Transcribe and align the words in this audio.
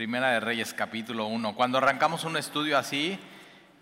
Primera 0.00 0.30
de 0.30 0.40
Reyes 0.40 0.72
capítulo 0.72 1.26
1. 1.26 1.54
Cuando 1.54 1.76
arrancamos 1.76 2.24
un 2.24 2.38
estudio 2.38 2.78
así, 2.78 3.18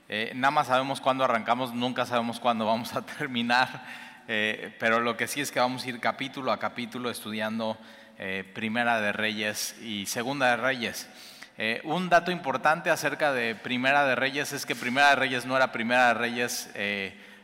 eh, 0.08 0.32
nada 0.34 0.50
más 0.50 0.66
sabemos 0.66 1.00
cuándo 1.00 1.22
arrancamos, 1.22 1.72
nunca 1.72 2.06
sabemos 2.06 2.40
cuándo 2.40 2.66
vamos 2.66 2.92
a 2.96 3.02
terminar, 3.18 3.84
eh, 4.26 4.74
pero 4.80 4.98
lo 4.98 5.16
que 5.16 5.28
sí 5.28 5.40
es 5.40 5.52
que 5.52 5.60
vamos 5.60 5.84
a 5.84 5.88
ir 5.88 6.00
capítulo 6.00 6.50
a 6.50 6.58
capítulo 6.58 7.08
estudiando 7.08 7.78
eh, 8.18 8.42
Primera 8.52 9.00
de 9.00 9.12
Reyes 9.12 9.76
y 9.80 10.06
Segunda 10.06 10.50
de 10.50 10.56
Reyes. 10.56 11.08
un 11.84 12.08
dato 12.08 12.32
importante 12.32 12.90
acerca 12.90 13.32
de 13.32 13.54
Primera 13.54 14.04
de 14.04 14.16
Reyes 14.16 14.52
es 14.52 14.66
que 14.66 14.74
Primera 14.74 15.10
de 15.10 15.14
Reyes 15.14 15.46
no 15.46 15.56
era 15.56 15.70
Primera 15.70 16.08
de 16.08 16.14
Reyes 16.14 16.68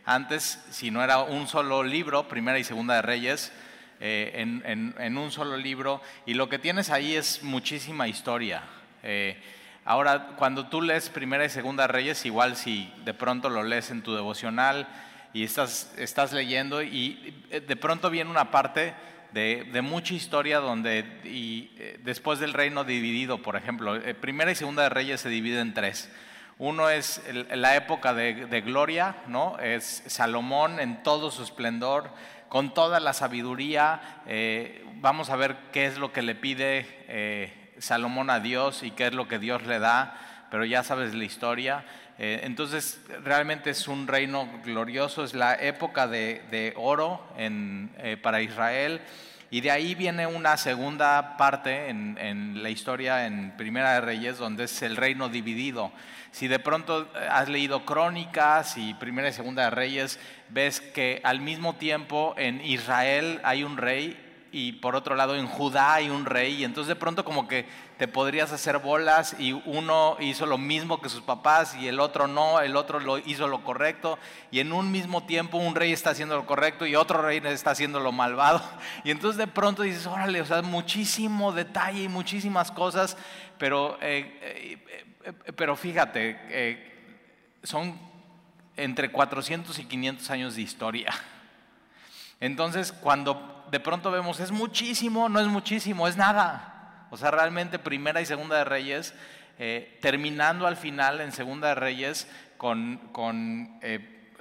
antes, 0.04 0.64
sino 0.70 1.04
era 1.04 1.20
un 1.20 1.46
solo 1.46 1.84
libro, 1.84 2.27
Primera 2.27 2.59
y 2.59 2.64
Segunda 2.64 2.96
de 2.96 3.02
Reyes. 3.02 3.52
En, 4.00 5.18
un 5.18 5.30
solo 5.30 5.56
libro 5.56 6.00
y 6.26 6.34
lo 6.34 6.48
que 6.48 6.58
tienes 6.58 6.90
ahí 6.90 7.14
es 7.14 7.43
muchísima 7.43 8.08
historia. 8.08 8.62
Ahora, 9.86 10.29
cuando 10.36 10.68
tú 10.68 10.80
lees 10.80 11.11
Primera 11.11 11.44
y 11.44 11.50
Segunda 11.50 11.86
Reyes, 11.86 12.25
igual 12.25 12.57
si 12.57 12.90
de 13.04 13.12
pronto 13.12 13.50
lo 13.50 13.62
lees 13.62 13.90
en 13.90 14.02
tu 14.02 14.14
devocional 14.14 14.88
y 15.35 15.44
estás, 15.44 15.93
estás 15.99 16.32
leyendo 16.32 16.82
y 16.82 17.35
eh, 17.50 17.61
de 17.61 17.76
pronto 17.76 18.08
viene 18.08 18.30
una 18.30 18.50
parte 18.50 18.94
de, 19.32 19.82
mucha 19.82 20.14
historia 20.14 20.61
donde 20.61 21.04
y, 21.24 21.71
eh, 21.76 21.99
después 22.02 22.38
del 22.38 22.54
reino 22.54 22.85
dividido, 22.85 23.43
por 23.43 23.57
ejemplo, 23.57 23.96
eh, 23.96 24.14
Primera 24.14 24.52
y 24.52 24.54
Segunda 24.54 24.85
de 24.85 24.88
Reyes 24.88 25.21
se 25.21 25.29
divide 25.29 25.61
en 25.61 25.74
tres. 25.74 26.11
Uno 26.57 26.88
es 26.88 27.21
la 27.52 27.74
época 27.74 28.14
de, 28.14 28.61
gloria, 28.61 29.16
¿no? 29.26 29.58
Es 29.58 30.04
Salomón 30.07 30.79
en 30.79 31.02
todo 31.02 31.32
su 31.32 31.43
esplendor, 31.43 32.11
con 32.55 32.72
toda 32.72 33.00
la 33.00 33.14
sabiduría. 33.14 34.22
vamos 35.00 35.28
a 35.28 35.34
ver 35.34 35.56
qué 35.72 35.86
es 35.86 35.98
lo 35.98 36.12
que 36.12 36.22
le 36.22 36.36
pide 36.36 36.86
Salomón 37.78 38.30
a 38.30 38.39
Dios 38.39 38.84
y 38.84 38.92
qué 38.92 39.08
es 39.08 39.12
lo 39.12 39.27
que 39.27 39.41
Dios 39.41 39.67
le 39.67 39.80
da, 39.80 40.17
pero 40.53 40.64
ya 40.64 40.84
sabes 40.84 41.14
la 41.14 41.25
historia. 41.25 41.84
Eh, 42.17 42.42
entonces, 42.44 43.00
realmente 43.25 43.70
es 43.70 43.88
un 43.88 44.06
reino 44.06 44.48
glorioso, 44.64 45.25
es 45.25 45.34
la 45.34 45.55
época 45.55 46.06
de, 46.06 46.72
oro 46.77 47.27
eh, 47.36 48.16
para 48.22 48.41
Israel. 48.41 49.00
Y 49.50 49.61
de 49.61 49.70
ahí 49.70 49.95
viene 49.95 50.27
una 50.27 50.56
segunda 50.56 51.37
parte 51.37 51.89
en, 51.89 52.62
la 52.62 52.70
historia 52.70 53.27
en 53.27 53.56
Primera 53.56 53.95
de 53.95 54.00
Reyes, 54.00 54.39
donde 54.39 54.64
es 54.64 54.83
el 54.83 54.97
reino 54.97 55.28
dividido. 55.28 55.92
Si 56.33 56.48
de 56.48 56.59
pronto 56.59 57.09
has 57.31 57.48
leído 57.48 57.84
crónicas 57.84 58.77
y 58.77 58.95
Primera 58.95 59.28
y 59.28 59.33
Segunda 59.33 59.65
de 59.65 59.70
Reyes, 59.70 60.19
ves 60.48 60.81
que 60.81 61.20
al 61.22 61.41
mismo 61.41 61.75
tiempo 61.75 62.34
en 62.37 62.61
Israel 62.61 63.41
hay 63.45 63.62
un 63.62 63.77
rey 63.77 64.20
y 64.55 64.72
por 64.72 64.95
otro 64.95 65.17
lado 65.17 65.34
en 65.34 65.48
Judá 65.48 65.95
hay 65.95 66.11
un 66.11 66.25
rey, 66.25 66.55
y 66.55 66.65
entonces 66.65 66.89
de 66.89 66.95
pronto 66.95 67.25
como 67.25 67.48
que 67.48 67.67
te 67.98 68.09
podrías 68.09 68.50
hacer 68.50 68.78
bolas 68.78 69.37
y 69.39 69.53
uno 69.53 70.17
hizo 70.19 70.47
lo 70.47 70.59
mismo 70.59 71.00
que 71.00 71.09
sus 71.09 71.23
papás 71.23 71.77
y 71.77 71.87
el 71.87 72.00
otro 72.00 72.27
no, 72.27 72.61
el 72.61 72.77
otro 72.77 72.98
lo 72.98 73.19
hizo 73.19 73.47
lo 73.47 73.62
correcto, 73.62 74.19
y 74.50 74.61
en 74.61 74.73
un 74.73 74.91
mismo 74.91 75.25
tiempo 75.25 75.59
un 75.59 75.75
rey 75.75 75.92
está 75.92 76.11
haciendo 76.11 76.37
lo 76.37 76.47
correcto 76.47 76.87
y 76.87 76.97
otro 76.97 77.22
rey 77.22 77.41
está 77.45 77.70
haciendo 77.70 78.00
lo 78.00 78.11
malvado, 78.11 78.62
y 79.05 79.11
entonces 79.11 79.39
de 79.39 79.47
pronto 79.47 79.83
dices, 79.83 80.06
órale, 80.06 80.41
o 80.41 80.47
sea, 80.47 80.62
muchísimo 80.62 81.53
detalle 81.53 82.03
y 82.03 82.09
muchísimas 82.09 82.72
cosas, 82.72 83.17
pero, 83.59 83.97
eh, 84.00 84.39
eh, 84.42 85.03
eh, 85.25 85.53
pero 85.53 85.77
fíjate, 85.77 86.91
son 87.62 87.98
entre 88.77 89.12
400 89.12 89.78
y 89.78 89.84
500 89.84 90.31
años 90.31 90.56
de 90.56 90.62
historia. 90.62 91.12
Entonces, 92.41 92.92
cuando 92.92 93.65
de 93.70 93.81
pronto 93.81 94.11
vemos, 94.11 94.41
es 94.41 94.50
muchísimo, 94.50 95.28
no 95.28 95.41
es 95.41 95.47
muchísimo, 95.47 96.09
es 96.09 96.17
nada. 96.17 96.73
O 97.14 97.16
sea, 97.16 97.30
realmente 97.30 97.78
primera 97.78 98.20
y 98.20 98.26
segunda 98.26 98.56
de 98.56 98.64
Reyes, 98.64 99.14
eh, 99.60 99.98
terminando 100.02 100.66
al 100.66 100.76
final 100.76 101.20
en 101.20 101.30
segunda 101.30 101.68
de 101.68 101.76
Reyes 101.76 102.28
con, 102.56 103.78
eh, 103.82 104.32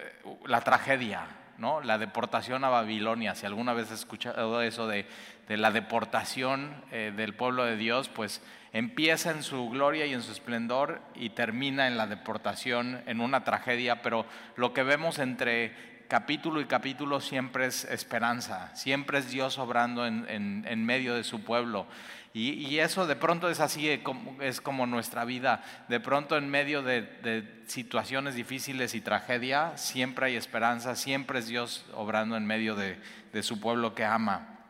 la 0.47 0.61
tragedia, 0.61 1.27
¿no? 1.59 1.81
la 1.81 1.99
deportación 1.99 2.63
a 2.63 2.69
Babilonia. 2.69 3.35
Si 3.35 3.45
alguna 3.45 3.73
vez 3.73 3.91
has 3.91 3.99
escuchado 3.99 4.63
eso 4.63 4.87
de, 4.87 5.05
la 5.49 5.69
deportación 5.69 6.73
eh, 6.91 7.13
del 7.15 7.35
pueblo 7.35 7.63
de 7.63 7.77
Dios, 7.77 8.09
pues 8.09 8.41
empieza 8.71 9.29
en 9.29 9.43
su 9.43 9.69
gloria 9.69 10.07
y 10.07 10.13
en 10.13 10.23
su 10.23 10.31
esplendor 10.31 10.99
y 11.13 11.29
termina 11.29 11.85
en 11.85 11.95
la 11.95 12.07
deportación, 12.07 13.03
en 13.05 13.21
una 13.21 13.43
tragedia, 13.43 14.01
pero 14.01 14.25
lo 14.55 14.73
que 14.73 14.81
vemos 14.81 15.19
entre 15.19 15.93
capítulo 16.13 16.61
y 16.61 16.65
capítulo 16.65 17.19
siempre 17.19 17.65
es 17.65 17.85
esperanza, 17.85 18.69
siempre 18.75 19.17
es 19.17 19.31
Dios 19.31 19.57
obrando 19.57 20.05
en, 20.05 20.85
medio 20.85 21.15
de 21.15 21.23
su 21.23 21.43
pueblo. 21.43 21.87
Y, 22.35 22.79
eso 22.79 23.05
de 23.05 23.15
pronto 23.15 23.47
es 23.47 23.59
así, 23.59 23.87
eh, 23.87 24.01
es 24.41 24.59
como 24.59 24.87
nuestra 24.87 25.23
vida. 25.23 25.63
De 25.87 25.99
pronto 25.99 26.35
en 26.35 26.49
medio 26.49 26.81
de, 26.81 27.61
situaciones 27.67 28.33
difíciles 28.33 28.95
y 28.95 29.01
tragedia, 29.01 29.77
siempre 29.77 30.25
hay 30.25 30.35
esperanza, 30.35 30.95
siempre 30.95 31.39
es 31.39 31.47
Dios 31.47 31.85
obrando 31.93 32.35
en 32.35 32.47
medio 32.47 32.75
de, 32.75 32.97
su 33.43 33.59
pueblo 33.59 33.93
que 33.93 34.03
ama. 34.03 34.61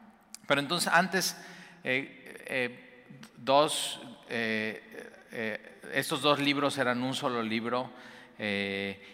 Pero 0.45 0.59
entonces 0.59 0.91
antes, 0.91 1.37
eh, 1.85 2.43
eh, 2.47 3.05
dos, 3.37 4.01
estos 5.93 6.21
dos 6.21 6.39
libros 6.39 6.77
eran 6.77 7.01
un 7.01 7.13
solo 7.13 7.41
libro. 7.41 7.89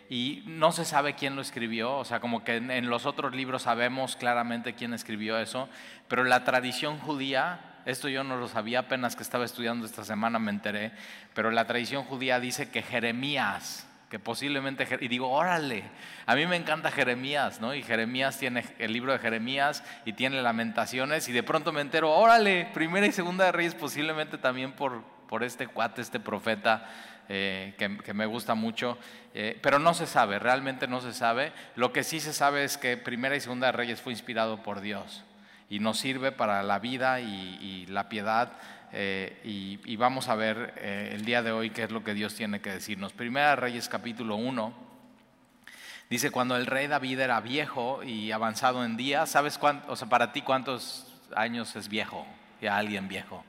Y 0.10 0.44
no 0.48 0.72
se 0.72 0.86
sabe 0.86 1.14
quién 1.14 1.36
lo 1.36 1.44
escribió, 1.44 1.98
o 1.98 2.06
sea, 2.06 2.20
como 2.20 2.44
que 2.44 2.56
en, 2.56 2.90
los 2.90 3.06
otros 3.06 3.36
libros 3.36 3.62
sabemos 3.62 4.16
claramente 4.16 4.74
quién 4.74 4.96
escribió 4.96 5.38
eso, 5.38 5.70
pero 6.08 6.24
la 6.24 6.44
tradición 6.44 6.98
judía, 6.98 7.69
esto 7.86 8.10
yo 8.10 8.24
no 8.24 8.38
lo 8.38 8.48
sabía 8.48 8.80
apenas 8.80 9.16
que 9.16 9.24
estaba 9.24 9.46
estudiando 9.46 9.86
esta 9.86 10.04
semana, 10.04 10.40
me 10.40 10.52
enteré, 10.52 10.92
pero 11.34 11.52
la 11.52 11.66
tradición 11.66 12.04
judía 12.04 12.40
dice 12.40 12.70
que 12.70 12.82
Jeremías, 12.82 13.88
que 14.10 14.20
posiblemente, 14.20 14.88
y 15.02 15.08
digo, 15.08 15.30
órale, 15.30 15.84
a 16.26 16.36
mí 16.36 16.46
me 16.46 16.56
encanta 16.56 16.92
Jeremías, 16.92 17.62
¿no? 17.62 17.74
Y 17.74 17.84
Jeremías 17.84 18.38
tiene 18.38 18.66
el 18.80 18.94
libro 18.94 19.12
de 19.14 19.20
Jeremías 19.20 19.84
y 20.06 20.14
tiene 20.14 20.42
lamentaciones, 20.42 21.30
y 21.30 21.32
de 21.32 21.44
pronto 21.44 21.72
me 21.72 21.82
entero, 21.82 22.12
órale, 22.12 22.70
primera 22.74 23.08
y 23.08 23.12
segunda 23.12 23.46
de 23.46 23.52
Reyes, 23.52 23.76
posiblemente 23.76 24.38
también 24.38 24.74
por, 24.74 25.04
por 25.28 25.44
este 25.44 25.68
cuate, 25.68 26.02
este 26.02 26.20
profeta 26.20 26.90
eh, 27.30 27.76
que, 27.78 28.14
me 28.14 28.26
gusta 28.26 28.56
mucho, 28.56 28.98
eh, 29.36 29.60
pero 29.62 29.78
no 29.78 29.94
se 29.94 30.08
sabe, 30.08 30.40
realmente 30.40 30.88
no 30.88 31.00
se 31.00 31.14
sabe. 31.14 31.54
Lo 31.76 31.94
que 31.94 32.04
sí 32.04 32.20
se 32.20 32.34
sabe 32.34 32.64
es 32.64 32.78
que 32.78 32.98
Primera 32.98 33.36
y 33.36 33.40
Segunda 33.40 33.68
de 33.68 33.74
Reyes 33.74 34.02
fue 34.02 34.12
inspirado 34.14 34.64
por 34.64 34.82
Dios 34.82 35.24
y 35.70 35.80
nos 35.80 36.00
sirve 36.00 36.32
para 36.32 36.64
la 36.64 36.80
vida 36.80 37.22
y, 37.22 37.86
la 37.88 38.10
piedad. 38.10 38.54
Eh, 38.92 39.40
y, 39.86 39.96
vamos 39.96 40.28
a 40.28 40.36
ver 40.36 40.74
el 40.82 41.24
día 41.26 41.44
de 41.44 41.52
hoy 41.52 41.70
qué 41.70 41.84
es 41.84 41.92
lo 41.92 42.04
que 42.04 42.14
Dios 42.14 42.36
tiene 42.36 42.60
que 42.60 42.72
decirnos. 42.72 43.14
Primera 43.14 43.56
Reyes 43.56 43.88
capítulo 43.88 44.36
1. 44.36 44.90
Dice, 46.10 46.32
cuando 46.32 46.58
el 46.58 46.66
rey 46.66 46.88
David 46.88 47.20
era 47.20 47.40
viejo 47.40 48.04
y 48.04 48.32
avanzado 48.32 48.84
en 48.84 48.98
días, 48.98 49.30
¿sabes 49.30 49.60
cuánto, 49.60 49.92
o 49.92 49.96
sea, 49.96 50.10
para 50.10 50.32
ti 50.32 50.42
cuántos 50.42 51.06
años 51.36 51.76
es 51.76 51.88
viejo? 51.88 52.26
Ya 52.62 52.78
alguien 52.78 53.08
viejo. 53.08 53.46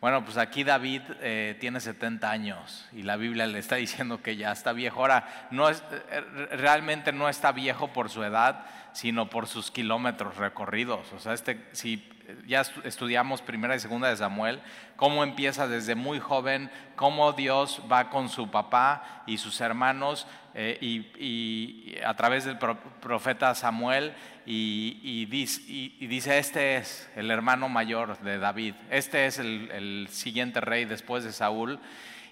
Bueno, 0.00 0.24
pues 0.24 0.36
aquí 0.36 0.64
David 0.64 1.02
eh, 1.20 1.56
tiene 1.60 1.80
70 1.80 2.30
años 2.30 2.86
y 2.92 3.02
la 3.02 3.16
Biblia 3.16 3.46
le 3.46 3.58
está 3.58 3.76
diciendo 3.76 4.22
que 4.22 4.36
ya 4.36 4.52
está 4.52 4.72
viejo. 4.72 5.00
Ahora, 5.00 5.48
no 5.50 5.68
es, 5.68 5.82
eh, 6.10 6.20
realmente 6.52 7.12
no 7.12 7.28
está 7.28 7.52
viejo 7.52 7.92
por 7.92 8.10
su 8.10 8.22
edad, 8.22 8.66
sino 8.92 9.30
por 9.30 9.46
sus 9.46 9.70
kilómetros 9.70 10.36
recorridos. 10.36 11.12
O 11.12 11.18
sea, 11.18 11.32
este, 11.32 11.66
si 11.72 12.13
ya 12.46 12.62
estudiamos 12.84 13.42
primera 13.42 13.76
y 13.76 13.80
segunda 13.80 14.08
de 14.08 14.16
Samuel, 14.16 14.60
cómo 14.96 15.22
empieza 15.22 15.68
desde 15.68 15.94
muy 15.94 16.20
joven, 16.20 16.70
cómo 16.96 17.32
Dios 17.32 17.82
va 17.90 18.10
con 18.10 18.28
su 18.28 18.50
papá 18.50 19.22
y 19.26 19.38
sus 19.38 19.60
hermanos 19.60 20.26
eh, 20.54 20.78
y, 20.80 21.96
a 22.04 22.14
través 22.14 22.44
del 22.44 22.58
profeta 22.58 23.54
Samuel 23.54 24.14
y, 24.46 25.26
dice, 25.26 26.38
este 26.38 26.76
es 26.76 27.10
el 27.16 27.30
hermano 27.30 27.68
mayor 27.68 28.18
de 28.20 28.38
David, 28.38 28.74
este 28.90 29.26
es 29.26 29.38
el, 29.38 30.06
siguiente 30.10 30.60
rey 30.60 30.84
después 30.84 31.24
de 31.24 31.32
Saúl. 31.32 31.80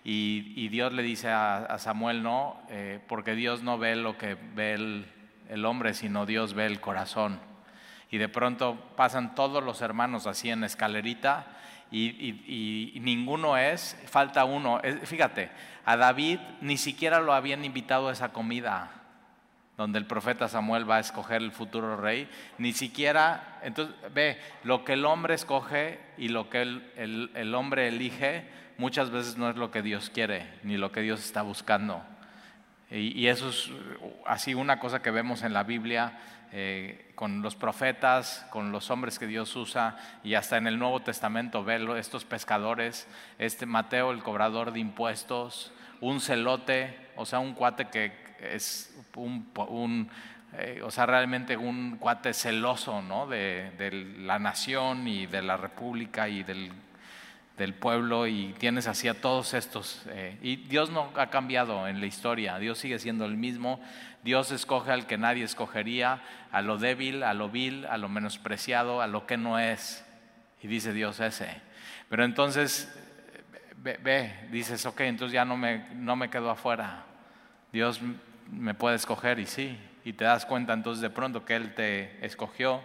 Y, 0.05 0.69
Dios 0.69 0.93
le 0.93 1.02
dice 1.02 1.28
a, 1.28 1.76
Samuel, 1.78 2.22
no, 2.22 2.61
eh, 2.70 3.00
porque 3.08 3.34
Dios 3.34 3.62
no 3.62 3.78
ve 3.78 3.94
lo 3.96 4.19
que 4.19 4.37
ve 4.55 5.05
el 5.49 5.64
hombre, 5.64 5.94
sino 5.94 6.26
Dios 6.26 6.55
ve 6.55 6.67
el 6.67 6.81
corazón 6.81 7.51
y 8.12 8.19
de 8.19 8.29
pronto 8.29 8.79
pasan 8.94 9.35
todos 9.35 9.64
los 9.64 9.81
hermanos 9.81 10.26
así 10.26 10.50
en 10.50 10.62
escalerita 10.62 11.47
y, 11.91 12.93
ninguno 13.00 13.56
es, 13.56 13.99
falta 14.06 14.44
uno. 14.44 14.81
Fíjate, 15.05 15.50
a 15.85 15.97
David 15.97 16.38
ni 16.61 16.76
siquiera 16.76 17.20
lo 17.20 17.32
habían 17.32 17.64
invitado 17.64 18.09
a 18.09 18.12
esa 18.12 18.32
comida 18.32 18.91
donde 19.79 19.99
el 19.99 20.06
profeta 20.06 20.47
Samuel 20.47 20.88
va 20.88 20.97
a 20.97 21.00
escoger 21.00 21.43
el 21.43 21.50
futuro 21.50 21.97
rey, 21.97 22.29
ni 22.59 22.75
siquiera, 22.75 23.59
entonces 23.62 23.97
ve, 24.12 24.38
lo 24.62 24.85
que 24.85 24.93
el 24.93 25.06
hombre 25.06 25.35
escoge 25.35 25.99
y 26.19 26.29
lo 26.29 26.50
que 26.50 26.61
el, 26.62 27.31
el 27.35 27.55
hombre 27.55 27.88
elige 27.88 28.44
muchas 28.76 29.11
veces 29.11 29.38
no 29.38 29.49
es 29.49 29.56
lo 29.56 29.70
que 29.70 29.81
Dios 29.81 30.11
quiere, 30.11 30.47
ni 30.62 30.76
lo 30.76 30.93
que 30.93 31.00
Dios 31.00 31.25
está 31.25 31.41
buscando. 31.41 32.05
Y, 32.94 33.26
eso 33.29 33.49
es 33.49 33.70
así 34.26 34.53
una 34.53 34.79
cosa 34.79 35.00
que 35.00 35.11
vemos 35.11 35.43
en 35.43 35.55
la 35.55 35.62
Biblia 35.62 36.12
eh, 36.52 37.10
con 37.14 37.40
los 37.40 37.56
profetas, 37.56 38.46
con 38.50 38.72
los 38.72 38.90
hombres 38.90 39.19
que 39.19 39.26
Dios 39.26 39.56
usa, 39.56 39.96
y 40.22 40.34
hasta 40.34 40.58
en 40.58 40.66
el 40.66 40.78
Nuevo 40.78 41.00
Testamento 41.00 41.64
verlo, 41.64 41.96
estos 41.96 42.25
pescadores, 42.25 43.08
este 43.38 43.64
Mateo, 43.64 44.10
el 44.10 44.22
cobrador 44.22 44.72
de 44.72 44.81
impuestos, 44.81 45.72
un 46.00 46.20
celote, 46.20 46.94
o 47.16 47.25
sea, 47.25 47.38
un 47.38 47.54
cuate 47.54 47.88
que 47.88 48.12
es 48.38 48.94
un, 49.16 50.10
eh, 50.58 50.81
o 50.84 50.90
sea, 50.90 51.06
realmente 51.06 51.56
un 51.56 51.96
cuate 51.99 52.34
celoso, 52.34 53.00
¿no? 53.00 53.26
De, 53.26 53.70
de 53.78 53.90
la 54.19 54.38
nación 54.38 55.08
y 55.08 55.26
de 55.26 55.43
la 55.43 55.56
república 55.56 56.28
y 56.28 56.43
del 56.43 56.70
del 57.58 57.75
pueblo 57.75 58.26
y 58.26 58.54
tienes 58.58 58.87
así 58.87 59.08
a 59.08 59.20
todos 59.20 59.54
estos. 59.54 60.02
Eh, 60.08 60.38
y 60.43 60.56
Dios 60.56 60.90
no 60.90 61.10
ha 61.16 61.31
cambiado 61.31 61.87
en 61.87 62.00
la 62.00 62.06
historia, 62.06 62.58
Dios 62.58 62.78
sigue 62.78 62.99
siendo 62.99 63.25
el 63.25 63.37
mismo. 63.37 63.81
Dios 64.25 64.52
escoge 64.52 64.93
al 64.93 65.06
que 65.06 65.19
nadie 65.19 65.44
escogería, 65.44 66.22
a 66.52 66.62
lo 66.62 66.78
débil, 66.78 67.22
a 67.25 67.34
lo 67.34 67.50
vil, 67.50 67.87
a 67.87 67.99
lo 67.99 68.08
menospreciado, 68.08 69.02
a 69.02 69.06
lo 69.06 69.26
que 69.26 69.37
no 69.37 69.58
es. 69.58 70.04
Y 70.62 70.69
dice 70.69 70.93
Dios 70.93 71.19
ese. 71.20 71.60
Pero 72.08 72.25
entonces, 72.25 72.94
ve, 73.78 74.48
dices, 74.50 74.87
ok, 74.87 75.00
entonces 75.00 75.32
ya 75.32 75.44
no 75.44 75.56
me, 75.56 75.88
no 75.94 76.14
me 76.14 76.31
quedo 76.31 76.50
afuera. 76.50 77.05
Dios 77.72 78.00
me 78.50 78.75
puede 78.75 78.96
escoger 78.96 79.40
y 79.40 79.46
sí. 79.46 79.78
Y 80.05 80.12
te 80.12 80.25
das 80.25 80.46
cuenta 80.46 80.72
entonces 80.72 81.02
de 81.02 81.10
pronto 81.10 81.44
que 81.44 81.56
Él 81.56 81.75
te 81.75 82.25
escogió 82.25 82.81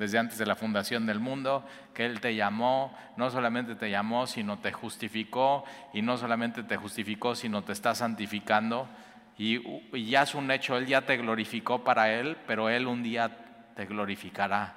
desde 0.00 0.18
antes 0.18 0.38
de 0.38 0.46
la 0.46 0.56
fundación 0.56 1.04
del 1.04 1.20
mundo, 1.20 1.62
que 1.92 2.06
Él 2.06 2.20
te 2.20 2.34
llamó, 2.34 2.96
no 3.18 3.30
solamente 3.30 3.74
te 3.74 3.90
llamó, 3.90 4.26
sino 4.26 4.58
te 4.58 4.72
justificó, 4.72 5.62
y 5.92 6.00
no 6.00 6.16
solamente 6.16 6.62
te 6.62 6.78
justificó, 6.78 7.34
sino 7.34 7.62
te 7.62 7.72
está 7.72 7.94
santificando, 7.94 8.88
y, 9.36 9.60
ya 10.08 10.22
es 10.22 10.34
un 10.34 10.50
hecho, 10.50 10.78
Él 10.78 10.86
ya 10.86 11.02
te 11.02 11.18
glorificó 11.18 11.84
para 11.84 12.10
Él, 12.14 12.38
pero 12.46 12.70
Él 12.70 12.86
un 12.86 13.02
día 13.02 13.30
te 13.76 13.84
glorificará. 13.84 14.74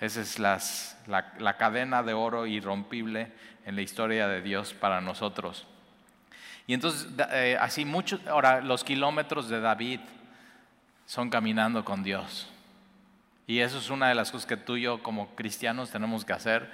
Esa 0.00 0.22
es 0.22 0.38
la, 0.38 1.56
cadena 1.58 2.02
de 2.02 2.14
oro 2.14 2.46
irrompible 2.46 3.30
en 3.66 3.76
la 3.76 3.82
historia 3.82 4.26
de 4.26 4.40
Dios 4.40 4.72
para 4.72 5.02
nosotros. 5.02 5.68
Y 6.66 6.72
entonces, 6.72 7.08
eh, 7.30 7.58
así 7.60 7.84
muchos, 7.84 8.26
ahora 8.26 8.62
los 8.62 8.84
kilómetros 8.84 9.50
de 9.50 9.60
David 9.60 10.00
son 11.04 11.28
caminando 11.28 11.84
con 11.84 12.02
Dios. 12.02 12.51
Y 13.52 13.60
eso 13.60 13.76
es 13.76 13.90
una 13.90 14.08
de 14.08 14.14
las 14.14 14.32
cosas 14.32 14.46
que 14.46 14.56
tú 14.56 14.76
y 14.76 14.82
yo 14.84 15.02
como 15.02 15.36
cristianos 15.36 15.90
tenemos 15.90 16.24
que 16.24 16.32
hacer. 16.32 16.72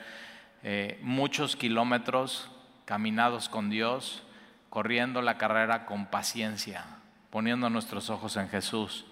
Eh, 0.62 0.96
muchos 1.02 1.56
kilómetros 1.56 2.52
caminados 2.84 3.48
con 3.48 3.68
Dios, 3.68 4.22
corriendo 4.70 5.20
la 5.20 5.38
carrera 5.38 5.86
con 5.86 6.06
paciencia, 6.06 6.84
poniendo 7.30 7.68
nuestros 7.68 8.10
ojos 8.10 8.36
en 8.36 8.48
Jesús. 8.48 9.06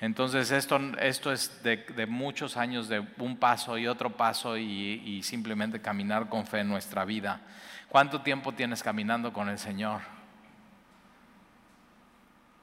Entonces 0.00 0.52
esto, 0.52 0.80
esto 1.00 1.30
es 1.32 1.62
de, 1.62 2.06
muchos 2.06 2.56
años 2.56 2.88
de 2.88 3.06
un 3.18 3.36
paso 3.36 3.76
y 3.76 3.86
otro 3.88 4.16
paso 4.16 4.56
y, 4.56 5.22
simplemente 5.22 5.82
caminar 5.82 6.30
con 6.30 6.46
fe 6.46 6.60
en 6.60 6.68
nuestra 6.70 7.04
vida. 7.04 7.42
¿Cuánto 7.90 8.22
tiempo 8.22 8.52
tienes 8.52 8.82
caminando 8.82 9.34
con 9.34 9.50
el 9.50 9.58
Señor? 9.58 10.00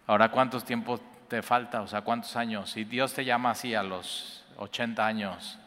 Ahora, 0.07 0.31
¿cuántos 0.31 0.65
tiempos 0.65 1.01
te 1.27 1.43
falta? 1.43 1.83
O 1.83 1.87
sea, 1.87 2.01
¿cuántos 2.01 2.35
años? 2.35 2.71
Si 2.71 2.83
Dios 2.83 3.13
te 3.13 3.23
llama 3.23 3.51
así 3.51 3.75
a 3.75 3.83
los 3.83 4.38
80 4.59 5.05
años, 5.05 5.57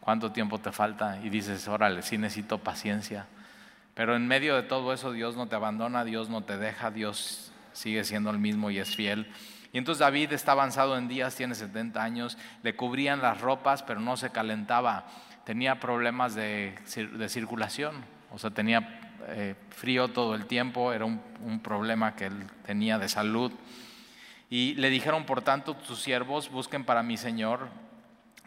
¿cuánto 0.00 0.32
tiempo 0.32 0.58
te 0.58 0.72
falta? 0.72 1.18
Y 1.22 1.30
dices, 1.30 1.66
órale, 1.68 2.02
sí 2.02 2.18
necesito 2.18 2.58
paciencia. 2.58 3.26
Pero 3.94 4.16
en 4.16 4.26
medio 4.26 4.56
de 4.56 4.62
todo 4.62 4.92
eso 4.92 5.12
Dios 5.12 5.36
no 5.36 5.48
te 5.48 5.56
abandona, 5.56 6.04
Dios 6.04 6.28
no 6.28 6.42
te 6.42 6.58
deja, 6.58 6.90
Dios 6.90 7.52
sigue 7.72 8.04
siendo 8.04 8.30
el 8.30 8.38
mismo 8.38 8.70
y 8.70 8.78
es 8.78 8.94
fiel. 8.94 9.30
Y 9.72 9.78
entonces 9.78 10.00
David 10.00 10.32
está 10.32 10.52
avanzado 10.52 10.98
en 10.98 11.08
días, 11.08 11.34
tiene 11.34 11.54
70 11.54 12.02
años, 12.02 12.36
le 12.62 12.74
cubrían 12.74 13.22
las 13.22 13.40
ropas, 13.40 13.82
pero 13.82 14.00
no 14.00 14.16
se 14.16 14.30
calentaba. 14.30 15.06
Tenía 15.44 15.80
problemas 15.80 16.34
de, 16.34 16.74
circulación, 17.28 17.94
o 18.30 18.38
sea, 18.38 18.50
tenía 18.50 19.16
eh, 19.28 19.54
frío 19.70 20.08
todo 20.08 20.34
el 20.34 20.46
tiempo, 20.46 20.92
era 20.92 21.04
un 21.04 21.60
problema 21.62 22.14
que 22.14 22.26
él 22.26 22.46
tenía 22.64 22.98
de 22.98 23.08
salud. 23.08 23.52
Y 24.50 24.74
le 24.74 24.90
dijeron, 24.90 25.24
por 25.24 25.40
tanto, 25.40 25.74
tus 25.74 26.00
siervos 26.02 26.50
busquen 26.50 26.84
para 26.84 27.02
mi 27.02 27.16
señor 27.16 27.70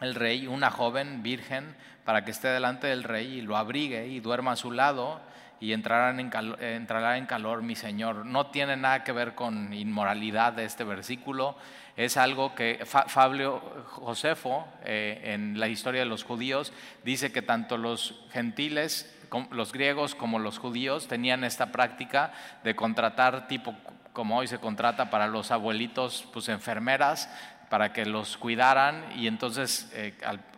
el 0.00 0.14
rey 0.14 0.46
una 0.46 0.70
joven 0.70 1.22
virgen 1.22 1.74
para 2.04 2.24
que 2.24 2.30
esté 2.30 2.48
delante 2.48 2.86
del 2.86 3.02
rey 3.02 3.38
y 3.38 3.40
lo 3.40 3.56
abrigue 3.56 4.06
y 4.06 4.20
duerma 4.20 4.52
a 4.52 4.56
su 4.56 4.70
lado 4.72 5.20
y 5.58 5.72
entrará 5.72 6.18
en 6.18 6.28
calor, 6.28 6.62
entrará 6.62 7.16
en 7.16 7.26
calor 7.26 7.62
mi 7.62 7.74
Señor. 7.76 8.26
No 8.26 8.48
tiene 8.48 8.76
nada 8.76 9.04
que 9.04 9.12
ver 9.12 9.34
con 9.34 9.72
inmoralidad 9.72 10.52
de 10.52 10.64
este 10.64 10.84
versículo, 10.84 11.56
es 11.96 12.18
algo 12.18 12.54
que 12.54 12.84
Fabio 12.84 13.60
Josefo 13.86 14.68
eh, 14.84 15.32
en 15.32 15.58
la 15.58 15.68
historia 15.68 16.02
de 16.02 16.06
los 16.06 16.24
judíos 16.24 16.72
dice 17.04 17.32
que 17.32 17.40
tanto 17.40 17.78
los 17.78 18.26
gentiles, 18.32 19.12
los 19.50 19.72
griegos 19.72 20.14
como 20.14 20.38
los 20.38 20.58
judíos 20.58 21.08
tenían 21.08 21.42
esta 21.42 21.72
práctica 21.72 22.32
de 22.64 22.76
contratar 22.76 23.48
tipo 23.48 23.74
como 24.12 24.38
hoy 24.38 24.46
se 24.46 24.58
contrata 24.58 25.10
para 25.10 25.26
los 25.26 25.50
abuelitos, 25.50 26.26
pues 26.32 26.48
enfermeras, 26.48 27.28
para 27.68 27.92
que 27.92 28.06
los 28.06 28.36
cuidaran 28.36 29.04
y 29.16 29.26
entonces 29.26 29.90
eh, 29.94 30.14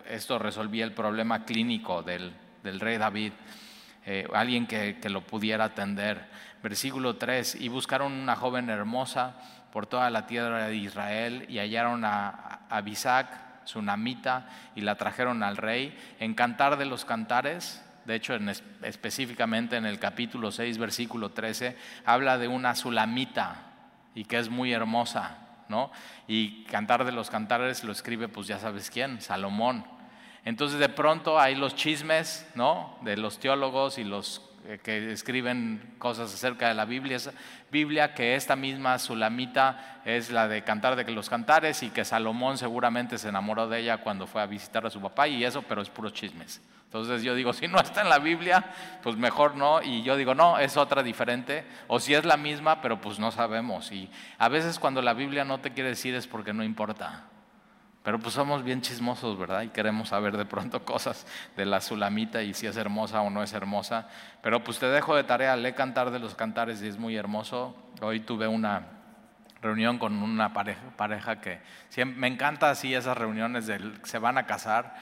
esto 0.08 0.38
resolvía 0.38 0.84
el 0.84 0.92
problema 0.92 1.44
clínico 1.44 2.02
del, 2.02 2.32
rey 2.62 2.98
David, 2.98 3.32
eh, 4.06 4.26
alguien 4.32 4.66
que, 4.66 4.96
lo 5.08 5.22
pudiera 5.22 5.64
atender. 5.64 6.26
Versículo 6.62 7.16
3, 7.16 7.56
y 7.60 7.68
buscaron 7.68 8.12
una 8.12 8.34
joven 8.34 8.68
hermosa 8.68 9.36
por 9.72 9.86
toda 9.86 10.10
la 10.10 10.26
tierra 10.26 10.66
de 10.66 10.76
Israel 10.76 11.46
y 11.48 11.58
hallaron 11.58 12.04
a 12.04 12.66
Abisac, 12.68 13.28
su 13.64 13.80
namita, 13.82 14.48
y 14.74 14.80
la 14.80 14.96
trajeron 14.96 15.42
al 15.42 15.56
rey. 15.56 15.96
En 16.18 16.34
Cantar 16.34 16.78
de 16.78 16.86
los 16.86 17.04
Cantares, 17.04 17.84
de 18.06 18.14
hecho 18.14 18.36
específicamente 18.82 19.76
en 19.76 19.86
el 19.86 19.98
capítulo 19.98 20.50
6, 20.50 20.78
versículo 20.78 21.30
13, 21.30 21.76
habla 22.04 22.38
de 22.38 22.48
una 22.48 22.74
sulamita 22.74 23.66
y 24.14 24.24
que 24.24 24.38
es 24.38 24.48
muy 24.48 24.72
hermosa, 24.72 25.47
¿no? 25.68 25.90
Y 26.26 26.64
Cantar 26.64 27.04
de 27.04 27.12
los 27.12 27.30
Cantares 27.30 27.84
lo 27.84 27.92
escribe, 27.92 28.28
pues 28.28 28.46
ya 28.46 28.58
sabes 28.58 28.90
quién, 28.90 29.20
Salomón. 29.20 29.84
Entonces 30.44 30.78
de 30.78 30.88
pronto 30.88 31.38
hay 31.38 31.54
los 31.54 31.74
chismes, 31.74 32.48
¿no? 32.54 32.96
De 33.02 33.16
los 33.16 33.38
teólogos 33.38 33.98
y 33.98 34.04
los 34.04 34.47
que 34.76 35.12
escriben 35.12 35.94
cosas 35.98 36.32
acerca 36.34 36.68
de 36.68 36.74
la 36.74 36.84
Biblia, 36.84 37.16
Biblia 37.70 38.12
que 38.12 38.34
esta 38.34 38.54
misma 38.54 38.98
Sulamita 38.98 40.02
es 40.04 40.30
la 40.30 40.46
de 40.46 40.62
Cantar 40.62 40.94
de 40.94 41.10
los 41.10 41.30
Cantares 41.30 41.82
y 41.82 41.88
que 41.88 42.04
Salomón 42.04 42.58
seguramente 42.58 43.16
se 43.16 43.30
enamoró 43.30 43.66
de 43.68 43.80
ella 43.80 43.98
cuando 43.98 44.26
fue 44.26 44.42
a 44.42 44.46
visitar 44.46 44.84
a 44.86 44.90
su 44.90 45.00
papá 45.00 45.26
y 45.26 45.42
eso, 45.42 45.62
pero 45.62 45.80
es 45.80 45.88
puro 45.88 46.10
chismes. 46.10 46.60
Entonces 46.84 47.22
yo 47.22 47.34
digo, 47.34 47.52
si 47.54 47.66
no 47.66 47.80
está 47.80 48.02
en 48.02 48.10
la 48.10 48.18
Biblia, 48.18 48.64
pues 49.02 49.16
mejor 49.16 49.54
no. 49.54 49.82
Y 49.82 50.02
yo 50.02 50.16
digo, 50.16 50.34
no, 50.34 50.58
es 50.58 50.76
otra 50.76 51.02
diferente. 51.02 51.64
O 51.86 51.98
si 51.98 52.14
es 52.14 52.24
la 52.24 52.36
misma, 52.36 52.82
pero 52.82 53.00
pues 53.00 53.18
no 53.18 53.30
sabemos. 53.30 53.90
Y 53.92 54.10
a 54.38 54.48
veces 54.48 54.78
cuando 54.78 55.00
la 55.00 55.14
Biblia 55.14 55.44
no 55.44 55.60
te 55.60 55.72
quiere 55.72 55.90
decir 55.90 56.14
es 56.14 56.26
porque 56.26 56.52
no 56.52 56.62
importa. 56.62 57.24
Pero 58.08 58.20
pues 58.20 58.34
somos 58.34 58.64
bien 58.64 58.80
chismosos, 58.80 59.38
¿verdad? 59.38 59.60
Y 59.60 59.68
queremos 59.68 60.08
saber 60.08 60.38
de 60.38 60.46
pronto 60.46 60.82
cosas 60.86 61.26
de 61.58 61.66
la 61.66 61.82
Sulamita 61.82 62.42
y 62.42 62.54
si 62.54 62.66
es 62.66 62.78
hermosa 62.78 63.20
o 63.20 63.28
no 63.28 63.42
es 63.42 63.52
hermosa. 63.52 64.08
Pero 64.40 64.64
pues 64.64 64.78
te 64.78 64.86
dejo 64.86 65.14
de 65.14 65.24
tarea, 65.24 65.54
lee 65.56 65.74
Cantar 65.74 66.10
de 66.10 66.18
los 66.18 66.34
Cantares 66.34 66.80
y 66.80 66.88
es 66.88 66.96
muy 66.96 67.16
hermoso. 67.16 67.76
Hoy 68.00 68.20
tuve 68.20 68.48
una 68.48 68.86
reunión 69.60 69.98
con 69.98 70.22
una 70.22 70.54
pareja, 70.54 71.42
que 71.42 71.60
me 72.06 72.28
encanta 72.28 72.70
así 72.70 72.94
esas 72.94 73.18
reuniones 73.18 73.66
del 73.66 74.00
se 74.04 74.18
van 74.18 74.38
a 74.38 74.46
casar 74.46 74.96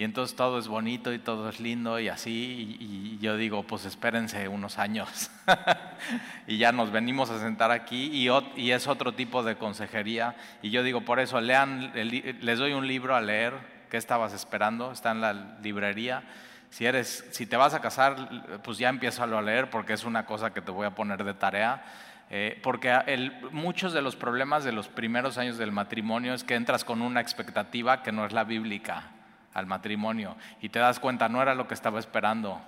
y 0.00 0.04
entonces 0.04 0.36
todo 0.36 0.60
es 0.60 0.68
bonito 0.68 1.12
y 1.12 1.18
todo 1.18 1.48
es 1.48 1.58
lindo 1.58 1.98
y 1.98 2.08
así, 2.08 2.76
y, 2.78 3.18
yo 3.18 3.36
digo, 3.36 3.64
pues 3.64 3.84
espérense 3.84 4.46
unos 4.46 4.78
años. 4.78 5.28
y 6.46 6.56
ya 6.56 6.70
nos 6.70 6.92
venimos 6.92 7.30
a 7.30 7.40
sentar 7.40 7.72
aquí 7.72 8.08
y, 8.12 8.28
y, 8.54 8.70
es 8.70 8.86
otro 8.86 9.12
tipo 9.14 9.42
de 9.42 9.56
consejería. 9.56 10.36
Y 10.62 10.70
yo 10.70 10.84
digo, 10.84 11.00
por 11.00 11.18
eso, 11.18 11.40
lean, 11.40 11.90
les 11.94 12.58
doy 12.60 12.74
un 12.74 12.86
libro 12.86 13.16
a 13.16 13.20
leer, 13.20 13.54
¿qué 13.90 13.96
estabas 13.96 14.32
esperando? 14.34 14.92
Está 14.92 15.10
en 15.10 15.20
la 15.20 15.32
librería. 15.64 16.22
Si, 16.70 16.86
eres, 16.86 17.26
si 17.32 17.46
te 17.46 17.56
vas 17.56 17.74
a 17.74 17.80
casar, 17.80 18.60
pues 18.62 18.78
ya 18.78 18.90
empiezo 18.90 19.24
a 19.24 19.42
leer 19.42 19.68
porque 19.68 19.94
es 19.94 20.04
una 20.04 20.26
cosa 20.26 20.52
que 20.54 20.60
te 20.60 20.70
voy 20.70 20.86
a 20.86 20.94
poner 20.94 21.24
de 21.24 21.34
tarea. 21.34 21.82
Eh, 22.30 22.60
porque 22.62 22.96
el, 23.06 23.32
muchos 23.50 23.92
de 23.92 24.02
los 24.02 24.14
problemas 24.14 24.62
de 24.62 24.70
los 24.70 24.86
primeros 24.86 25.38
años 25.38 25.58
del 25.58 25.72
matrimonio 25.72 26.34
es 26.34 26.44
que 26.44 26.54
entras 26.54 26.84
con 26.84 27.02
una 27.02 27.20
expectativa 27.20 28.04
que 28.04 28.12
no 28.12 28.24
es 28.24 28.32
la 28.32 28.44
bíblica 28.44 29.17
al 29.58 29.66
matrimonio 29.66 30.36
y 30.60 30.68
te 30.68 30.78
das 30.78 31.00
cuenta, 31.00 31.28
no 31.28 31.42
era 31.42 31.54
lo 31.54 31.68
que 31.68 31.74
estaba 31.74 31.98
esperando. 31.98 32.60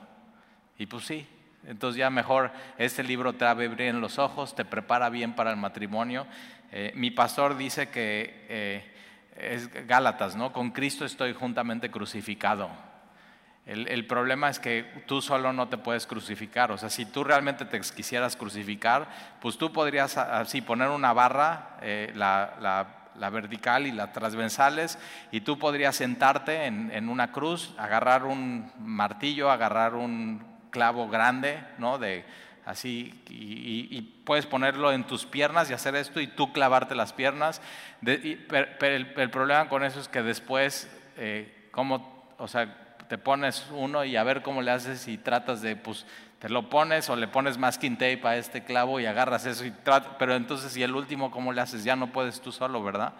Y 0.78 0.86
pues 0.86 1.04
sí, 1.04 1.26
entonces 1.66 1.98
ya 1.98 2.10
mejor 2.10 2.52
este 2.78 3.02
libro 3.02 3.34
te 3.34 3.44
abre 3.44 3.68
bien 3.68 4.00
los 4.00 4.18
ojos, 4.18 4.54
te 4.54 4.64
prepara 4.64 5.10
bien 5.10 5.34
para 5.34 5.50
el 5.50 5.56
matrimonio. 5.56 6.26
Eh, 6.72 6.92
mi 6.94 7.10
pastor 7.10 7.56
dice 7.56 7.90
que 7.90 8.46
eh, 8.48 8.94
es 9.36 9.86
Gálatas, 9.86 10.36
¿no? 10.36 10.52
Con 10.52 10.70
Cristo 10.70 11.04
estoy 11.04 11.34
juntamente 11.34 11.90
crucificado. 11.90 12.70
El, 13.66 14.04
problema 14.06 14.48
es 14.48 14.58
que 14.58 15.04
tú 15.06 15.20
solo 15.22 15.52
no 15.52 15.68
te 15.68 15.78
puedes 15.78 16.04
crucificar. 16.04 16.72
O 16.72 16.78
sea, 16.78 16.90
si 16.90 17.04
tú 17.04 17.22
realmente 17.22 17.64
te 17.64 17.80
quisieras 17.80 18.34
crucificar, 18.34 19.06
pues 19.40 19.58
tú 19.58 19.72
podrías 19.72 20.16
así 20.16 20.60
poner 20.60 20.88
una 20.88 21.12
barra, 21.12 21.76
eh, 21.80 22.10
la 22.16 22.99
vertical 23.30 23.86
y 23.86 23.92
las 23.92 24.12
transversales, 24.12 24.98
y 25.30 25.40
tú 25.40 25.58
podrías 25.58 25.96
sentarte 25.96 26.66
en, 26.66 27.08
una 27.08 27.32
cruz, 27.32 27.74
agarrar 27.78 28.24
un 28.24 28.70
martillo, 28.78 29.50
agarrar 29.50 29.94
un 29.94 30.42
clavo 30.70 31.08
grande, 31.08 31.62
¿no? 31.78 31.98
De, 31.98 32.24
así, 32.64 33.22
y, 33.28 34.00
puedes 34.24 34.46
ponerlo 34.46 34.92
en 34.92 35.04
tus 35.04 35.26
piernas 35.26 35.68
y 35.70 35.72
hacer 35.72 35.96
esto 35.96 36.20
y 36.20 36.28
tú 36.28 36.52
clavarte 36.52 36.94
las 36.94 37.12
piernas. 37.12 37.60
pero, 38.02 38.96
el, 38.96 39.30
problema 39.30 39.68
con 39.68 39.82
eso 39.82 40.00
es 40.00 40.08
que 40.08 40.22
después, 40.22 40.88
eh, 41.16 41.68
como, 41.72 42.34
o 42.38 42.46
sea, 42.46 42.96
te 43.08 43.18
pones 43.18 43.66
uno 43.72 44.04
y 44.04 44.16
a 44.16 44.22
ver 44.22 44.40
cómo 44.40 44.62
le 44.62 44.70
haces 44.70 45.08
y 45.08 45.18
tratas 45.18 45.62
de, 45.62 45.74
pues, 45.74 46.06
te 46.40 46.48
lo 46.48 46.70
pones 46.70 47.08
o 47.10 47.16
le 47.16 47.28
pones 47.28 47.58
masking 47.58 47.98
tape 47.98 48.22
a 48.24 48.36
este 48.36 48.64
clavo 48.64 48.98
y 48.98 49.04
agarras 49.04 49.44
eso 49.44 49.66
y 49.66 49.74
pero 50.18 50.34
entonces 50.34 50.74
y 50.74 50.82
el 50.82 50.94
último 50.94 51.30
cómo 51.30 51.52
le 51.52 51.60
haces, 51.60 51.84
ya 51.84 51.96
no 51.96 52.12
puedes 52.12 52.40
tú 52.40 52.50
solo, 52.50 52.82
¿verdad? 52.82 53.12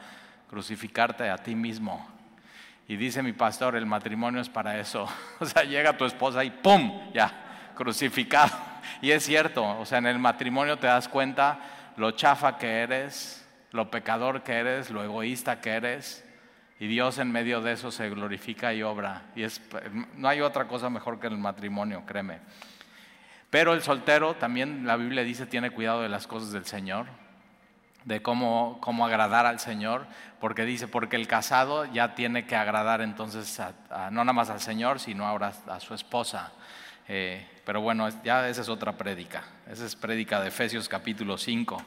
Crucificarte 0.49 1.29
a 1.29 1.37
ti 1.37 1.55
mismo. 1.55 2.09
Y 2.89 2.97
dice 2.97 3.23
mi 3.23 3.35
pastor, 3.35 3.77
el 3.77 3.85
matrimonio 3.85 4.41
es 4.41 4.49
para 4.49 4.81
eso. 4.81 5.07
O 5.39 5.45
sea, 5.45 5.65
llega 5.65 5.97
tu 5.97 6.07
esposa 6.07 6.43
y 6.43 6.50
¡pum! 6.50 7.12
Ya, 7.12 7.73
crucificado. 7.77 8.50
Y 9.03 9.11
es 9.11 9.23
cierto, 9.23 9.79
o 9.79 9.85
sea, 9.85 9.99
en 9.99 10.07
el 10.07 10.19
matrimonio 10.19 10.79
te 10.79 10.87
das 10.87 11.07
cuenta 11.07 11.61
lo 11.97 12.12
chafa 12.12 12.57
que 12.57 12.81
eres, 12.81 13.47
lo 13.71 13.91
pecador 13.91 14.43
que 14.43 14.55
eres, 14.55 14.91
lo 14.91 15.05
egoísta 15.05 15.61
que 15.61 15.71
eres. 15.71 16.27
Y 16.79 16.87
Dios 16.87 17.19
en 17.19 17.31
medio 17.31 17.61
de 17.61 17.73
eso 17.73 17.91
se 17.91 18.09
glorifica 18.09 18.73
y 18.73 18.83
obra. 18.83 19.25
Y 19.37 19.43
es, 19.43 19.61
no 20.17 20.27
hay 20.27 20.41
otra 20.41 20.67
cosa 20.67 20.89
mejor 20.89 21.21
que 21.21 21.27
el 21.27 21.37
matrimonio, 21.37 22.05
créeme. 22.07 22.39
Pero 23.50 23.75
el 23.75 23.83
soltero 23.83 24.35
también 24.35 24.87
la 24.87 24.97
Biblia 24.97 25.25
dice 25.25 25.45
tiene 25.45 25.71
cuidado 25.71 26.02
de 26.02 26.09
las 26.09 26.28
cosas 26.28 26.52
del 26.52 26.64
Señor, 26.64 27.07
de 28.04 28.23
cómo, 28.23 28.78
cómo 28.80 29.04
agradar 29.04 29.45
al 29.45 29.59
Señor, 29.59 30.07
porque 30.38 30.64
dice, 30.64 30.87
porque 30.87 31.16
el 31.16 31.26
casado 31.26 31.85
ya 31.85 32.14
tiene 32.14 32.47
que 32.47 32.57
agradar 32.57 33.00
entonces 33.00 33.61
no 33.90 34.25
nada 34.25 34.33
más 34.33 34.50
al 34.50 34.61
Señor, 34.61 35.00
sino 35.00 35.26
ahora 35.26 35.52
a 35.66 35.80
su 35.80 35.95
esposa. 35.95 36.52
Eh, 37.09 37.45
pero 37.64 37.80
bueno, 37.80 38.09
ya 38.23 38.49
esa 38.49 38.61
es 38.61 38.69
otra 38.69 38.92
prédica, 38.92 39.42
esa 39.69 39.85
es 39.85 39.97
prédica 39.97 40.40
de 40.40 40.49
Efesios 40.49 40.88
capítulo 40.88 41.37
5. 41.37 41.83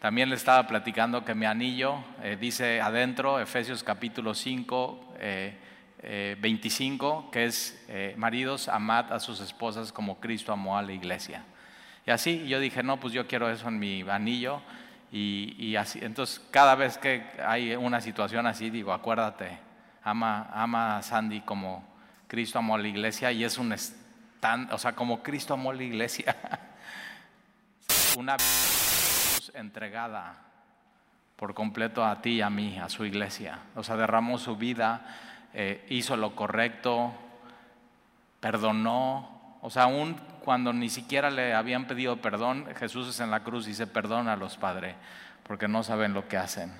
También 0.00 0.30
le 0.30 0.36
estaba 0.36 0.66
platicando 0.66 1.24
que 1.24 1.34
mi 1.34 1.46
anillo 1.46 2.02
eh, 2.22 2.36
dice 2.40 2.80
adentro, 2.80 3.38
Efesios 3.40 3.82
capítulo 3.82 4.34
5, 4.34 5.14
25, 5.20 5.73
eh, 6.06 6.58
que 7.32 7.44
es 7.44 7.84
eh, 7.88 8.14
maridos, 8.16 8.68
amad 8.68 9.12
a 9.12 9.20
sus 9.20 9.40
esposas 9.40 9.92
como 9.92 10.20
Cristo 10.20 10.52
amó 10.52 10.76
a 10.76 10.82
la 10.82 10.92
iglesia. 10.92 11.44
Y 12.06 12.10
así 12.10 12.46
yo 12.46 12.60
dije, 12.60 12.82
no, 12.82 13.00
pues 13.00 13.12
yo 13.14 13.26
quiero 13.26 13.50
eso 13.50 13.68
en 13.68 13.78
mi 13.78 14.02
anillo. 14.02 14.60
Y, 15.10 15.76
así, 15.76 16.00
entonces 16.02 16.44
cada 16.50 16.74
vez 16.74 16.98
que 16.98 17.24
hay 17.46 17.76
una 17.76 18.00
situación 18.00 18.48
así, 18.48 18.68
digo, 18.68 18.92
acuérdate, 18.92 19.58
ama, 20.02 20.50
ama 20.52 20.96
a 20.96 21.02
Sandy 21.02 21.40
como 21.42 21.86
Cristo 22.26 22.58
amó 22.58 22.74
a 22.74 22.78
la 22.78 22.88
iglesia 22.88 23.30
y 23.30 23.44
es 23.44 23.56
un 23.56 23.72
stand, 23.72 24.72
o 24.72 24.78
sea, 24.78 24.92
como 24.94 25.22
Cristo 25.22 25.54
amó 25.54 25.70
a 25.70 25.74
la 25.74 25.84
iglesia. 25.84 26.36
una 28.16 28.36
entregada 29.54 30.34
por 31.36 31.54
completo 31.54 32.04
a 32.04 32.20
ti 32.20 32.30
y 32.30 32.40
a 32.40 32.50
mí, 32.50 32.78
a 32.78 32.88
su 32.88 33.04
iglesia. 33.04 33.58
O 33.74 33.82
sea, 33.82 33.96
derramó 33.96 34.38
su 34.38 34.56
vida 34.56 35.06
eh, 35.54 35.84
hizo 35.88 36.16
lo 36.16 36.34
correcto, 36.34 37.14
perdonó, 38.40 39.58
o 39.62 39.70
sea, 39.70 39.84
aún 39.84 40.16
cuando 40.44 40.72
ni 40.72 40.90
siquiera 40.90 41.30
le 41.30 41.54
habían 41.54 41.86
pedido 41.86 42.16
perdón, 42.16 42.66
Jesús 42.76 43.08
es 43.08 43.20
en 43.20 43.30
la 43.30 43.44
cruz 43.44 43.66
y 43.66 43.70
dice, 43.70 43.86
los 43.86 44.56
Padre, 44.56 44.96
porque 45.44 45.68
no 45.68 45.84
saben 45.84 46.12
lo 46.12 46.26
que 46.28 46.36
hacen. 46.36 46.72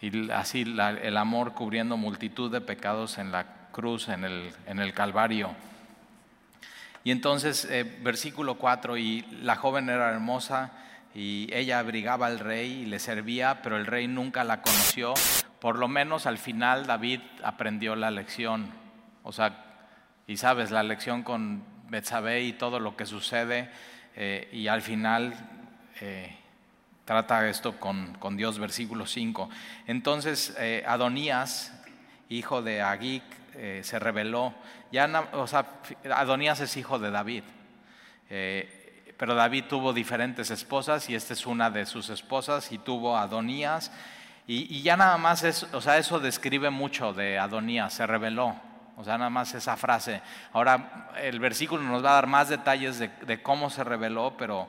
Y 0.00 0.30
así 0.30 0.62
el 0.62 1.16
amor 1.16 1.54
cubriendo 1.54 1.96
multitud 1.96 2.52
de 2.52 2.60
pecados 2.60 3.16
en 3.16 3.32
la 3.32 3.46
cruz, 3.72 4.08
en 4.08 4.24
el, 4.24 4.52
en 4.66 4.78
el 4.78 4.92
Calvario. 4.92 5.50
Y 7.04 7.10
entonces, 7.10 7.64
eh, 7.70 7.84
versículo 8.02 8.58
4, 8.58 8.98
y 8.98 9.22
la 9.42 9.56
joven 9.56 9.88
era 9.88 10.10
hermosa 10.10 10.72
y 11.14 11.48
ella 11.52 11.78
abrigaba 11.78 12.26
al 12.26 12.38
rey 12.38 12.82
y 12.82 12.86
le 12.86 12.98
servía, 12.98 13.62
pero 13.62 13.78
el 13.78 13.86
rey 13.86 14.06
nunca 14.06 14.44
la 14.44 14.60
conoció 14.60 15.14
por 15.60 15.78
lo 15.78 15.88
menos 15.88 16.26
al 16.26 16.38
final 16.38 16.86
David 16.86 17.20
aprendió 17.42 17.96
la 17.96 18.10
lección. 18.10 18.70
O 19.22 19.32
sea, 19.32 19.64
y 20.26 20.36
sabes, 20.36 20.70
la 20.70 20.82
lección 20.82 21.22
con 21.22 21.64
Betsabé 21.88 22.42
y 22.42 22.52
todo 22.52 22.80
lo 22.80 22.96
que 22.96 23.06
sucede, 23.06 23.70
eh, 24.14 24.48
y 24.52 24.68
al 24.68 24.82
final 24.82 25.34
eh, 26.00 26.36
trata 27.04 27.48
esto 27.48 27.80
con, 27.80 28.36
Dios, 28.36 28.58
versículo 28.58 29.06
5. 29.06 29.48
Entonces, 29.86 30.54
eh, 30.58 30.84
Adonías, 30.86 31.72
hijo 32.28 32.62
de 32.62 32.82
Agik, 32.82 33.22
se 33.82 33.98
rebeló. 33.98 34.54
Ya, 34.92 35.28
o 35.32 35.48
sea, 35.48 35.66
Adonías 36.14 36.60
es 36.60 36.76
hijo 36.76 37.00
de 37.00 37.10
David. 37.10 37.42
pero 39.16 39.34
David 39.34 39.64
tuvo 39.68 39.92
diferentes 39.92 40.52
esposas 40.52 41.10
y 41.10 41.16
esta 41.16 41.32
es 41.32 41.44
una 41.44 41.68
de 41.68 41.84
sus 41.84 42.08
esposas 42.08 42.70
y 42.70 42.78
tuvo 42.78 43.16
Adonías 43.16 43.90
y, 44.50 44.80
ya 44.80 44.96
nada 44.96 45.18
más, 45.18 45.44
es, 45.44 45.64
o 45.74 45.80
sea, 45.82 45.98
eso 45.98 46.20
describe 46.20 46.70
mucho 46.70 47.12
de 47.12 47.38
Adonías, 47.38 47.92
se 47.92 48.06
reveló. 48.06 48.56
O 48.96 49.04
sea, 49.04 49.18
nada 49.18 49.28
más 49.28 49.52
esa 49.52 49.76
frase. 49.76 50.22
Ahora, 50.54 51.10
el 51.20 51.38
versículo 51.38 51.82
nos 51.82 52.02
va 52.02 52.12
a 52.12 52.14
dar 52.14 52.26
más 52.26 52.48
detalles 52.48 52.98
de, 52.98 53.42
cómo 53.42 53.68
se 53.68 53.84
reveló, 53.84 54.36
pero 54.38 54.66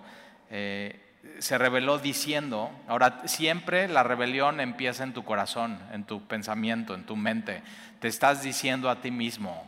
eh, 0.50 1.18
se 1.40 1.58
reveló 1.58 1.98
diciendo, 1.98 2.70
ahora 2.90 3.22
siempre 3.24 3.88
la 3.88 4.04
rebelión 4.04 4.60
empieza 4.60 5.04
en 5.04 5.14
tu 5.14 5.24
corazón, 5.24 5.80
en 5.94 6.04
tu 6.04 6.28
pensamiento, 6.28 6.94
en 6.94 7.06
tu 7.06 7.16
mente. 7.16 7.64
Te 8.02 8.10
estás 8.10 8.44
diciendo 8.44 8.90
a 8.90 9.00
ti 9.00 9.12
mismo 9.12 9.66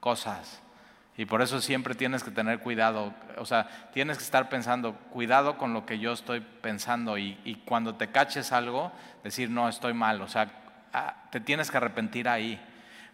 cosas. 0.00 0.62
Y 1.18 1.24
por 1.24 1.40
eso 1.40 1.60
siempre 1.60 1.94
tienes 1.94 2.22
que 2.22 2.30
tener 2.30 2.58
cuidado, 2.58 3.14
o 3.38 3.46
sea, 3.46 3.88
tienes 3.92 4.18
que 4.18 4.24
estar 4.24 4.50
pensando, 4.50 4.94
cuidado 5.10 5.56
con 5.56 5.72
lo 5.72 5.86
que 5.86 5.98
yo 5.98 6.12
estoy 6.12 6.40
pensando 6.40 7.16
y, 7.16 7.62
cuando 7.64 7.94
te 7.94 8.08
caches 8.08 8.52
algo, 8.52 8.92
decir, 9.24 9.48
no, 9.48 9.68
estoy 9.68 9.94
mal, 9.94 10.20
o 10.20 10.28
sea, 10.28 10.50
ah, 10.92 11.28
te 11.30 11.40
tienes 11.40 11.70
que 11.70 11.78
arrepentir 11.78 12.28
ahí. 12.28 12.60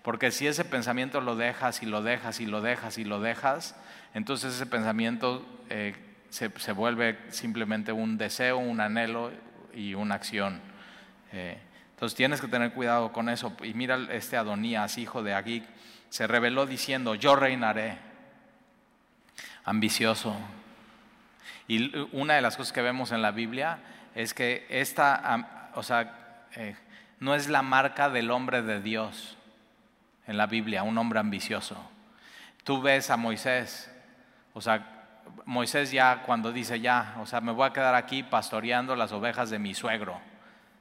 Porque 0.03 0.33
si 0.33 0.49
ese 0.49 0.65
pensamiento 0.65 1.21
lo 1.21 1.37
dejas 1.37 1.81
y 1.85 1.87
lo 1.87 2.03
dejas 2.03 2.41
y 2.41 2.47
lo 2.47 2.61
dejas 2.61 2.99
y 2.99 3.05
lo 3.05 3.21
dejas, 3.21 3.77
entonces 4.15 4.55
ese 4.55 4.67
pensamiento 4.67 5.47
eh, 5.71 5.95
se, 6.29 6.73
vuelve 6.73 7.19
simplemente 7.29 7.93
un 7.93 8.19
deseo, 8.19 8.59
un 8.59 8.81
anhelo 8.81 9.31
y 9.73 9.95
una 9.95 10.17
acción. 10.17 10.61
Eh, 11.33 11.57
entonces 11.95 12.17
tienes 12.17 12.41
que 12.41 12.49
tener 12.49 12.73
cuidado 12.73 13.13
con 13.13 13.29
eso. 13.29 13.55
Y 13.63 13.75
mira 13.75 13.97
este 14.11 14.37
Adonías, 14.37 14.99
hijo 14.99 15.23
de 15.23 15.35
Agig, 15.35 15.63
se 16.13 16.27
reveló 16.27 16.67
diciendo, 16.67 17.15
yo 17.15 17.37
reinaré, 17.37 17.97
ambicioso. 19.65 20.37
Y 21.67 21.91
una 22.13 22.35
de 22.35 22.43
las 22.43 22.59
cosas 22.59 22.75
que 22.75 22.83
vemos 22.83 23.13
en 23.13 23.23
la 23.23 23.31
Biblia 23.31 23.79
es 24.15 24.35
que 24.35 24.67
esta, 24.69 25.71
o 25.73 25.83
sea, 25.83 26.45
eh, 26.55 26.77
no 27.19 27.35
es 27.35 27.49
la 27.49 27.63
marca 27.63 28.11
del 28.11 28.31
hombre 28.31 28.61
de 28.61 28.83
Dios 28.83 29.39
en 30.27 30.37
la 30.37 30.45
Biblia, 30.45 30.83
un 30.83 30.99
hombre 30.99 31.19
ambicioso. 31.19 31.83
Tú 32.63 32.83
ves 32.83 33.09
a 33.09 33.17
Moisés, 33.17 33.91
o 34.53 34.61
sea, 34.61 35.23
Moisés 35.47 35.93
ya 35.93 36.25
cuando 36.27 36.53
dice 36.53 36.79
ya, 36.79 37.15
o 37.21 37.27
sea, 37.27 37.41
me 37.41 37.53
voy 37.53 37.67
a 37.67 37.73
quedar 37.73 37.95
aquí 37.95 38.23
pastoreando 38.23 38.97
las 38.97 39.13
ovejas 39.13 39.49
de 39.49 39.59
mi 39.59 39.73
suegro. 39.73 40.21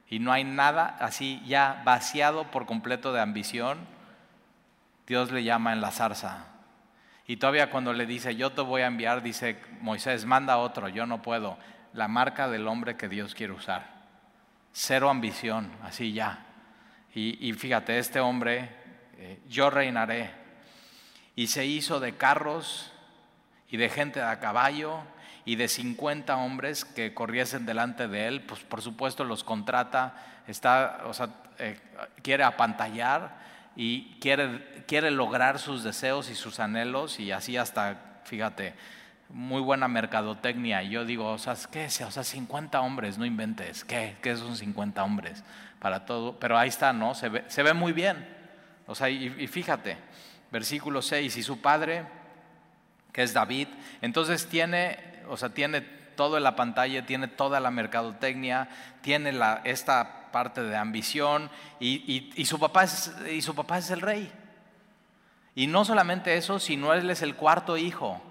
Y 0.10 0.20
no 0.20 0.34
hay 0.34 0.44
nada 0.44 0.98
así 1.00 1.42
ya 1.46 1.84
vaciado 1.86 2.52
por 2.52 2.66
completo 2.66 3.14
de 3.14 3.22
ambición 3.22 4.01
Dios 5.12 5.30
le 5.30 5.44
llama 5.44 5.74
en 5.74 5.82
la 5.82 5.92
zarza. 5.92 6.46
Y 7.28 7.36
todavía 7.36 7.70
cuando 7.70 7.92
le 7.92 8.06
dice, 8.06 8.38
yo 8.38 8.54
te 8.54 8.62
voy 8.62 8.84
a 8.84 8.88
enviar, 8.88 9.22
dice 9.22 9.60
Moisés, 9.82 10.24
manda 10.24 10.58
otro, 10.58 10.88
yo 10.88 11.06
no 11.06 11.22
puedo. 11.22 11.58
La 11.92 12.08
marca 12.08 12.48
del 12.48 12.66
hombre 12.66 12.96
que 12.96 13.10
Dios 13.10 13.36
quiere 13.36 13.52
usar. 13.52 13.90
Cero 14.72 15.10
ambición, 15.10 15.70
así 15.84 16.14
ya. 16.14 16.46
Y, 17.14 17.52
fíjate, 17.52 18.00
este 18.00 18.22
hombre, 18.22 18.70
eh, 19.18 19.42
yo 19.50 19.70
reinaré. 19.70 20.32
Y 21.36 21.48
se 21.48 21.66
hizo 21.66 22.00
de 22.00 22.16
carros 22.16 22.94
y 23.68 23.76
de 23.76 23.90
gente 23.90 24.22
a 24.22 24.40
caballo 24.40 25.02
y 25.44 25.58
de 25.58 25.68
50 25.68 26.38
hombres 26.38 26.86
que 26.86 27.14
corriesen 27.14 27.66
delante 27.66 28.08
de 28.08 28.28
él, 28.28 28.44
pues 28.44 28.62
por 28.62 28.82
supuesto 28.82 29.26
los 29.26 29.44
contrata, 29.44 30.16
está, 30.48 31.02
o 31.04 31.14
sea, 31.14 31.28
eh, 31.60 31.78
quiere 32.24 32.46
apantallar 32.46 33.51
y 33.76 34.16
quiere, 34.20 34.84
quiere 34.88 35.12
lograr 35.12 35.60
sus 35.60 35.84
deseos 35.84 36.30
y 36.30 36.36
sus 36.36 36.60
anhelos 36.60 37.20
y 37.20 37.32
así 37.32 37.58
hasta, 37.58 38.22
fíjate, 38.26 38.74
muy 39.30 39.62
buena 39.62 39.88
mercadotecnia. 39.88 40.84
Y 40.84 40.90
yo 40.90 41.06
digo, 41.06 41.32
o 41.32 41.38
sea, 41.38 41.56
¿qué 41.72 41.86
es? 41.86 42.02
O 42.02 42.12
sea, 42.12 42.24
50 42.24 42.82
hombres, 42.82 43.18
no 43.18 43.26
inventes. 43.26 43.86
¿Qué? 43.86 44.18
¿Qué 44.22 44.36
son 44.36 44.56
50 44.56 45.04
hombres? 45.04 45.44
Para 45.80 46.06
todo. 46.06 46.38
Pero 46.40 46.58
ahí 46.58 46.70
está, 46.70 46.92
¿no? 46.94 47.16
Se 47.16 47.30
ve, 47.30 47.44
se 47.48 47.64
ve 47.64 47.74
muy 47.74 47.94
bien. 47.94 48.28
O 48.88 48.96
sea, 48.96 49.10
y, 49.10 49.34
y 49.40 49.48
fíjate, 49.48 49.98
versículo 50.52 51.02
6, 51.02 51.38
y 51.38 51.44
su 51.44 51.62
padre, 51.62 52.04
que 53.14 53.24
es 53.24 53.34
David, 53.34 53.68
entonces 54.02 54.48
tiene, 54.48 54.98
o 55.30 55.38
sea, 55.38 55.50
tiene 55.50 56.01
todo 56.22 56.38
en 56.38 56.44
la 56.44 56.56
pantalla, 56.56 57.04
tiene 57.04 57.28
toda 57.28 57.60
la 57.60 57.72
mercadotecnia, 57.72 58.70
tiene 59.02 59.32
la, 59.32 59.62
esta 59.64 60.30
parte 60.32 60.62
de 60.62 60.78
ambición 60.78 61.50
y, 61.80 62.46
su 62.46 62.60
papá 62.60 62.84
es, 62.84 63.12
y 63.28 63.42
su 63.42 63.56
papá 63.56 63.80
es 63.80 63.90
el 63.90 64.02
rey. 64.02 64.32
Y 65.56 65.66
no 65.66 65.84
solamente 65.84 66.38
eso, 66.38 66.60
sino 66.60 66.94
él 66.94 67.10
es 67.10 67.24
el 67.24 67.34
cuarto 67.34 67.76
hijo. 67.76 68.22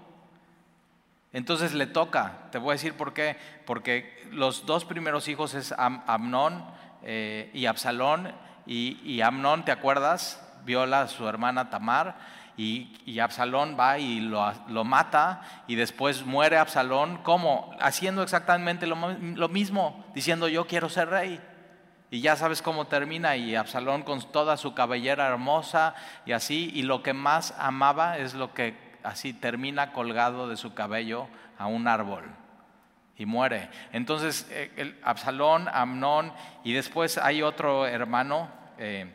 Entonces 1.33 1.73
le 1.73 1.85
toca, 1.85 2.47
te 2.49 2.59
voy 2.59 2.69
a 2.69 2.73
decir 2.75 2.93
por 2.93 3.13
qué, 3.13 3.35
porque 3.65 4.25
los 4.31 4.65
dos 4.65 4.85
primeros 4.85 5.27
hijos 5.27 5.53
es 5.53 5.73
Amnón 5.77 6.63
eh, 7.03 7.51
y 7.53 7.65
Absalón, 7.65 8.31
y, 8.65 9.01
y 9.03 9.19
Amnón, 9.19 9.65
¿te 9.65 9.73
acuerdas? 9.73 10.41
Viola 10.63 11.01
a 11.01 11.07
su 11.09 11.27
hermana 11.27 11.69
Tamar, 11.69 12.15
y, 12.57 13.19
Absalón 13.19 13.77
va 13.79 13.97
y 13.97 14.19
lo, 14.19 14.83
mata 14.83 15.41
y 15.67 15.75
después 15.75 16.25
muere 16.25 16.57
Absalón, 16.57 17.17
¿cómo? 17.23 17.75
Haciendo 17.79 18.23
exactamente 18.23 18.87
lo, 18.87 18.95
mismo, 19.49 20.05
diciendo 20.13 20.47
yo 20.47 20.67
quiero 20.67 20.89
ser 20.89 21.09
rey. 21.09 21.41
Y 22.09 22.19
ya 22.19 22.35
sabes 22.35 22.61
cómo 22.61 22.87
termina 22.87 23.37
y 23.37 23.55
Absalón 23.55 24.03
con 24.03 24.21
toda 24.31 24.57
su 24.57 24.73
cabellera 24.73 25.27
hermosa 25.27 25.95
y 26.25 26.33
así, 26.33 26.69
y 26.73 26.83
lo 26.83 27.03
que 27.03 27.13
más 27.13 27.55
amaba 27.57 28.17
es 28.17 28.33
lo 28.33 28.53
que 28.53 28.75
así 29.03 29.33
termina 29.33 29.93
colgado 29.93 30.49
de 30.49 30.57
su 30.57 30.73
cabello 30.73 31.27
a 31.57 31.67
un 31.67 31.87
árbol 31.87 32.25
y 33.17 33.25
muere. 33.25 33.69
Entonces 33.93 34.47
eh, 34.51 34.99
Absalón, 35.03 35.67
Amnón 35.71 36.33
y 36.63 36.73
después 36.73 37.17
hay 37.17 37.43
otro 37.43 37.87
hermano, 37.87 38.49
eh, 38.77 39.09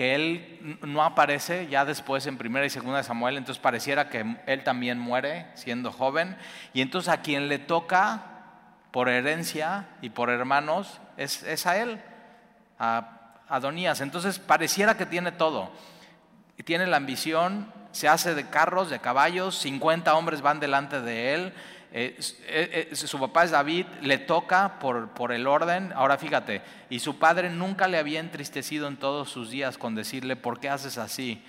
que 0.00 0.14
él 0.14 0.78
no 0.80 1.04
aparece 1.04 1.68
ya 1.68 1.84
después 1.84 2.26
en 2.26 2.38
primera 2.38 2.64
y 2.64 2.70
segunda 2.70 2.96
de 2.96 3.04
Samuel, 3.04 3.36
entonces 3.36 3.60
pareciera 3.60 4.08
que 4.08 4.38
él 4.46 4.64
también 4.64 4.98
muere 4.98 5.48
siendo 5.52 5.92
joven, 5.92 6.38
y 6.72 6.80
entonces 6.80 7.12
a 7.12 7.20
quien 7.20 7.50
le 7.50 7.58
toca 7.58 8.22
por 8.92 9.10
herencia 9.10 9.88
y 10.00 10.08
por 10.08 10.30
hermanos 10.30 11.02
es, 11.18 11.66
a 11.66 11.76
él, 11.76 12.00
a 12.78 13.42
Adonías. 13.46 14.00
Entonces 14.00 14.38
pareciera 14.38 14.96
que 14.96 15.04
tiene 15.04 15.32
todo, 15.32 15.70
tiene 16.64 16.86
la 16.86 16.96
ambición, 16.96 17.70
se 17.92 18.08
hace 18.08 18.34
de 18.34 18.48
carros, 18.48 18.88
de 18.88 19.00
caballos, 19.00 19.54
50 19.58 20.14
hombres 20.14 20.40
van 20.40 20.60
delante 20.60 21.02
de 21.02 21.34
él, 21.34 21.52
su 22.92 23.18
papá 23.18 23.44
es 23.44 23.50
David, 23.50 23.86
le 24.02 24.18
toca 24.18 24.78
por, 24.78 25.08
por, 25.10 25.32
el 25.32 25.46
orden. 25.46 25.92
Ahora 25.94 26.18
fíjate, 26.18 26.62
y 26.88 27.00
su 27.00 27.18
padre 27.18 27.50
nunca 27.50 27.88
le 27.88 27.98
había 27.98 28.20
entristecido 28.20 28.86
en 28.86 28.96
todos 28.96 29.28
sus 29.30 29.50
días 29.50 29.76
con 29.76 29.94
decirle, 29.94 30.36
¿por 30.36 30.60
qué 30.60 30.68
haces 30.68 30.98
así? 30.98 31.44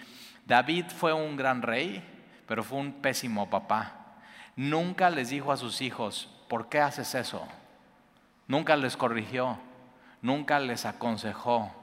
David 0.46 0.86
fue 0.88 1.14
un 1.14 1.38
gran 1.38 1.62
rey, 1.62 2.04
pero 2.48 2.64
fue 2.64 2.80
un 2.80 2.94
pésimo 3.02 3.50
papá. 3.50 4.18
Nunca 4.56 5.10
les 5.10 5.30
dijo 5.30 5.52
a 5.52 5.58
sus 5.58 5.82
hijos, 5.82 6.30
¿por 6.50 6.70
qué 6.70 6.80
haces 6.80 7.16
eso? 7.16 7.48
Nunca 8.48 8.76
les 8.76 8.98
corrigió, 8.98 9.60
nunca 10.22 10.60
les 10.60 10.86
aconsejó. 10.86 11.74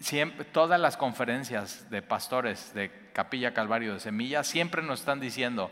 Siempre, 0.00 0.44
todas 0.44 0.78
las 0.78 0.96
conferencias 0.96 1.88
de 1.88 2.02
pastores 2.02 2.74
de 2.74 3.10
Capilla 3.12 3.54
Calvario 3.54 3.94
de 3.94 4.00
Semilla 4.00 4.44
siempre 4.44 4.82
nos 4.82 5.00
están 5.00 5.20
diciendo, 5.20 5.70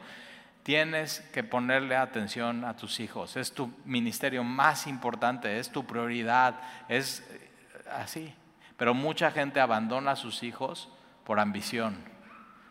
Tienes 0.68 1.20
que 1.32 1.42
ponerle 1.42 1.96
atención 1.96 2.66
a 2.66 2.76
tus 2.76 3.00
hijos. 3.00 3.38
Es 3.38 3.54
tu 3.54 3.72
ministerio 3.86 4.44
más 4.44 4.86
importante, 4.86 5.58
es 5.58 5.70
tu 5.70 5.86
prioridad, 5.86 6.60
es 6.90 7.20
eh, 7.30 7.50
así. 7.90 8.34
Pero 8.76 8.92
mucha 8.92 9.30
gente 9.30 9.60
abandona 9.60 10.10
a 10.10 10.16
sus 10.16 10.42
hijos 10.42 10.90
por 11.24 11.40
ambición, 11.40 11.96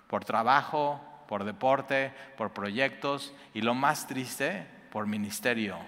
por 0.05 0.25
trabajo, 0.25 1.01
por 1.27 1.43
deporte, 1.43 2.13
por 2.37 2.53
proyectos 2.53 3.33
y 3.55 3.63
lo 3.63 3.73
más 3.73 4.05
triste, 4.05 4.67
por 4.91 5.07
ministerio. 5.07 5.79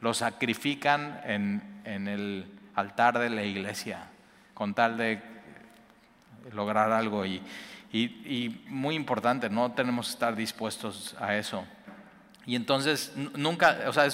Lo 0.00 0.14
sacrifican 0.14 1.20
en, 1.22 2.08
el 2.08 2.58
altar 2.74 3.20
de 3.20 3.30
la 3.30 3.44
iglesia 3.44 4.08
con 4.52 4.74
tal 4.74 4.96
de 4.96 5.22
lograr 6.50 6.90
algo 6.90 7.24
y, 7.24 7.40
y, 8.04 8.64
muy 8.68 8.94
importante, 8.94 9.48
no 9.48 9.72
tenemos 9.72 10.06
que 10.06 10.12
estar 10.12 10.36
dispuestos 10.36 11.16
a 11.20 11.36
eso. 11.36 11.64
Y 12.44 12.54
entonces 12.54 13.12
nunca, 13.16 13.76
o 13.88 13.92
sea, 13.92 14.06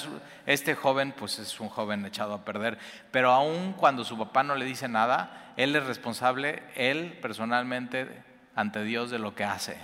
este 0.46 0.74
joven 0.74 1.12
pues 1.12 1.38
es 1.38 1.60
un 1.60 1.68
joven 1.68 2.06
echado 2.06 2.32
a 2.32 2.44
perder, 2.44 2.78
pero 3.10 3.30
aún 3.30 3.74
cuando 3.74 4.04
su 4.04 4.16
papá 4.16 4.42
no 4.42 4.54
le 4.54 4.64
dice 4.64 4.88
nada, 4.88 5.52
él 5.56 5.76
es 5.76 5.84
responsable, 5.84 6.62
él 6.74 7.18
personalmente, 7.20 8.22
ante 8.54 8.84
Dios 8.84 9.10
de 9.10 9.18
lo 9.18 9.34
que 9.34 9.44
hace. 9.44 9.76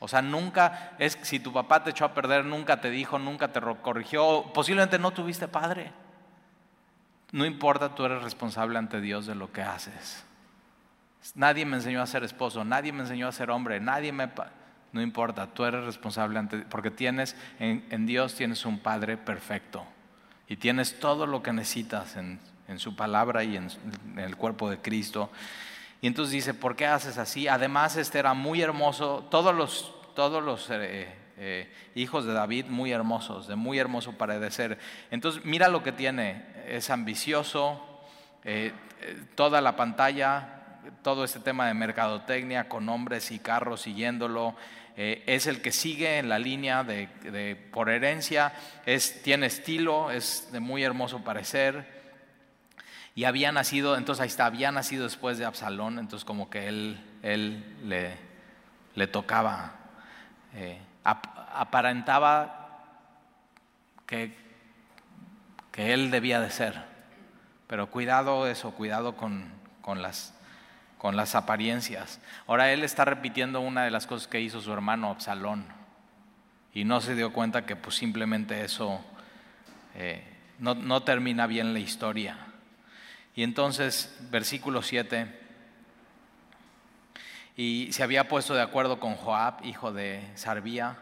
O 0.00 0.06
sea, 0.06 0.22
nunca, 0.22 0.92
es 0.98 1.18
si 1.22 1.40
tu 1.40 1.52
papá 1.52 1.82
te 1.82 1.90
echó 1.90 2.04
a 2.04 2.14
perder, 2.14 2.44
nunca 2.44 2.80
te 2.80 2.90
dijo, 2.90 3.18
nunca 3.18 3.52
te 3.52 3.60
corrigió, 3.82 4.50
posiblemente 4.52 4.98
no 4.98 5.10
tuviste 5.10 5.48
padre. 5.48 5.90
No 7.32 7.44
importa, 7.44 7.94
tú 7.94 8.04
eres 8.04 8.22
responsable 8.22 8.78
ante 8.78 9.00
Dios 9.00 9.26
de 9.26 9.34
lo 9.34 9.50
que 9.52 9.62
haces. 9.62 10.24
Nadie 11.34 11.64
me 11.66 11.76
enseñó 11.76 12.00
a 12.00 12.06
ser 12.06 12.24
esposo, 12.24 12.64
nadie 12.64 12.92
me 12.92 13.00
enseñó 13.00 13.28
a 13.28 13.32
ser 13.32 13.50
hombre, 13.50 13.80
nadie 13.80 14.12
me... 14.12 14.28
No 14.92 15.02
importa, 15.02 15.46
tú 15.48 15.64
eres 15.64 15.84
responsable 15.84 16.40
porque 16.70 16.90
tienes, 16.90 17.36
en, 17.58 18.06
Dios 18.06 18.34
tienes 18.34 18.64
un 18.64 18.78
Padre 18.78 19.18
perfecto 19.18 19.84
y 20.48 20.56
tienes 20.56 20.98
todo 20.98 21.26
lo 21.26 21.42
que 21.42 21.52
necesitas 21.52 22.16
en, 22.16 22.40
su 22.78 22.96
palabra 22.96 23.44
y 23.44 23.56
en, 23.56 23.68
el 24.16 24.36
cuerpo 24.36 24.70
de 24.70 24.78
Cristo. 24.78 25.30
Y 26.00 26.06
entonces 26.06 26.32
dice, 26.32 26.54
¿por 26.54 26.74
qué 26.74 26.86
haces 26.86 27.18
así? 27.18 27.48
Además, 27.48 27.96
este 27.96 28.18
era 28.18 28.32
muy 28.32 28.62
hermoso, 28.62 29.26
todos 29.30 29.54
los, 29.54 29.92
todos 30.14 30.42
los 30.42 30.70
eh, 30.70 31.12
eh, 31.36 31.72
hijos 31.94 32.24
de 32.24 32.32
David 32.32 32.66
muy 32.66 32.92
hermosos, 32.92 33.46
de 33.46 33.56
muy 33.56 33.78
hermoso 33.78 34.12
parecer. 34.16 34.78
Entonces, 35.10 35.44
mira 35.44 35.68
lo 35.68 35.82
que 35.82 35.92
tiene, 35.92 36.46
es 36.66 36.88
ambicioso, 36.88 37.84
eh, 38.44 38.72
toda 39.34 39.60
la 39.60 39.76
pantalla 39.76 40.57
todo 41.02 41.24
este 41.24 41.40
tema 41.40 41.66
de 41.66 41.74
mercadotecnia 41.74 42.68
con 42.68 42.88
hombres 42.88 43.30
y 43.30 43.38
carros 43.38 43.82
siguiéndolo. 43.82 44.54
Eh, 44.96 45.22
es 45.26 45.46
el 45.46 45.62
que 45.62 45.70
sigue 45.70 46.18
en 46.18 46.28
la 46.28 46.40
línea 46.40 46.82
de, 46.82 47.56
por 47.72 47.88
herencia, 47.88 48.52
es, 48.84 49.22
tiene 49.22 49.46
estilo, 49.46 50.10
es 50.10 50.50
de 50.50 50.60
muy 50.60 50.82
hermoso 50.82 51.22
parecer. 51.22 51.98
Y 53.14 53.24
había 53.24 53.52
nacido, 53.52 53.96
entonces 53.96 54.22
ahí 54.22 54.28
está, 54.28 54.46
había 54.46 54.72
nacido 54.72 55.04
después 55.04 55.38
de 55.38 55.44
Absalón, 55.44 55.98
entonces 55.98 56.24
como 56.24 56.50
que 56.50 56.68
él, 56.68 57.00
él 57.22 57.76
le, 57.84 58.16
le 58.94 59.06
tocaba, 59.06 59.74
eh, 60.54 60.78
aparentaba 61.04 62.58
que, 64.06 64.36
que 65.70 65.92
él 65.94 66.10
debía 66.10 66.40
de 66.40 66.50
ser. 66.50 66.82
Pero 67.68 67.90
cuidado 67.90 68.48
eso, 68.48 68.72
cuidado 68.72 69.16
con, 69.16 69.52
con 69.80 70.02
las 70.02 70.34
con 70.98 71.16
las 71.16 71.34
apariencias. 71.34 72.20
Ahora 72.46 72.72
él 72.72 72.82
está 72.82 73.04
repitiendo 73.04 73.60
una 73.60 73.84
de 73.84 73.90
las 73.90 74.06
cosas 74.06 74.28
que 74.28 74.40
hizo 74.40 74.60
su 74.60 74.72
hermano 74.72 75.10
Absalón 75.10 75.64
y 76.74 76.84
no 76.84 77.00
se 77.00 77.14
dio 77.14 77.32
cuenta 77.32 77.64
que 77.64 77.76
pues 77.76 77.96
simplemente 77.96 78.62
eso 78.62 79.00
eh, 79.94 80.22
no, 80.58 80.74
no, 80.74 81.02
termina 81.02 81.46
bien 81.46 81.72
la 81.72 81.78
historia. 81.78 82.36
Y 83.34 83.44
entonces, 83.44 84.16
versículo 84.30 84.82
7, 84.82 85.38
y 87.56 87.92
se 87.92 88.04
había 88.04 88.28
puesto 88.28 88.54
de 88.54 88.62
acuerdo 88.62 89.00
con 89.00 89.16
Joab, 89.16 89.64
hijo 89.64 89.92
de 89.92 90.22
Sarbía. 90.36 90.96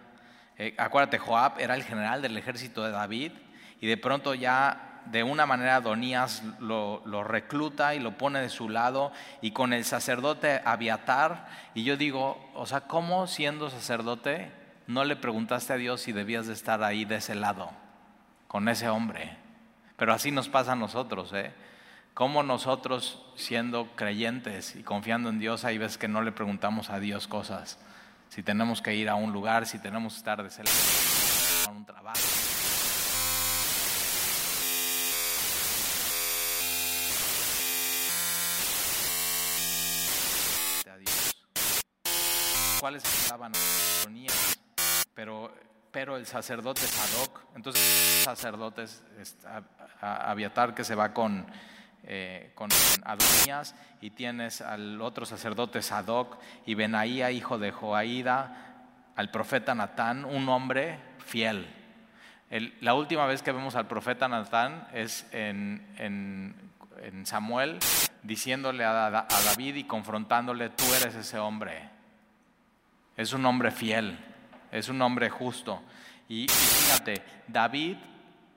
Eh, 0.57 0.75
acuérdate, 0.79 1.19
Joab 1.19 1.61
era 1.61 1.75
el 1.75 1.85
general 1.85 2.23
del 2.23 2.37
ejército 2.39 2.83
de 2.83 2.93
David 2.93 3.33
y 3.79 3.87
de 3.87 3.99
pronto 3.99 4.33
ya 4.33 4.96
de 5.11 5.23
una 5.23 5.47
manera 5.47 5.77
Adonías 5.77 6.43
lo, 6.61 7.01
recluta 7.25 7.95
y 7.95 8.01
lo 8.01 8.19
pone 8.19 8.41
de 8.41 8.49
su 8.49 8.69
lado 8.69 9.13
y 9.41 9.53
con 9.53 9.73
el 9.73 9.85
sacerdote 9.85 10.61
Abiatar. 10.65 11.47
Y 11.75 11.85
yo 11.85 11.97
digo, 11.97 12.51
o 12.55 12.67
sea, 12.67 12.83
¿cómo 12.83 13.27
siendo 13.27 13.71
sacerdote 13.71 14.51
no 14.87 15.05
le 15.05 15.17
preguntaste 15.17 15.73
a 15.73 15.77
Dios 15.77 16.03
si 16.03 16.13
debías 16.13 16.47
de 16.47 16.53
estar 16.53 16.83
ahí 16.83 17.05
de 17.05 17.17
ese 17.17 17.35
lado, 17.35 17.71
con 18.49 18.69
ese 18.69 18.89
hombre? 18.89 19.37
Pero 19.97 20.13
así 20.13 20.31
nos 20.31 20.49
pasa 20.49 20.73
a 20.73 20.77
nosotros, 20.77 21.33
¿eh? 21.33 21.53
¿Cómo 22.15 22.43
nosotros 22.43 23.23
siendo 23.35 23.95
creyentes 23.95 24.75
y 24.75 24.83
confiando 24.83 25.29
en 25.29 25.39
Dios, 25.39 25.67
hay 25.67 25.77
veces 25.77 25.99
que 25.99 26.09
no 26.09 26.23
le 26.23 26.33
preguntamos 26.33 26.89
a 26.89 26.99
Dios 26.99 27.29
cosas? 27.29 27.79
Si 28.31 28.43
tenemos 28.43 28.81
que 28.81 28.95
ir 28.95 29.11
a 29.11 29.17
un 29.17 29.33
lugar, 29.33 29.67
si 29.67 29.79
tenemos 29.79 30.15
que 30.15 30.19
estar 30.19 30.43
de 30.43 30.49
ese 30.49 30.65
lado, 30.65 30.77
a 31.69 31.71
un 31.73 31.85
trabajo. 31.85 32.46
Cuales 42.87 43.03
estaban 43.25 43.51
pero, 45.13 45.53
pero 45.91 46.17
el 46.17 46.25
sacerdote 46.25 46.83
Sadoc, 46.83 47.41
entonces 47.57 47.83
el 48.19 48.25
sacerdote 48.25 48.85
es 48.85 49.03
que 50.77 50.85
se 50.85 50.95
va 50.95 51.13
con, 51.13 51.47
eh, 52.05 52.53
con 52.55 52.71
Adonías 53.03 53.75
y 54.01 54.11
tienes 54.11 54.61
al 54.61 55.01
otro 55.01 55.27
sacerdote 55.27 55.83
Sadoc 55.83 56.39
y 56.65 56.75
Benaía, 56.75 57.33
hijo 57.33 57.59
de 57.59 57.73
Joaída, 57.73 58.85
al 59.17 59.33
profeta 59.33 59.75
Natán 59.75 60.25
un 60.25 60.49
hombre 60.49 61.01
fiel. 61.19 61.67
la 62.83 62.95
última 62.95 63.27
vez 63.27 63.43
que 63.43 63.51
vemos 63.51 63.75
al 63.75 63.89
profeta 63.89 64.29
Natán 64.29 64.87
es 64.93 65.27
en, 65.33 66.55
Samuel 67.25 67.81
diciéndole 68.23 68.85
a 68.85 69.11
David 69.11 69.75
y 69.75 69.85
confrontándole, 69.85 70.69
tú 70.69 70.85
eres 70.95 71.17
ese 71.17 71.41
hombre. 71.41 71.96
Es 73.17 73.33
un 73.33 73.47
hombre 73.47 73.71
fiel, 73.71 74.19
es 74.71 74.89
un 74.89 75.01
hombre 75.01 75.31
justo. 75.31 75.83
Y, 76.29 76.47
fíjate, 76.49 77.23
David, 77.49 77.97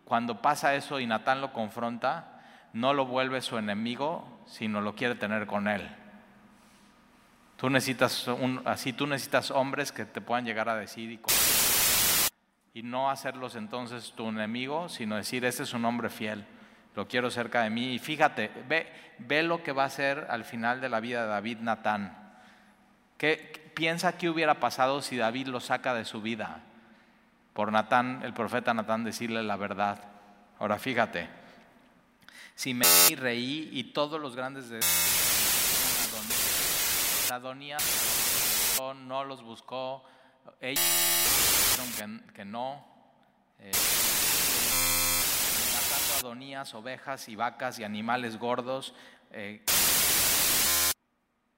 cuando 0.04 0.42
pasa 0.42 0.76
eso 0.76 1.00
y 1.00 1.06
Natán 1.06 1.40
lo 1.40 1.54
confronta, 1.54 2.42
no 2.74 2.94
lo 2.94 3.06
vuelve 3.06 3.42
su 3.42 3.58
enemigo, 3.58 4.42
sino 4.48 4.82
lo 4.82 4.96
quiere 4.96 5.16
tener 5.16 5.46
con 5.46 5.68
él. 5.68 5.88
Tú 7.58 7.70
necesitas 7.70 8.26
así 8.64 8.94
tú 8.94 9.06
necesitas 9.06 9.52
hombres 9.52 9.92
que 9.92 10.06
te 10.06 10.22
puedan 10.22 10.46
llegar 10.46 10.70
a 10.70 10.78
decir 10.78 11.12
y, 11.12 11.20
y 12.74 12.84
no 12.84 13.10
hacerlos 13.10 13.56
entonces 13.56 14.14
tu 14.16 14.30
enemigo, 14.30 14.88
sino 14.88 15.18
decir, 15.18 15.44
este 15.44 15.64
es 15.64 15.74
un 15.74 15.84
hombre 15.84 16.10
fiel, 16.10 16.46
lo 16.96 17.08
quiero 17.08 17.30
cerca 17.30 17.64
de 17.64 17.70
mí. 17.70 17.94
Y 17.94 18.00
fíjate, 18.00 18.50
ve, 18.68 18.88
ve 19.20 19.44
lo 19.44 19.62
que 19.62 19.74
va 19.74 19.84
a 19.84 19.90
ser 19.90 20.28
al 20.30 20.46
final 20.46 20.80
de 20.80 20.90
la 20.90 21.02
vida 21.02 21.24
de 21.24 21.28
David 21.28 21.58
Natán. 21.60 22.29
¿Qué, 23.20 23.72
piensa 23.76 24.18
qué 24.18 24.32
hubiera 24.32 24.60
pasado 24.60 25.04
si 25.04 25.18
David 25.18 25.50
lo 25.50 25.60
saca 25.60 25.94
de 25.94 26.06
su 26.06 26.24
vida? 26.24 26.64
por 27.60 27.74
Natán, 27.74 28.22
el 28.24 28.34
profeta 28.34 28.74
Natán, 28.74 29.04
decirle 29.04 29.44
la 29.44 29.58
verdad. 29.58 30.02
Ahora 30.60 30.80
fíjate, 30.80 31.28
si 32.56 32.74
me 32.74 32.86
reí 33.18 33.70
y 33.74 33.92
todos 33.92 34.22
los 34.22 34.34
grandes 34.34 34.70
de 34.70 34.80
Adonías 37.34 37.84
no 39.06 39.26
los 39.26 39.44
buscó, 39.44 40.06
ellos 40.62 40.82
dijeron 41.76 42.24
que, 42.34 42.46
no. 42.46 42.88
Eh, 43.60 43.72
matando 45.74 46.14
a 46.14 46.18
Adonías, 46.20 46.74
ovejas 46.74 47.28
y 47.28 47.36
vacas 47.36 47.78
y 47.80 47.84
animales 47.84 48.38
gordos. 48.38 48.96
Eh, 49.32 49.66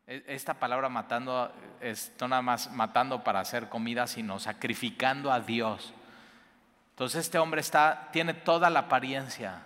esta 0.08 0.56
palabra 0.56 0.90
matando 0.90 1.54
es 1.80 2.12
no 2.20 2.28
nada 2.28 2.42
más 2.42 2.72
matando 2.72 3.24
para 3.24 3.40
hacer 3.40 3.70
comida, 3.70 4.08
sino 4.08 4.40
sacrificando 4.40 5.32
a 5.32 5.40
Dios. 5.40 5.94
Entonces 6.92 7.26
este 7.26 7.40
hombre 7.40 7.62
está, 7.62 8.10
tiene 8.12 8.34
toda 8.34 8.70
la 8.70 8.82
apariencia 8.82 9.64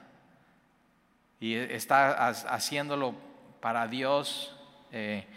y 1.40 1.56
está 1.56 2.28
haciéndolo 2.28 3.16
para 3.60 3.88
Dios 3.88 4.56
eh, 4.92 5.28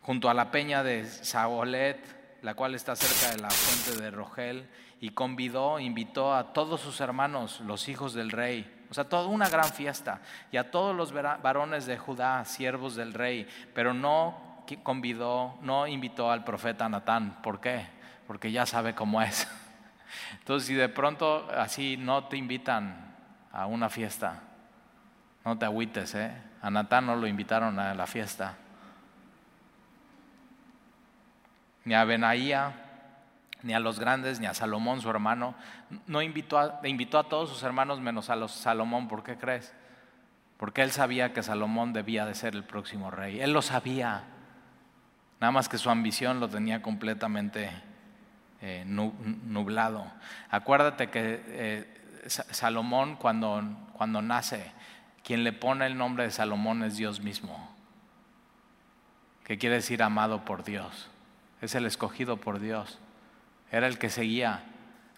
junto 0.00 0.30
a 0.30 0.34
la 0.34 0.50
peña 0.50 0.82
de 0.82 1.04
Saolet, 1.06 1.98
la 2.42 2.54
cual 2.54 2.74
está 2.74 2.94
cerca 2.94 3.34
de 3.34 3.42
la 3.42 3.50
fuente 3.50 4.00
de 4.00 4.10
Rogel, 4.10 4.68
y 5.00 5.10
convidó, 5.10 5.78
invitó 5.80 6.34
a 6.34 6.52
todos 6.52 6.80
sus 6.80 7.00
hermanos, 7.00 7.60
los 7.60 7.88
hijos 7.88 8.14
del 8.14 8.30
rey, 8.30 8.72
o 8.90 8.94
sea, 8.94 9.04
toda 9.08 9.26
una 9.26 9.48
gran 9.48 9.72
fiesta. 9.72 10.20
Y 10.52 10.56
a 10.56 10.70
todos 10.70 10.94
los 10.94 11.12
varones 11.12 11.86
de 11.86 11.98
Judá, 11.98 12.44
siervos 12.44 12.96
del 12.96 13.14
rey, 13.14 13.48
pero 13.74 13.94
no 13.94 14.64
convidó, 14.82 15.58
no 15.62 15.86
invitó 15.86 16.30
al 16.30 16.44
profeta 16.44 16.88
Natán. 16.88 17.40
¿Por 17.42 17.60
qué? 17.60 17.86
Porque 18.26 18.50
ya 18.50 18.66
sabe 18.66 18.94
cómo 18.94 19.22
es. 19.22 19.48
Entonces, 20.38 20.66
si 20.66 20.74
de 20.74 20.88
pronto 20.88 21.48
así 21.56 21.96
no 21.96 22.24
te 22.24 22.36
invitan 22.36 23.14
a 23.52 23.66
una 23.66 23.88
fiesta, 23.88 24.42
no 25.44 25.56
te 25.56 25.64
agüites, 25.64 26.14
¿eh? 26.16 26.32
A 26.62 26.70
Natán 26.70 27.06
no 27.06 27.14
lo 27.14 27.26
invitaron 27.26 27.78
a 27.78 27.94
la 27.94 28.06
fiesta. 28.06 28.56
Ni 31.84 31.94
a 31.94 32.02
Benaía, 32.04 32.85
ni 33.66 33.74
a 33.74 33.80
los 33.80 33.98
grandes, 33.98 34.38
ni 34.38 34.46
a 34.46 34.54
Salomón, 34.54 35.00
su 35.00 35.10
hermano. 35.10 35.56
No 36.06 36.22
invitó 36.22 36.56
a, 36.56 36.80
invitó 36.84 37.18
a 37.18 37.28
todos 37.28 37.50
sus 37.50 37.64
hermanos 37.64 38.00
menos 38.00 38.30
a 38.30 38.36
los 38.36 38.52
Salomón. 38.52 39.08
¿Por 39.08 39.24
qué 39.24 39.36
crees? 39.36 39.74
Porque 40.56 40.82
él 40.82 40.92
sabía 40.92 41.32
que 41.32 41.42
Salomón 41.42 41.92
debía 41.92 42.24
de 42.26 42.36
ser 42.36 42.54
el 42.54 42.62
próximo 42.62 43.10
rey. 43.10 43.40
Él 43.40 43.52
lo 43.52 43.62
sabía. 43.62 44.22
Nada 45.40 45.50
más 45.50 45.68
que 45.68 45.78
su 45.78 45.90
ambición 45.90 46.38
lo 46.38 46.48
tenía 46.48 46.80
completamente 46.80 47.68
eh, 48.62 48.84
nublado. 48.86 50.06
Acuérdate 50.48 51.10
que 51.10 51.42
eh, 51.48 52.22
Salomón 52.28 53.16
cuando, 53.16 53.64
cuando 53.94 54.22
nace, 54.22 54.70
quien 55.24 55.42
le 55.42 55.52
pone 55.52 55.86
el 55.86 55.98
nombre 55.98 56.22
de 56.22 56.30
Salomón 56.30 56.84
es 56.84 56.96
Dios 56.96 57.20
mismo, 57.20 57.68
que 59.42 59.58
quiere 59.58 59.74
decir 59.74 60.04
amado 60.04 60.44
por 60.44 60.62
Dios. 60.62 61.10
Es 61.60 61.74
el 61.74 61.84
escogido 61.84 62.36
por 62.36 62.60
Dios. 62.60 63.00
Era 63.70 63.86
el 63.86 63.98
que 63.98 64.10
seguía, 64.10 64.62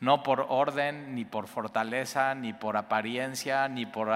no 0.01 0.23
por 0.23 0.47
orden, 0.49 1.15
ni 1.15 1.25
por 1.25 1.49
fortaleza, 1.49 2.35
ni 2.35 2.53
por 2.53 2.77
apariencia, 2.77 3.69
ni 3.69 3.85
por 3.85 4.11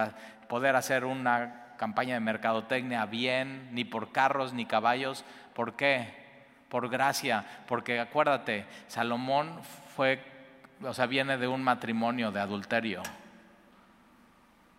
poder 0.48 0.76
hacer 0.76 1.04
una 1.04 1.74
campaña 1.76 2.14
de 2.14 2.20
mercadotecnia 2.20 3.04
bien, 3.06 3.68
ni 3.72 3.84
por 3.84 4.12
carros, 4.12 4.52
ni 4.52 4.64
caballos. 4.64 5.24
¿Por 5.54 5.74
qué? 5.74 6.14
Por 6.68 6.88
gracia, 6.88 7.44
porque 7.66 8.00
acuérdate, 8.00 8.66
Salomón 8.86 9.60
fue, 9.94 10.22
o 10.82 10.94
sea, 10.94 11.06
viene 11.06 11.36
de 11.36 11.48
un 11.48 11.62
matrimonio 11.62 12.30
de 12.30 12.40
adulterio. 12.40 13.02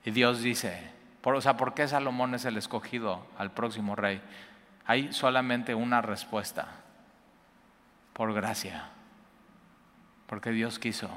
Y 0.05 0.11
Dios 0.11 0.41
dice, 0.41 0.79
o 1.21 1.41
sea, 1.41 1.57
¿por 1.57 1.73
qué 1.73 1.87
Salomón 1.87 2.33
es 2.33 2.45
el 2.45 2.57
escogido 2.57 3.27
al 3.37 3.51
próximo 3.51 3.95
rey? 3.95 4.21
Hay 4.85 5.13
solamente 5.13 5.75
una 5.75 6.01
respuesta, 6.01 6.67
por 8.13 8.33
gracia 8.33 8.92
porque 10.33 10.49
Dios 10.49 10.79
quiso. 10.79 11.11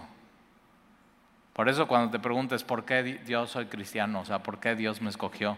Por 1.54 1.70
eso 1.70 1.88
cuando 1.88 2.10
te 2.10 2.18
preguntes 2.18 2.64
por 2.64 2.84
qué 2.84 3.18
yo 3.26 3.46
soy 3.46 3.64
cristiano, 3.64 4.20
o 4.20 4.24
sea, 4.26 4.42
por 4.42 4.60
qué 4.60 4.76
Dios 4.76 5.00
me 5.00 5.08
escogió, 5.08 5.56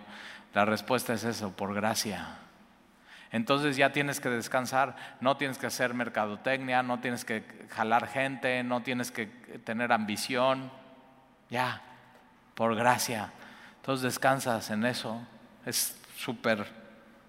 la 0.54 0.64
respuesta 0.64 1.12
es 1.12 1.24
eso, 1.24 1.50
por 1.50 1.74
gracia. 1.74 2.38
Entonces 3.32 3.76
ya 3.76 3.90
tienes 3.90 4.20
que 4.20 4.28
descansar, 4.28 4.94
no 5.20 5.36
tienes 5.36 5.58
que 5.58 5.66
hacer 5.66 5.92
mercadotecnia, 5.92 6.84
no 6.84 7.00
tienes 7.00 7.24
que 7.24 7.42
jalar 7.70 8.06
gente, 8.06 8.62
no 8.62 8.84
tienes 8.84 9.10
que 9.10 9.26
tener 9.26 9.90
ambición, 9.90 10.70
ya, 11.50 11.82
por 12.54 12.76
gracia. 12.76 13.32
Entonces 13.78 14.04
descansas 14.04 14.70
en 14.70 14.86
eso, 14.86 15.20
es 15.66 16.00
súper, 16.16 16.64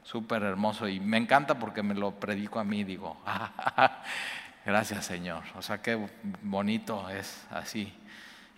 súper 0.03 0.43
hermoso 0.43 0.87
y 0.87 0.99
me 0.99 1.17
encanta 1.17 1.57
porque 1.57 1.81
me 1.81 1.95
lo 1.95 2.11
predico 2.11 2.59
a 2.59 2.63
mí, 2.63 2.83
digo, 2.83 3.17
Gracias 4.65 5.05
Señor. 5.05 5.43
O 5.55 5.61
sea, 5.61 5.81
qué 5.81 6.09
bonito 6.41 7.09
es 7.09 7.45
así. 7.51 7.93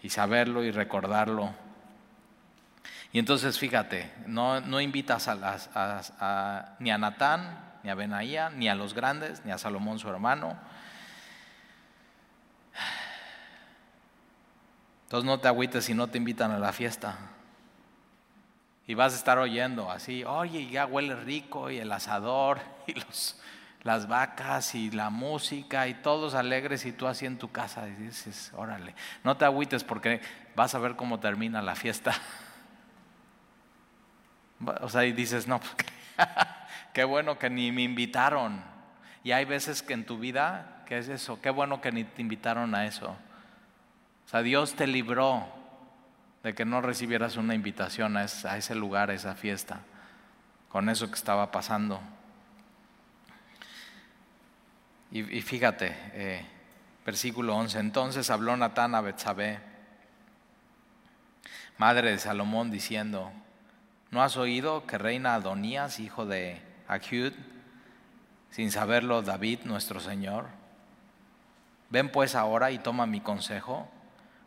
Y 0.04 0.10
saberlo 0.10 0.64
y 0.64 0.72
recordarlo. 0.72 1.54
Y 3.14 3.20
entonces 3.20 3.60
fíjate, 3.60 4.12
no, 4.26 4.62
no 4.62 4.82
invitas 4.82 5.28
a 5.28 6.76
ni 6.80 6.92
a 6.92 6.98
Natán, 6.98 7.72
ni 7.84 7.90
a 7.90 7.96
Benaía, 7.96 8.50
ni 8.50 8.70
a 8.70 8.76
los 8.76 8.94
grandes, 8.94 9.44
ni 9.46 9.52
a 9.52 9.58
Salomón 9.58 10.00
su 10.00 10.10
hermano. 10.10 10.58
Entonces 15.12 15.26
no 15.26 15.42
te 15.42 15.50
agüites 15.50 15.84
si 15.84 15.94
no 15.94 16.08
te 16.08 16.18
invitan 16.18 16.52
a 16.52 16.58
la 16.58 16.72
fiesta. 16.72 17.18
Y 18.88 18.94
vas 18.94 19.12
a 19.14 19.18
estar 19.18 19.38
oyendo 19.40 19.92
así, 19.92 20.24
oye, 20.24 20.70
ya 20.70 20.86
huele 20.86 21.16
rico 21.16 21.70
y 21.70 21.80
el 21.80 21.92
asador 21.92 22.62
y 22.88 22.94
los 22.94 23.38
las 23.84 24.08
vacas 24.08 24.76
y 24.76 24.92
la 24.92 25.10
música 25.10 25.88
y 25.88 25.96
todos 25.96 26.36
alegres 26.36 26.86
y 26.86 26.92
tú 26.92 27.08
así 27.08 27.26
en 27.26 27.38
tu 27.38 27.52
casa 27.52 27.88
y 27.88 27.92
dices, 27.94 28.52
órale, 28.56 28.94
no 29.24 29.38
te 29.38 29.46
agüites 29.46 29.84
porque 29.84 30.22
vas 30.56 30.76
a 30.76 30.80
ver 30.80 30.96
cómo 30.96 31.20
termina 31.20 31.62
la 31.62 31.76
fiesta. 31.76 32.14
O 34.82 34.90
sea, 34.90 35.06
y 35.06 35.12
dices, 35.12 35.48
no, 35.48 35.60
pues, 35.60 35.74
qué 36.94 37.04
bueno 37.04 37.40
que 37.40 37.50
ni 37.50 37.72
me 37.72 37.82
invitaron. 37.82 38.64
Y 39.24 39.32
hay 39.32 39.44
veces 39.44 39.82
que 39.82 39.94
en 39.94 40.06
tu 40.06 40.20
vida, 40.20 40.84
¿qué 40.86 41.00
es 41.00 41.10
eso? 41.10 41.42
Qué 41.42 41.50
bueno 41.50 41.82
que 41.82 41.92
ni 41.92 42.04
te 42.04 42.22
invitaron 42.22 42.76
a 42.76 42.86
eso. 42.86 43.08
O 43.08 44.30
sea, 44.30 44.44
Dios 44.44 44.76
te 44.76 44.86
libró 44.86 45.48
de 46.44 46.54
que 46.54 46.64
no 46.64 46.80
recibieras 46.82 47.38
una 47.38 47.56
invitación 47.56 48.18
a 48.18 48.26
ese 48.26 48.76
lugar, 48.76 49.10
a 49.10 49.16
esa 49.16 49.34
fiesta, 49.34 49.80
con 50.70 50.88
eso 50.88 51.08
que 51.08 51.16
estaba 51.16 51.52
pasando. 51.52 52.00
Y, 55.14 55.42
fíjate, 55.42 55.94
eh, 56.14 56.46
versículo 57.06 57.58
11, 57.58 57.80
entonces 57.80 58.30
habló 58.30 58.56
Natán 58.56 58.96
a 58.96 59.02
Betsabé, 59.02 59.60
madre 61.78 62.12
de 62.12 62.18
Salomón, 62.18 62.72
diciendo, 62.72 63.34
¿no 64.10 64.24
has 64.24 64.38
oído 64.38 64.88
que 64.88 64.98
reina 64.98 65.36
Adonías, 65.36 66.00
hijo 66.00 66.26
de 66.26 66.62
Ahiud, 66.88 67.34
sin 68.52 68.72
saberlo 68.72 69.22
David, 69.22 69.60
nuestro 69.66 70.00
Señor? 70.00 70.48
Ven 71.90 72.10
pues 72.10 72.34
ahora 72.34 72.72
y 72.72 72.80
toma 72.80 73.06
mi 73.06 73.20
consejo 73.20 73.90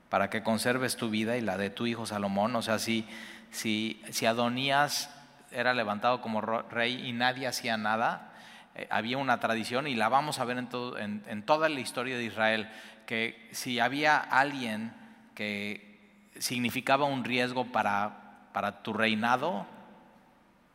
para 0.08 0.30
que 0.30 0.42
conserves 0.42 0.96
tu 0.96 1.10
vida 1.10 1.36
y 1.36 1.42
la 1.42 1.58
de 1.58 1.68
tu 1.68 1.86
hijo 1.86 2.06
Salomón. 2.06 2.56
O 2.56 2.62
sea, 2.62 2.78
si, 2.78 3.06
si, 3.50 4.02
si 4.10 4.24
Adonías 4.24 5.10
era 5.50 5.74
levantado 5.74 6.22
como 6.22 6.40
rey 6.40 7.06
y 7.06 7.12
nadie 7.12 7.46
hacía 7.46 7.76
nada, 7.76 8.33
eh, 8.74 8.86
había 8.90 9.18
una 9.18 9.40
tradición 9.40 9.86
y 9.86 9.94
la 9.94 10.08
vamos 10.08 10.38
a 10.38 10.44
ver 10.44 10.58
en, 10.58 11.24
en, 11.26 11.42
toda 11.42 11.68
la 11.68 11.80
historia 11.80 12.16
de 12.16 12.24
Israel, 12.24 12.68
que 13.06 13.48
si 13.52 13.80
había 13.80 14.16
alguien 14.16 14.92
que 15.34 16.30
significaba 16.38 17.04
un 17.04 17.24
riesgo 17.24 17.66
para 17.66 18.82
tu 18.82 18.92
reinado, 18.92 19.66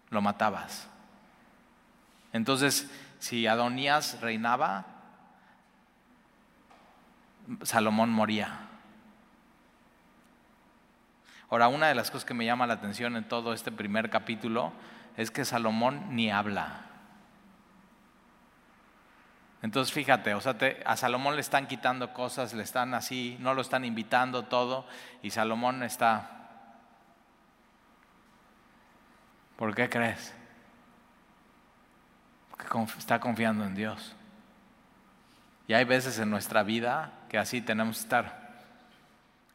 lo 0.10 0.22
matabas. 0.22 0.90
Entonces, 2.34 2.90
si 3.20 3.48
Adonías 3.48 4.22
reinaba, 4.22 4.86
Salomón 7.64 8.10
moría. 8.10 8.60
Ahora, 11.50 11.68
una 11.68 11.88
de 11.88 11.96
las 11.96 12.12
cosas 12.12 12.26
que 12.26 12.36
me 12.36 12.46
llama 12.46 12.68
la 12.68 12.76
atención 12.76 13.16
en 13.16 13.28
todo 13.28 13.54
este 13.54 13.72
primer 13.72 14.10
capítulo 14.10 14.72
es 15.18 15.32
que 15.32 15.46
Salomón 15.46 16.16
ni 16.16 16.30
habla. 16.30 16.89
Entonces 19.62 19.94
fíjate, 19.94 20.34
o 20.34 20.42
sea, 20.42 20.56
a 20.86 20.96
Salomón 20.96 21.36
le 21.36 21.42
están 21.42 21.68
quitando 21.68 22.14
cosas, 22.14 22.54
le 22.54 22.64
están 22.64 22.94
así, 22.94 23.38
no 23.40 23.54
lo 23.54 23.62
están 23.62 23.84
invitando 23.84 24.44
todo, 24.44 24.86
y 25.22 25.32
Salomón 25.32 25.84
está... 25.84 26.36
¿Por 29.58 29.76
qué 29.76 29.90
crees? 29.90 30.34
Porque 32.52 32.94
está 32.98 33.20
confiando 33.20 33.66
en 33.66 33.76
Dios. 33.76 34.16
Y 35.68 35.74
hay 35.74 35.84
veces 35.84 36.18
en 36.20 36.30
nuestra 36.30 36.64
vida 36.64 37.12
que 37.28 37.38
así 37.38 37.62
tenemos 37.62 37.98
que 37.98 38.04
estar. 38.04 38.50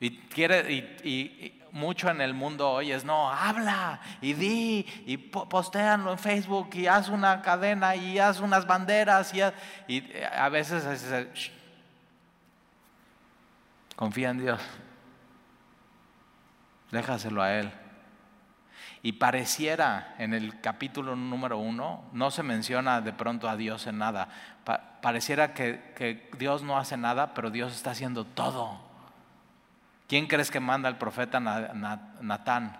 Y, 0.00 0.18
quiere, 0.18 1.63
mucho 1.74 2.08
en 2.08 2.20
el 2.20 2.34
mundo 2.34 2.70
hoy 2.70 2.92
es, 2.92 3.04
no, 3.04 3.28
habla 3.28 4.00
y 4.20 4.32
di 4.32 4.86
y 5.06 5.16
postéanlo 5.16 6.12
en 6.12 6.18
Facebook 6.18 6.70
y 6.74 6.86
haz 6.86 7.08
una 7.08 7.42
cadena 7.42 7.96
y 7.96 8.18
haz 8.20 8.38
unas 8.38 8.64
banderas 8.64 9.34
y, 9.34 9.40
y 9.92 10.12
a 10.32 10.48
veces 10.48 10.84
es, 10.86 11.50
confía 13.96 14.30
en 14.30 14.38
Dios, 14.38 14.60
déjaselo 16.92 17.42
a 17.42 17.54
Él. 17.54 17.72
Y 19.02 19.12
pareciera 19.12 20.14
en 20.18 20.32
el 20.32 20.60
capítulo 20.60 21.14
número 21.16 21.58
uno, 21.58 22.04
no 22.12 22.30
se 22.30 22.42
menciona 22.42 23.00
de 23.00 23.12
pronto 23.12 23.48
a 23.48 23.56
Dios 23.56 23.86
en 23.88 23.98
nada, 23.98 24.28
pareciera 25.02 25.52
que, 25.52 25.92
que 25.96 26.30
Dios 26.38 26.62
no 26.62 26.78
hace 26.78 26.96
nada, 26.96 27.34
pero 27.34 27.50
Dios 27.50 27.74
está 27.74 27.90
haciendo 27.90 28.24
todo. 28.24 28.93
¿Quién 30.06 30.26
crees 30.26 30.50
que 30.50 30.60
manda 30.60 30.88
al 30.88 30.98
profeta 30.98 31.40
Natán? 31.40 32.78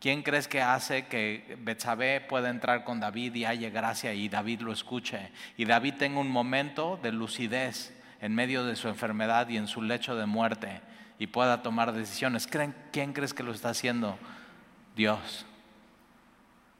¿Quién 0.00 0.22
crees 0.22 0.46
que 0.46 0.60
hace 0.60 1.06
que 1.06 1.56
Betsabé 1.62 2.20
pueda 2.20 2.50
entrar 2.50 2.84
con 2.84 3.00
David 3.00 3.34
y 3.34 3.44
haya 3.44 3.70
gracia 3.70 4.12
y 4.12 4.28
David 4.28 4.60
lo 4.60 4.72
escuche? 4.72 5.32
Y 5.56 5.64
David 5.64 5.94
tenga 5.94 6.20
un 6.20 6.30
momento 6.30 6.98
de 7.02 7.12
lucidez 7.12 7.94
en 8.20 8.34
medio 8.34 8.64
de 8.64 8.76
su 8.76 8.88
enfermedad 8.88 9.48
y 9.48 9.56
en 9.56 9.68
su 9.68 9.82
lecho 9.82 10.16
de 10.16 10.26
muerte 10.26 10.80
y 11.18 11.28
pueda 11.28 11.62
tomar 11.62 11.92
decisiones. 11.92 12.46
¿Quién 12.46 13.12
crees 13.12 13.32
que 13.32 13.42
lo 13.42 13.52
está 13.52 13.70
haciendo? 13.70 14.18
Dios. 14.94 15.46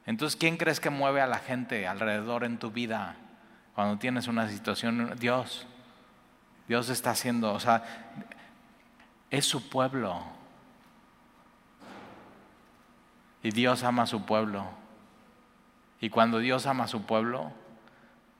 Entonces, 0.04 0.36
¿quién 0.36 0.56
crees 0.56 0.78
que 0.78 0.90
mueve 0.90 1.20
a 1.20 1.26
la 1.26 1.38
gente 1.38 1.86
alrededor 1.86 2.44
en 2.44 2.58
tu 2.58 2.70
vida 2.70 3.16
cuando 3.74 3.98
tienes 3.98 4.28
una 4.28 4.48
situación? 4.48 5.14
Dios. 5.18 5.66
Dios 6.68 6.88
está 6.88 7.10
haciendo, 7.10 7.52
o 7.52 7.60
sea, 7.60 7.82
es 9.30 9.44
su 9.44 9.68
pueblo. 9.68 10.22
Y 13.42 13.50
Dios 13.50 13.82
ama 13.82 14.04
a 14.04 14.06
su 14.06 14.24
pueblo. 14.24 14.66
Y 16.00 16.10
cuando 16.10 16.38
Dios 16.38 16.66
ama 16.66 16.84
a 16.84 16.88
su 16.88 17.02
pueblo, 17.02 17.52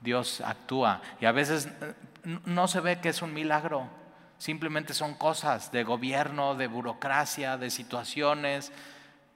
Dios 0.03 0.41
actúa. 0.41 1.01
Y 1.21 1.27
a 1.27 1.33
veces 1.33 1.69
eh, 1.81 1.95
no 2.45 2.69
se 2.69 2.81
ve 2.81 3.01
que 3.01 3.09
es 3.09 3.23
un 3.23 3.33
milagro. 3.33 3.89
Simplemente 4.39 4.95
son 4.95 5.15
cosas 5.15 5.73
de 5.73 5.85
gobierno, 5.85 6.55
de 6.55 6.67
burocracia, 6.67 7.57
de 7.57 7.71
situaciones. 7.71 8.73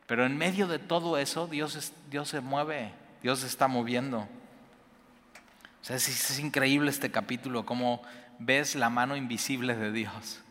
Pero 0.07 0.27
en 0.27 0.37
medio 0.37 0.67
de 0.67 0.79
todo 0.79 1.19
eso, 1.19 1.47
Dios, 1.47 1.93
Dios 2.11 2.29
se 2.29 2.41
mueve, 2.41 2.93
Dios 3.23 3.41
se 3.41 3.47
está 3.47 3.69
moviendo. 3.69 4.19
O 4.21 5.85
sea, 5.85 5.97
es, 5.97 6.09
es 6.09 6.39
increíble 6.39 6.91
este 6.91 7.11
capítulo, 7.11 7.65
cómo 7.65 8.03
ves 8.39 8.75
la 8.75 8.91
mano 8.91 9.17
invisible 9.17 9.77
de 9.77 9.93
Dios 9.93 10.43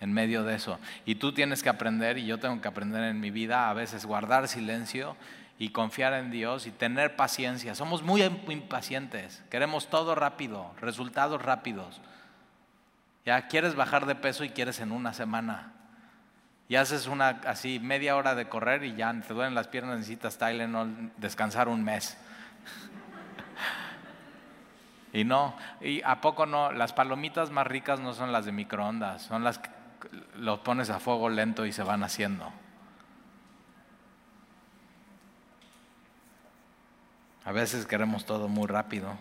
en 0.00 0.12
medio 0.12 0.44
de 0.44 0.54
eso. 0.54 0.78
Y 1.04 1.16
tú 1.16 1.32
tienes 1.32 1.62
que 1.62 1.68
aprender, 1.68 2.18
y 2.18 2.26
yo 2.26 2.38
tengo 2.38 2.60
que 2.60 2.68
aprender 2.68 3.04
en 3.04 3.20
mi 3.20 3.30
vida, 3.30 3.70
a 3.70 3.74
veces 3.74 4.06
guardar 4.06 4.48
silencio 4.48 5.16
y 5.58 5.70
confiar 5.70 6.12
en 6.14 6.30
Dios 6.30 6.66
y 6.66 6.70
tener 6.70 7.16
paciencia. 7.16 7.74
Somos 7.74 8.02
muy 8.02 8.22
impacientes, 8.22 9.42
queremos 9.50 9.88
todo 9.88 10.14
rápido, 10.14 10.72
resultados 10.80 11.40
rápidos. 11.40 12.00
Ya 13.24 13.48
quieres 13.48 13.74
bajar 13.74 14.06
de 14.06 14.14
peso 14.14 14.44
y 14.44 14.50
quieres 14.50 14.80
en 14.80 14.92
una 14.92 15.14
semana. 15.14 15.72
Y 16.68 16.76
haces 16.76 17.06
una 17.06 17.40
así 17.46 17.78
media 17.78 18.16
hora 18.16 18.34
de 18.34 18.48
correr 18.48 18.84
y 18.84 18.94
ya 18.94 19.14
te 19.26 19.34
duelen 19.34 19.54
las 19.54 19.68
piernas, 19.68 19.98
necesitas 19.98 20.38
Tylenol, 20.38 21.12
descansar 21.18 21.68
un 21.68 21.84
mes. 21.84 22.16
y 25.12 25.24
no, 25.24 25.56
y 25.80 26.02
a 26.02 26.20
poco 26.20 26.46
no, 26.46 26.72
las 26.72 26.92
palomitas 26.92 27.50
más 27.50 27.66
ricas 27.66 28.00
no 28.00 28.14
son 28.14 28.32
las 28.32 28.46
de 28.46 28.52
microondas, 28.52 29.22
son 29.22 29.44
las 29.44 29.58
que 29.58 29.73
los 30.36 30.60
pones 30.60 30.90
a 30.90 31.00
fuego 31.00 31.28
lento 31.28 31.66
y 31.66 31.72
se 31.72 31.82
van 31.82 32.02
haciendo. 32.02 32.52
A 37.44 37.52
veces 37.52 37.86
queremos 37.86 38.24
todo 38.24 38.48
muy 38.48 38.66
rápido. 38.66 39.16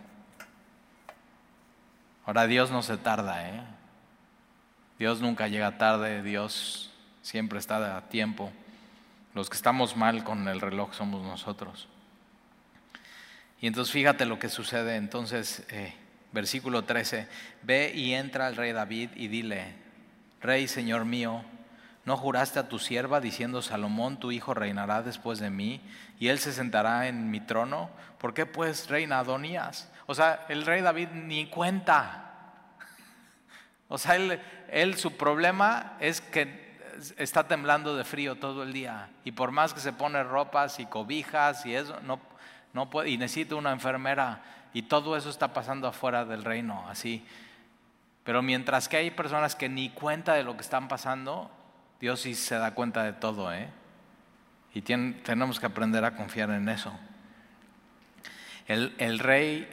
Ahora 2.26 2.48
Dios 2.48 2.72
no 2.72 2.82
se 2.82 2.98
tarda, 2.98 3.50
¿eh? 3.50 3.62
Dios 4.98 5.20
nunca 5.20 5.50
llega 5.50 5.78
tarde, 5.78 6.24
Dios 6.24 6.92
siempre 7.22 7.60
está 7.60 7.98
a 7.98 8.08
tiempo. 8.08 8.52
Los 9.34 9.50
que 9.50 9.58
estamos 9.58 9.98
mal 9.98 10.24
con 10.24 10.48
el 10.48 10.62
reloj 10.62 10.94
somos 10.94 11.24
nosotros. 11.24 11.90
Y 13.60 13.68
entonces 13.68 13.92
fíjate 13.92 14.26
lo 14.26 14.40
que 14.40 14.48
sucede. 14.48 14.96
Entonces, 14.96 15.66
eh, 15.70 15.94
versículo 16.32 16.86
13, 16.86 17.28
ve 17.64 17.92
y 17.94 18.14
entra 18.14 18.48
el 18.48 18.56
rey 18.56 18.72
David 18.72 19.10
y 19.16 19.28
dile, 19.28 19.83
Rey, 20.44 20.68
Señor 20.68 21.06
mío, 21.06 21.42
¿no 22.04 22.18
juraste 22.18 22.60
a 22.60 22.68
tu 22.68 22.78
sierva 22.78 23.22
diciendo, 23.22 23.62
Salomón, 23.62 24.20
tu 24.20 24.34
hijo 24.34 24.54
reinará 24.54 25.02
después 25.02 25.40
de 25.40 25.50
mí 25.50 25.80
y 26.20 26.28
él 26.28 26.38
se 26.38 26.52
sentará 26.52 27.08
en 27.08 27.32
mi 27.32 27.40
trono? 27.40 27.90
¿Por 28.18 28.34
qué 28.34 28.46
pues 28.46 28.90
reina 28.90 29.20
Adonías? 29.20 29.90
O 30.06 30.14
sea, 30.14 30.46
el 30.50 30.66
rey 30.66 30.82
David 30.82 31.08
ni 31.14 31.48
cuenta. 31.48 32.52
O 33.88 33.98
sea, 33.98 34.18
él, 34.18 34.38
él 34.70 34.98
su 34.98 35.16
problema 35.16 35.94
es 36.02 36.20
que 36.20 36.78
está 37.18 37.48
temblando 37.48 37.96
de 37.96 38.04
frío 38.04 38.36
todo 38.36 38.64
el 38.64 38.74
día 38.74 39.12
y 39.24 39.32
por 39.32 39.52
más 39.52 39.74
que 39.74 39.80
se 39.80 39.94
pone 39.94 40.22
ropas 40.24 40.78
y 40.82 40.86
cobijas 40.88 41.66
y 41.66 41.74
eso, 41.74 42.02
no, 42.02 42.20
no 42.74 42.90
puede, 42.90 43.12
y 43.12 43.18
necesita 43.18 43.56
una 43.56 43.72
enfermera 43.72 44.42
y 44.74 44.84
todo 44.84 45.16
eso 45.16 45.30
está 45.30 45.54
pasando 45.54 45.88
afuera 45.88 46.26
del 46.26 46.44
reino, 46.44 46.86
así. 46.90 47.26
Pero 48.24 48.42
mientras 48.42 48.88
que 48.88 48.98
hay 48.98 49.12
personas 49.12 49.56
que 49.56 49.70
ni 49.70 49.90
cuenta 49.90 50.34
de 50.34 50.44
lo 50.44 50.56
que 50.56 50.62
están 50.62 50.88
pasando, 50.88 51.52
Dios 52.00 52.22
sí 52.22 52.36
se 52.36 52.56
da 52.56 52.74
cuenta 52.74 53.04
de 53.04 53.14
todo, 53.14 53.54
¿eh? 53.54 53.70
Y 54.74 54.82
tenemos 54.82 55.60
que 55.60 55.66
aprender 55.66 56.04
a 56.06 56.16
confiar 56.16 56.50
en 56.50 56.68
eso. 56.70 56.98
El, 58.66 58.96
el 58.98 59.20
rey 59.20 59.68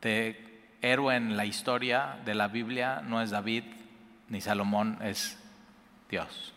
de 0.00 0.76
héroe 0.80 1.16
en 1.16 1.36
la 1.36 1.44
historia 1.44 2.18
de 2.24 2.34
la 2.34 2.48
Biblia 2.48 3.02
no 3.02 3.20
es 3.20 3.30
David 3.30 3.64
ni 4.28 4.40
Salomón, 4.40 4.98
es 5.02 5.38
Dios. 6.08 6.54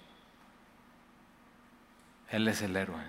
Él 2.30 2.48
es 2.48 2.62
el 2.62 2.76
héroe. 2.76 3.02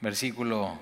Versículo 0.00 0.78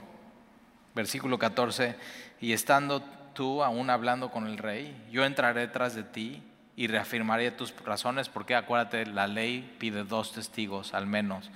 Versículo 0.95 1.39
14, 1.39 1.97
y 2.41 2.53
estando 2.53 3.03
tú 3.35 3.63
aún 3.63 3.89
hablando 3.91 4.31
con 4.31 4.47
el 4.47 4.59
rey, 4.59 4.95
yo 5.11 5.25
entraré 5.25 5.69
tras 5.69 5.95
de 5.95 6.03
ti 6.03 6.43
y 6.77 6.87
reafirmaré 6.87 7.51
tus 7.51 7.75
razones, 7.85 8.29
porque 8.29 8.55
acuérdate, 8.55 9.07
la 9.07 9.27
ley 9.27 9.77
pide 9.79 10.05
dos 10.05 10.33
testigos 10.33 10.95
al 10.95 11.07
menos. 11.07 11.51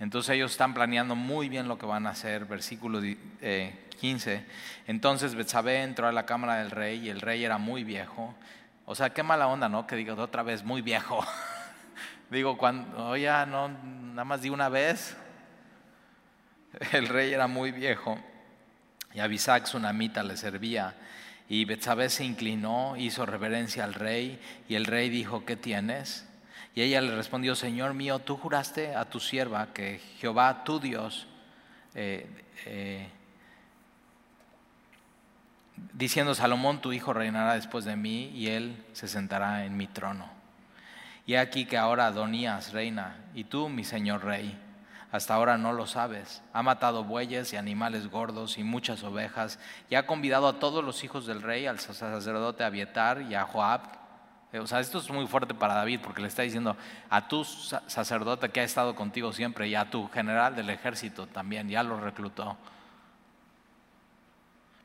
Entonces 0.00 0.34
ellos 0.34 0.52
están 0.52 0.72
planeando 0.72 1.14
muy 1.14 1.50
bien 1.50 1.68
lo 1.68 1.78
que 1.78 1.84
van 1.84 2.06
a 2.06 2.10
hacer. 2.10 2.46
Versículo 2.46 3.00
15. 3.00 4.34
Eh, 4.34 4.46
Entonces 4.86 5.34
Betsabé 5.34 5.82
entró 5.82 6.08
a 6.08 6.12
la 6.12 6.24
cámara 6.24 6.56
del 6.56 6.70
rey 6.70 7.06
y 7.06 7.10
el 7.10 7.20
rey 7.20 7.44
era 7.44 7.58
muy 7.58 7.84
viejo. 7.84 8.34
O 8.86 8.94
sea, 8.94 9.10
qué 9.10 9.22
mala 9.22 9.46
onda, 9.46 9.68
¿no? 9.68 9.86
Que 9.86 9.96
digo 9.96 10.14
otra 10.14 10.42
vez, 10.42 10.64
muy 10.64 10.80
viejo. 10.80 11.22
digo, 12.30 12.56
cuando, 12.56 13.08
oye, 13.08 13.28
no, 13.46 13.68
nada 13.68 14.24
más 14.24 14.40
di 14.40 14.48
una 14.48 14.70
vez. 14.70 15.16
El 16.92 17.06
rey 17.06 17.34
era 17.34 17.46
muy 17.46 17.70
viejo. 17.70 18.18
Y 19.14 19.20
Abisac 19.20 19.66
Sunamita 19.66 20.22
le 20.22 20.36
servía. 20.36 20.94
Y 21.48 21.64
Betsabé 21.64 22.10
se 22.10 22.24
inclinó, 22.24 22.96
hizo 22.96 23.26
reverencia 23.26 23.84
al 23.84 23.94
rey, 23.94 24.38
y 24.68 24.76
el 24.76 24.86
rey 24.86 25.10
dijo, 25.10 25.44
¿qué 25.44 25.56
tienes? 25.56 26.26
Y 26.74 26.82
ella 26.82 27.00
le 27.00 27.16
respondió, 27.16 27.56
Señor 27.56 27.94
mío, 27.94 28.20
tú 28.20 28.36
juraste 28.36 28.94
a 28.94 29.04
tu 29.06 29.18
sierva 29.18 29.72
que 29.72 30.00
Jehová, 30.18 30.62
tu 30.62 30.78
Dios, 30.78 31.26
eh, 31.94 32.28
eh, 32.66 33.08
diciendo, 35.92 36.34
Salomón, 36.34 36.80
tu 36.80 36.92
hijo 36.92 37.12
reinará 37.12 37.54
después 37.54 37.84
de 37.84 37.96
mí 37.96 38.30
y 38.34 38.48
él 38.48 38.76
se 38.92 39.08
sentará 39.08 39.64
en 39.64 39.76
mi 39.76 39.88
trono. 39.88 40.28
Y 41.26 41.34
aquí 41.34 41.64
que 41.64 41.76
ahora 41.76 42.06
Adonías 42.06 42.72
reina 42.72 43.16
y 43.34 43.44
tú, 43.44 43.68
mi 43.68 43.82
señor 43.82 44.24
rey 44.24 44.56
hasta 45.12 45.34
ahora 45.34 45.58
no 45.58 45.72
lo 45.72 45.86
sabes. 45.86 46.42
Ha 46.52 46.62
matado 46.62 47.04
bueyes 47.04 47.52
y 47.52 47.56
animales 47.56 48.08
gordos 48.08 48.58
y 48.58 48.62
muchas 48.62 49.02
ovejas 49.02 49.58
y 49.88 49.96
ha 49.96 50.06
convidado 50.06 50.46
a 50.46 50.58
todos 50.58 50.84
los 50.84 51.02
hijos 51.02 51.26
del 51.26 51.42
rey, 51.42 51.66
al 51.66 51.80
sacerdote 51.80 52.62
Abietar 52.62 53.22
y 53.22 53.34
a 53.34 53.44
Joab. 53.44 53.80
Eh, 54.52 54.60
o 54.60 54.66
sea, 54.66 54.80
esto 54.80 54.98
es 54.98 55.10
muy 55.10 55.26
fuerte 55.26 55.54
para 55.54 55.74
David 55.74 56.00
porque 56.02 56.22
le 56.22 56.28
está 56.28 56.42
diciendo 56.42 56.76
a 57.08 57.26
tu 57.26 57.44
sacerdote 57.44 58.50
que 58.50 58.60
ha 58.60 58.64
estado 58.64 58.94
contigo 58.94 59.32
siempre 59.32 59.68
y 59.68 59.74
a 59.74 59.90
tu 59.90 60.08
general 60.08 60.54
del 60.54 60.70
ejército 60.70 61.26
también, 61.26 61.68
ya 61.68 61.82
lo 61.82 62.00
reclutó. 62.00 62.56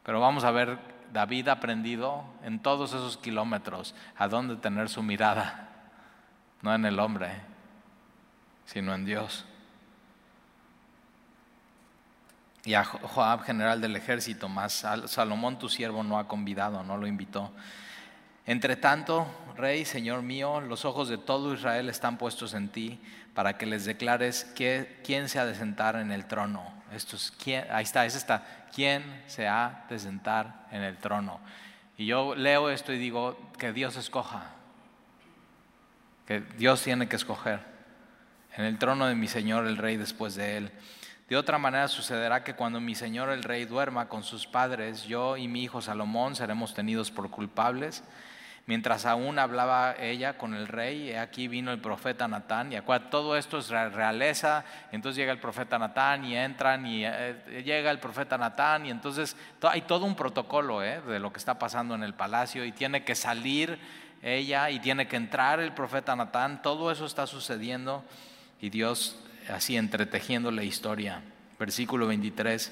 Pero 0.04 0.20
vamos 0.20 0.44
a 0.44 0.52
ver, 0.52 0.78
David 1.14 1.48
ha 1.50 1.54
aprendido 1.54 2.24
en 2.44 2.60
todos 2.60 2.94
esos 2.94 3.18
kilómetros 3.18 3.96
a 4.18 4.28
dónde 4.28 4.56
tener 4.56 4.90
su 4.90 5.02
mirada, 5.02 5.70
no 6.62 6.74
en 6.74 6.86
el 6.86 7.00
hombre, 7.00 7.32
sino 8.66 8.94
en 8.94 9.06
Dios. 9.06 9.46
Y 12.66 12.74
a 12.74 12.84
Joab, 12.84 13.44
general 13.44 13.80
del 13.80 13.96
ejército, 13.96 14.50
más 14.50 14.86
Salomón 15.06 15.60
tu 15.60 15.70
siervo 15.70 16.04
no 16.04 16.18
ha 16.18 16.28
convidado, 16.28 16.84
no 16.84 16.98
lo 16.98 17.06
invitó. 17.06 17.54
Entre 18.48 18.76
tanto, 18.76 19.28
rey, 19.56 19.86
señor 19.86 20.24
mío, 20.24 20.62
los 20.62 20.84
ojos 20.84 21.08
de 21.08 21.18
todo 21.20 21.54
Israel 21.54 21.90
están 21.90 22.18
puestos 22.18 22.56
en 22.56 22.70
ti 22.70 23.00
para 23.36 23.58
que 23.58 23.66
les 23.66 23.86
declares 23.86 24.52
quién 24.56 25.30
se 25.30 25.40
ha 25.40 25.46
de 25.46 25.56
sentar 25.56 25.96
en 25.96 26.12
el 26.12 26.26
trono. 26.26 26.74
Esto 26.92 27.16
es, 27.16 27.32
¿quién? 27.32 27.66
Ahí 27.72 27.84
está, 27.84 28.06
es 28.06 28.16
esta, 28.16 28.68
¿quién 28.74 29.24
se 29.28 29.48
ha 29.48 29.86
de 29.90 30.00
sentar 30.00 30.68
en 30.72 30.84
el 30.84 30.98
trono? 30.98 31.40
Y 31.98 32.08
yo 32.08 32.36
leo 32.36 32.70
esto 32.70 32.94
y 32.94 32.98
digo, 32.98 33.38
que 33.58 33.74
Dios 33.74 33.96
escoja, 33.96 34.52
que 36.26 36.42
Dios 36.58 36.82
tiene 36.82 37.08
que 37.08 37.16
escoger 37.16 37.60
en 38.58 38.66
el 38.66 38.80
trono 38.80 39.06
de 39.06 39.16
mi 39.16 39.28
Señor 39.28 39.68
el 39.68 39.78
Rey 39.78 39.98
después 39.98 40.36
de 40.36 40.58
él. 40.58 40.72
De 41.28 41.38
otra 41.38 41.58
manera 41.58 41.88
sucederá 41.88 42.44
que 42.44 42.54
cuando 42.54 42.80
mi 42.80 42.94
señor 42.94 43.30
el 43.32 43.42
rey 43.42 43.66
duerma 43.66 44.08
con 44.08 44.22
sus 44.22 44.46
padres, 44.46 45.06
yo 45.06 45.38
y 45.38 45.48
mi 45.48 45.64
hijo 45.64 45.82
Salomón 45.82 46.36
seremos 46.36 46.76
tenidos 46.76 47.10
por 47.10 47.32
culpables. 47.32 48.04
Mientras 48.68 49.08
aún 49.08 49.40
hablaba 49.40 49.96
ella 50.00 50.38
con 50.38 50.54
el 50.54 50.68
rey, 50.68 51.14
aquí 51.14 51.48
vino 51.48 51.72
el 51.72 51.80
profeta 51.80 52.28
Natán, 52.28 52.72
y 52.72 52.76
acuérdate, 52.76 53.10
todo 53.10 53.38
esto 53.38 53.58
es 53.58 53.70
realeza, 53.70 54.66
entonces 54.92 55.18
llega 55.18 55.32
el 55.32 55.40
profeta 55.40 55.80
Natán 55.80 56.26
y 56.26 56.36
entran 56.36 56.86
y 56.86 57.06
eh, 57.06 57.64
llega 57.64 57.90
el 57.90 58.00
profeta 58.00 58.38
Natán 58.38 58.86
y 58.86 58.92
entonces 58.92 59.36
hay 59.64 59.82
todo 59.82 60.06
un 60.06 60.16
protocolo 60.16 60.84
eh, 60.84 61.02
de 61.02 61.20
lo 61.20 61.32
que 61.32 61.40
está 61.40 61.58
pasando 61.58 61.94
en 61.96 62.04
el 62.04 62.14
palacio 62.14 62.66
y 62.66 62.72
tiene 62.72 63.04
que 63.04 63.14
salir 63.14 63.80
ella 64.24 64.72
y 64.72 64.80
tiene 64.80 65.08
que 65.08 65.16
entrar 65.16 65.60
el 65.60 65.74
profeta 65.74 66.16
Natán, 66.16 66.64
todo 66.64 66.92
eso 66.92 67.06
está 67.06 67.28
sucediendo 67.28 68.04
y 68.60 68.70
Dios 68.70 69.25
así 69.50 69.78
entretejiendo 69.78 70.52
la 70.52 70.64
historia. 70.64 71.22
Versículo 71.60 72.08
23. 72.08 72.72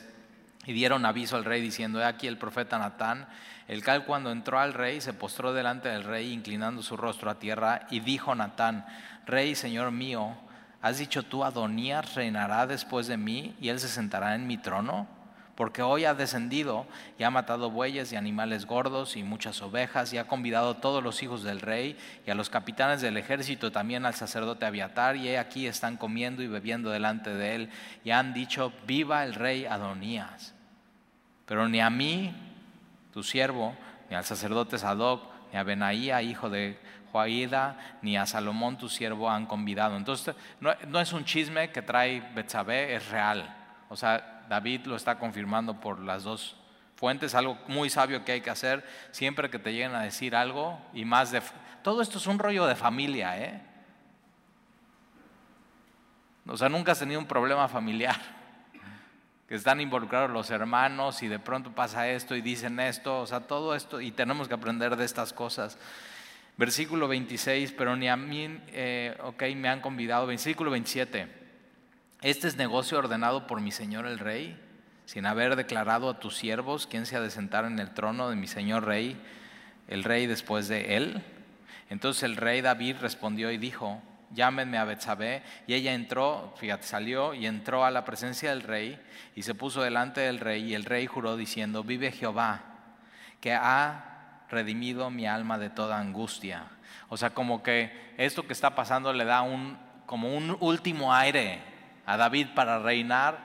Y 0.65 0.73
dieron 0.73 1.05
aviso 1.05 1.35
al 1.35 1.45
rey 1.45 1.61
diciendo, 1.61 1.99
he 1.99 2.05
aquí 2.05 2.27
el 2.27 2.37
profeta 2.37 2.77
Natán, 2.77 3.27
el 3.67 3.83
cual 3.83 4.05
cuando 4.05 4.31
entró 4.31 4.59
al 4.59 4.73
rey 4.73 5.01
se 5.01 5.13
postró 5.13 5.53
delante 5.53 5.89
del 5.89 6.03
rey 6.03 6.31
inclinando 6.31 6.81
su 6.81 6.95
rostro 6.95 7.29
a 7.29 7.39
tierra 7.39 7.87
y 7.89 7.99
dijo 7.99 8.33
Natán, 8.33 8.85
rey, 9.25 9.55
señor 9.55 9.91
mío, 9.91 10.35
¿has 10.81 10.97
dicho 10.99 11.23
tú 11.23 11.43
Adonías 11.43 12.15
reinará 12.15 12.65
después 12.67 13.07
de 13.07 13.17
mí 13.17 13.55
y 13.59 13.69
él 13.69 13.79
se 13.79 13.89
sentará 13.89 14.35
en 14.35 14.47
mi 14.47 14.57
trono? 14.57 15.07
Porque 15.55 15.83
hoy 15.83 16.05
ha 16.05 16.15
descendido 16.15 16.87
y 17.19 17.23
ha 17.23 17.29
matado 17.29 17.69
bueyes 17.69 18.11
y 18.11 18.15
animales 18.15 18.65
gordos 18.65 19.15
y 19.15 19.23
muchas 19.23 19.61
ovejas 19.61 20.11
y 20.11 20.17
ha 20.17 20.27
convidado 20.27 20.71
a 20.71 20.81
todos 20.81 21.03
los 21.03 21.21
hijos 21.21 21.43
del 21.43 21.61
rey 21.61 21.97
y 22.25 22.31
a 22.31 22.35
los 22.35 22.49
capitanes 22.49 23.01
del 23.01 23.17
ejército, 23.17 23.71
también 23.71 24.05
al 24.05 24.15
sacerdote 24.15 24.65
Abiatar, 24.65 25.15
y 25.15 25.35
aquí 25.35 25.67
están 25.67 25.97
comiendo 25.97 26.41
y 26.41 26.47
bebiendo 26.47 26.89
delante 26.89 27.33
de 27.33 27.55
él 27.55 27.69
y 28.03 28.11
han 28.11 28.33
dicho, 28.33 28.73
viva 28.87 29.23
el 29.23 29.35
rey 29.35 29.65
Adonías. 29.65 30.55
Pero 31.45 31.69
ni 31.69 31.81
a 31.81 31.89
mí, 31.89 32.33
tu 33.11 33.21
siervo, 33.21 33.75
ni 34.09 34.15
al 34.15 34.25
sacerdote 34.25 34.79
Sadoc, 34.79 35.23
ni 35.51 35.59
a 35.59 35.63
Benaía, 35.63 36.21
hijo 36.23 36.49
de 36.49 36.79
Joaída, 37.11 37.77
ni 38.01 38.17
a 38.17 38.25
Salomón, 38.25 38.77
tu 38.79 38.89
siervo, 38.89 39.29
han 39.29 39.45
convidado. 39.45 39.97
Entonces, 39.97 40.35
no, 40.59 40.73
no 40.87 40.99
es 40.99 41.13
un 41.13 41.25
chisme 41.25 41.69
que 41.69 41.83
trae 41.83 42.21
Betsabé, 42.33 42.95
es 42.95 43.07
real. 43.09 43.55
O 43.89 43.95
sea, 43.95 44.32
David 44.49 44.85
lo 44.85 44.95
está 44.95 45.19
confirmando 45.19 45.79
por 45.79 45.99
las 45.99 46.23
dos 46.23 46.55
fuentes, 46.95 47.35
algo 47.35 47.57
muy 47.67 47.89
sabio 47.89 48.23
que 48.23 48.31
hay 48.31 48.41
que 48.41 48.49
hacer 48.49 48.85
siempre 49.11 49.49
que 49.49 49.59
te 49.59 49.71
lleguen 49.71 49.95
a 49.95 50.01
decir 50.01 50.35
algo 50.35 50.79
y 50.93 51.05
más 51.05 51.31
de... 51.31 51.41
Todo 51.81 52.01
esto 52.01 52.17
es 52.17 52.27
un 52.27 52.39
rollo 52.39 52.65
de 52.65 52.75
familia, 52.75 53.37
¿eh? 53.37 53.61
O 56.47 56.57
sea, 56.57 56.69
nunca 56.69 56.93
has 56.93 56.99
tenido 56.99 57.19
un 57.19 57.25
problema 57.25 57.67
familiar, 57.67 58.15
que 59.47 59.55
están 59.55 59.81
involucrados 59.81 60.29
los 60.29 60.49
hermanos 60.49 61.23
y 61.23 61.27
de 61.27 61.39
pronto 61.39 61.71
pasa 61.71 62.07
esto 62.09 62.35
y 62.35 62.41
dicen 62.41 62.79
esto, 62.79 63.19
o 63.19 63.27
sea, 63.27 63.41
todo 63.41 63.75
esto 63.75 63.99
y 63.99 64.11
tenemos 64.11 64.47
que 64.47 64.53
aprender 64.53 64.95
de 64.95 65.05
estas 65.05 65.33
cosas. 65.33 65.77
Versículo 66.55 67.07
26, 67.07 67.73
pero 67.73 67.95
ni 67.95 68.07
a 68.07 68.15
mí, 68.15 68.61
eh, 68.67 69.17
ok, 69.23 69.43
me 69.55 69.69
han 69.69 69.81
convidado. 69.81 70.27
Versículo 70.27 70.69
27. 70.71 71.42
Este 72.23 72.47
es 72.47 72.55
negocio 72.55 72.97
ordenado 72.97 73.47
por 73.47 73.59
mi 73.59 73.73
señor 73.73 74.07
el 74.07 74.17
rey, 74.17 74.57
sin 75.05 75.25
haber 75.25 75.57
declarado 75.57 76.09
a 76.09 76.19
tus 76.19 76.37
siervos 76.37 76.87
quién 76.87 77.05
se 77.05 77.17
ha 77.17 77.21
de 77.21 77.29
sentar 77.29 77.65
en 77.65 77.79
el 77.79 77.93
trono 77.93 78.29
de 78.29 78.37
mi 78.37 78.47
señor 78.47 78.85
rey, 78.85 79.21
el 79.89 80.05
rey 80.05 80.25
después 80.25 80.69
de 80.69 80.95
él. 80.95 81.21
Entonces 81.89 82.23
el 82.23 82.37
rey 82.37 82.61
David 82.61 82.95
respondió 83.01 83.51
y 83.51 83.57
dijo, 83.57 84.01
llámenme 84.33 84.77
a 84.77 84.85
Betsabé. 84.85 85.43
Y 85.67 85.73
ella 85.73 85.93
entró, 85.93 86.53
fíjate, 86.55 86.83
salió 86.83 87.33
y 87.33 87.45
entró 87.45 87.83
a 87.83 87.91
la 87.91 88.05
presencia 88.05 88.51
del 88.51 88.61
rey 88.61 88.97
y 89.35 89.43
se 89.43 89.53
puso 89.53 89.81
delante 89.81 90.21
del 90.21 90.39
rey. 90.39 90.63
Y 90.63 90.75
el 90.75 90.85
rey 90.85 91.07
juró 91.07 91.35
diciendo, 91.35 91.83
vive 91.83 92.13
Jehová, 92.13 92.61
que 93.41 93.51
ha 93.53 94.45
redimido 94.49 95.09
mi 95.09 95.27
alma 95.27 95.57
de 95.57 95.69
toda 95.69 95.99
angustia. 95.99 96.67
O 97.09 97.17
sea, 97.17 97.31
como 97.31 97.63
que 97.63 97.91
esto 98.15 98.47
que 98.47 98.53
está 98.53 98.75
pasando 98.75 99.11
le 99.11 99.25
da 99.25 99.41
un, 99.41 99.77
como 100.05 100.33
un 100.33 100.55
último 100.61 101.13
aire 101.13 101.72
a 102.05 102.17
David 102.17 102.47
para 102.55 102.79
reinar. 102.79 103.37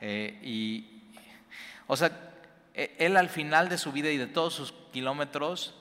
Eh, 0.00 0.38
y, 0.42 1.02
o 1.86 1.96
sea, 1.96 2.10
e, 2.74 2.96
él 2.98 3.16
al 3.16 3.28
final 3.28 3.68
de 3.68 3.78
su 3.78 3.92
vida 3.92 4.10
y 4.10 4.16
de 4.16 4.26
todos 4.26 4.54
sus 4.54 4.72
kilómetros 4.92 5.74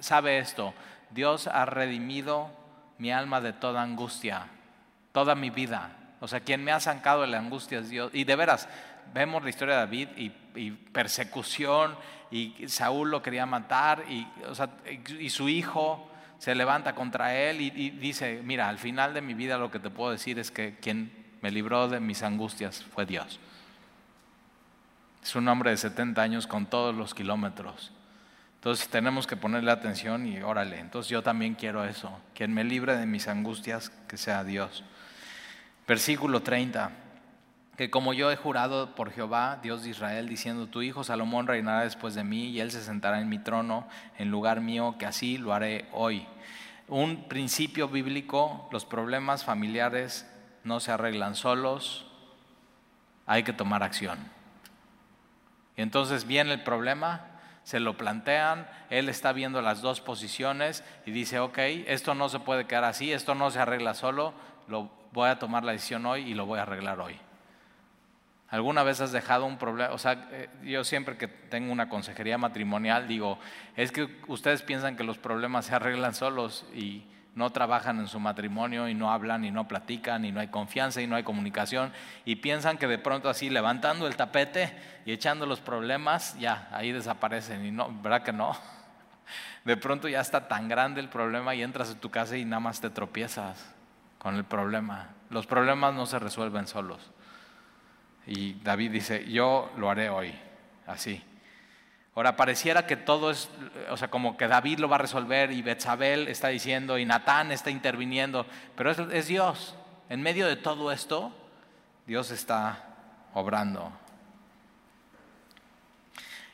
sabe 0.00 0.38
esto, 0.38 0.74
Dios 1.10 1.46
ha 1.46 1.64
redimido 1.66 2.50
mi 2.98 3.12
alma 3.12 3.40
de 3.40 3.52
toda 3.52 3.82
angustia, 3.82 4.46
toda 5.12 5.34
mi 5.34 5.50
vida. 5.50 5.96
O 6.20 6.28
sea, 6.28 6.40
quien 6.40 6.64
me 6.64 6.72
ha 6.72 6.80
sacado 6.80 7.22
de 7.22 7.28
la 7.28 7.38
angustia 7.38 7.78
es 7.78 7.90
Dios. 7.90 8.10
Y 8.14 8.24
de 8.24 8.36
veras, 8.36 8.68
vemos 9.12 9.42
la 9.42 9.50
historia 9.50 9.74
de 9.74 9.80
David 9.80 10.08
y, 10.16 10.70
persecución, 10.70 11.96
y 12.30 12.68
Saúl 12.68 13.10
lo 13.10 13.22
quería 13.22 13.44
matar, 13.44 14.04
y, 14.08 14.26
y 15.18 15.30
su 15.30 15.48
hijo 15.48 16.08
se 16.38 16.54
levanta 16.54 16.94
contra 16.94 17.34
él 17.34 17.60
y, 17.60 17.72
y, 17.74 17.90
dice, 17.90 18.40
mira, 18.44 18.68
al 18.68 18.78
final 18.78 19.14
de 19.14 19.20
mi 19.22 19.34
vida 19.34 19.56
lo 19.56 19.70
que 19.70 19.78
te 19.78 19.90
puedo 19.90 20.10
decir 20.10 20.38
es 20.38 20.50
que 20.50 20.76
quien 20.76 21.23
me 21.44 21.50
libró 21.50 21.88
de 21.88 22.00
mis 22.00 22.22
angustias 22.22 22.82
fue 22.82 23.04
Dios. 23.04 23.38
Es 25.22 25.36
un 25.36 25.46
hombre 25.46 25.72
de 25.72 25.76
70 25.76 26.22
años 26.22 26.46
con 26.46 26.64
todos 26.64 26.94
los 26.94 27.12
kilómetros. 27.12 27.92
Entonces 28.54 28.88
tenemos 28.88 29.26
que 29.26 29.36
ponerle 29.36 29.70
atención 29.70 30.26
y 30.26 30.40
órale. 30.40 30.78
Entonces 30.78 31.10
yo 31.10 31.22
también 31.22 31.54
quiero 31.54 31.84
eso. 31.84 32.18
Quien 32.34 32.54
me 32.54 32.64
libre 32.64 32.96
de 32.96 33.04
mis 33.04 33.28
angustias, 33.28 33.90
que 34.08 34.16
sea 34.16 34.42
Dios. 34.42 34.84
Versículo 35.86 36.40
30. 36.40 36.92
Que 37.76 37.90
como 37.90 38.14
yo 38.14 38.32
he 38.32 38.36
jurado 38.36 38.94
por 38.94 39.12
Jehová, 39.12 39.58
Dios 39.62 39.82
de 39.82 39.90
Israel, 39.90 40.30
diciendo, 40.30 40.68
tu 40.68 40.80
hijo 40.80 41.04
Salomón 41.04 41.46
reinará 41.46 41.82
después 41.82 42.14
de 42.14 42.24
mí 42.24 42.46
y 42.46 42.60
él 42.60 42.70
se 42.70 42.82
sentará 42.82 43.20
en 43.20 43.28
mi 43.28 43.38
trono 43.38 43.86
en 44.16 44.30
lugar 44.30 44.62
mío, 44.62 44.96
que 44.98 45.04
así 45.04 45.36
lo 45.36 45.52
haré 45.52 45.90
hoy. 45.92 46.26
Un 46.88 47.28
principio 47.28 47.86
bíblico, 47.88 48.66
los 48.72 48.86
problemas 48.86 49.44
familiares 49.44 50.26
no 50.64 50.80
se 50.80 50.92
arreglan 50.92 51.36
solos, 51.36 52.06
hay 53.26 53.42
que 53.42 53.52
tomar 53.52 53.82
acción. 53.82 54.18
Y 55.76 55.82
entonces 55.82 56.26
viene 56.26 56.52
el 56.52 56.62
problema, 56.62 57.26
se 57.62 57.80
lo 57.80 57.96
plantean, 57.96 58.68
él 58.90 59.08
está 59.08 59.32
viendo 59.32 59.62
las 59.62 59.80
dos 59.80 60.00
posiciones 60.00 60.84
y 61.06 61.10
dice, 61.10 61.38
ok, 61.38 61.58
esto 61.86 62.14
no 62.14 62.28
se 62.28 62.40
puede 62.40 62.66
quedar 62.66 62.84
así, 62.84 63.12
esto 63.12 63.34
no 63.34 63.50
se 63.50 63.58
arregla 63.58 63.94
solo, 63.94 64.34
lo 64.68 64.90
voy 65.12 65.28
a 65.28 65.38
tomar 65.38 65.64
la 65.64 65.72
decisión 65.72 66.04
hoy 66.06 66.22
y 66.22 66.34
lo 66.34 66.46
voy 66.46 66.58
a 66.58 66.62
arreglar 66.62 67.00
hoy. 67.00 67.18
¿Alguna 68.50 68.82
vez 68.84 69.00
has 69.00 69.10
dejado 69.10 69.46
un 69.46 69.58
problema? 69.58 69.92
O 69.94 69.98
sea, 69.98 70.28
eh, 70.30 70.48
yo 70.62 70.84
siempre 70.84 71.16
que 71.16 71.26
tengo 71.26 71.72
una 71.72 71.88
consejería 71.88 72.38
matrimonial 72.38 73.08
digo, 73.08 73.38
es 73.74 73.90
que 73.90 74.20
ustedes 74.28 74.62
piensan 74.62 74.96
que 74.96 75.02
los 75.02 75.18
problemas 75.18 75.66
se 75.66 75.74
arreglan 75.74 76.14
solos 76.14 76.64
y 76.72 77.04
no 77.34 77.50
trabajan 77.50 77.98
en 77.98 78.06
su 78.06 78.20
matrimonio 78.20 78.88
y 78.88 78.94
no 78.94 79.10
hablan 79.10 79.44
y 79.44 79.50
no 79.50 79.66
platican 79.66 80.24
y 80.24 80.32
no 80.32 80.40
hay 80.40 80.48
confianza 80.48 81.02
y 81.02 81.06
no 81.06 81.16
hay 81.16 81.24
comunicación 81.24 81.92
y 82.24 82.36
piensan 82.36 82.78
que 82.78 82.86
de 82.86 82.98
pronto 82.98 83.28
así 83.28 83.50
levantando 83.50 84.06
el 84.06 84.16
tapete 84.16 84.72
y 85.04 85.12
echando 85.12 85.44
los 85.46 85.60
problemas, 85.60 86.38
ya, 86.38 86.68
ahí 86.72 86.92
desaparecen 86.92 87.64
y 87.66 87.70
no, 87.70 87.90
¿verdad 88.02 88.22
que 88.22 88.32
no? 88.32 88.56
De 89.64 89.76
pronto 89.78 90.08
ya 90.08 90.20
está 90.20 90.46
tan 90.46 90.68
grande 90.68 91.00
el 91.00 91.08
problema 91.08 91.54
y 91.54 91.62
entras 91.62 91.90
a 91.90 91.98
tu 91.98 92.10
casa 92.10 92.36
y 92.36 92.44
nada 92.44 92.60
más 92.60 92.82
te 92.82 92.90
tropiezas 92.90 93.74
con 94.18 94.36
el 94.36 94.44
problema. 94.44 95.08
Los 95.30 95.46
problemas 95.46 95.94
no 95.94 96.04
se 96.04 96.18
resuelven 96.18 96.66
solos. 96.66 97.12
Y 98.26 98.54
David 98.54 98.90
dice, 98.90 99.24
yo 99.30 99.72
lo 99.78 99.90
haré 99.90 100.10
hoy, 100.10 100.34
así. 100.86 101.22
Ahora, 102.14 102.36
pareciera 102.36 102.86
que 102.86 102.96
todo 102.96 103.30
es, 103.30 103.50
o 103.90 103.96
sea, 103.96 104.08
como 104.08 104.36
que 104.36 104.46
David 104.46 104.78
lo 104.78 104.88
va 104.88 104.96
a 104.96 105.00
resolver 105.00 105.50
y 105.50 105.62
Betsabel 105.62 106.28
está 106.28 106.48
diciendo 106.48 106.96
y 106.96 107.04
Natán 107.04 107.50
está 107.50 107.70
interviniendo, 107.70 108.46
pero 108.76 108.92
es, 108.92 108.98
es 108.98 109.26
Dios. 109.26 109.74
En 110.08 110.22
medio 110.22 110.46
de 110.46 110.54
todo 110.54 110.92
esto, 110.92 111.32
Dios 112.06 112.30
está 112.30 112.84
obrando. 113.34 113.92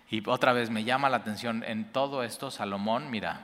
Y 0.08 0.26
otra 0.28 0.54
vez 0.54 0.70
me 0.70 0.84
llama 0.84 1.10
la 1.10 1.18
atención, 1.18 1.62
en 1.62 1.92
todo 1.92 2.22
esto 2.24 2.50
Salomón, 2.50 3.10
mira, 3.10 3.42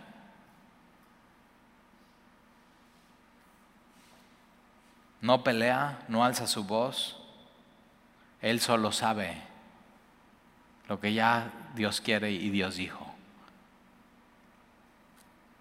no 5.21 5.45
pelea, 5.45 5.99
no 6.09 6.25
alza 6.25 6.47
su 6.47 6.65
voz, 6.65 7.23
él 8.41 8.61
solo 8.61 8.91
sabe 8.91 9.46
lo 10.89 11.01
que 11.01 11.13
ya 11.13 11.51
Dios 11.75 12.01
quiere 12.01 12.31
y 12.31 12.51
Dios 12.51 12.77
dijo. 12.77 13.15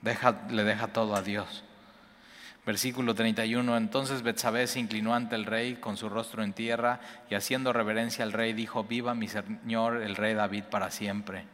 le 0.02 0.64
deja 0.64 0.88
todo 0.88 1.16
a 1.16 1.22
Dios. 1.22 1.64
Versículo 2.66 3.14
31, 3.14 3.78
entonces 3.78 4.24
Betsabé 4.24 4.66
se 4.66 4.80
inclinó 4.80 5.14
ante 5.14 5.36
el 5.36 5.46
rey 5.46 5.76
con 5.76 5.98
su 5.98 6.10
rostro 6.10 6.44
en 6.44 6.54
tierra 6.54 7.00
y 7.30 7.36
haciendo 7.36 7.74
reverencia 7.74 8.26
al 8.26 8.34
rey 8.34 8.54
dijo, 8.54 8.84
viva 8.84 9.14
mi 9.14 9.28
señor 9.28 10.02
el 10.02 10.16
rey 10.16 10.34
David 10.34 10.64
para 10.64 10.90
siempre. 10.90 11.46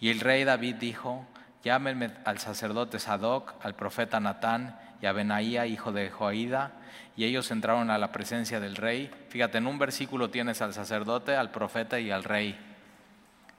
Y 0.00 0.10
el 0.10 0.18
rey 0.18 0.42
David 0.42 0.76
dijo, 0.76 1.26
llámenme 1.62 2.10
al 2.24 2.38
sacerdote 2.38 2.98
Sadoc, 2.98 3.54
al 3.64 3.76
profeta 3.76 4.18
Natán 4.18 4.76
y 5.00 5.06
a 5.06 5.12
Benaía, 5.12 5.66
hijo 5.66 5.92
de 5.92 6.10
Joaída, 6.10 6.72
y 7.16 7.24
ellos 7.24 7.50
entraron 7.50 7.90
a 7.90 7.98
la 7.98 8.12
presencia 8.12 8.60
del 8.60 8.76
rey. 8.76 9.10
Fíjate, 9.28 9.58
en 9.58 9.66
un 9.66 9.78
versículo 9.78 10.30
tienes 10.30 10.62
al 10.62 10.74
sacerdote, 10.74 11.36
al 11.36 11.50
profeta 11.50 11.98
y 11.98 12.10
al 12.10 12.24
rey. 12.24 12.58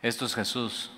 Esto 0.02 0.26
es 0.26 0.36
Jesús. 0.36 0.92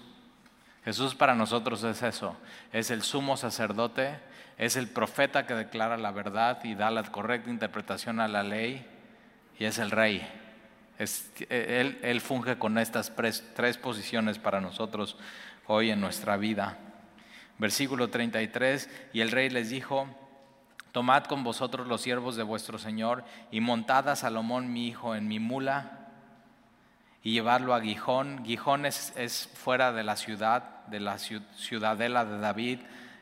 Jesús 0.85 1.13
para 1.13 1.35
nosotros 1.35 1.83
es 1.83 2.01
eso, 2.01 2.35
es 2.73 2.89
el 2.89 3.03
sumo 3.03 3.37
sacerdote, 3.37 4.19
es 4.57 4.75
el 4.75 4.87
profeta 4.87 5.45
que 5.45 5.53
declara 5.53 5.97
la 5.97 6.11
verdad 6.11 6.63
y 6.63 6.73
da 6.73 6.89
la 6.89 7.03
correcta 7.03 7.51
interpretación 7.51 8.19
a 8.19 8.27
la 8.27 8.41
ley, 8.43 8.85
y 9.59 9.65
es 9.65 9.77
el 9.77 9.91
rey. 9.91 10.27
él, 11.49 12.21
funge 12.21 12.57
con 12.57 12.77
estas 12.79 13.13
tres 13.15 13.77
posiciones 13.77 14.39
para 14.39 14.59
nosotros 14.59 15.17
hoy 15.67 15.91
en 15.91 16.01
nuestra 16.01 16.37
vida. 16.37 16.77
Versículo 17.59 18.09
33, 18.09 18.89
y 19.13 19.21
el 19.21 19.29
rey 19.29 19.51
les 19.51 19.69
dijo, 19.69 20.07
Tomad 20.91 21.25
con 21.25 21.43
vosotros 21.43 21.87
los 21.87 22.01
siervos 22.01 22.35
de 22.35 22.43
vuestro 22.43 22.77
Señor 22.77 23.23
y 23.49 23.61
montad 23.61 24.09
a 24.09 24.15
Salomón 24.15 24.73
mi 24.73 24.87
hijo 24.87 25.15
en 25.15 25.27
mi 25.27 25.39
mula 25.39 26.09
y 27.23 27.33
llevarlo 27.33 27.73
a 27.73 27.81
Gijón. 27.81 28.43
Gijón 28.45 28.85
es, 28.85 29.49
fuera 29.53 29.91
de 29.91 30.03
la 30.03 30.15
ciudad, 30.15 30.85
de 30.87 30.99
la 30.99 31.17
ciudadela 31.17 32.25
de 32.25 32.39
David, 32.39 32.79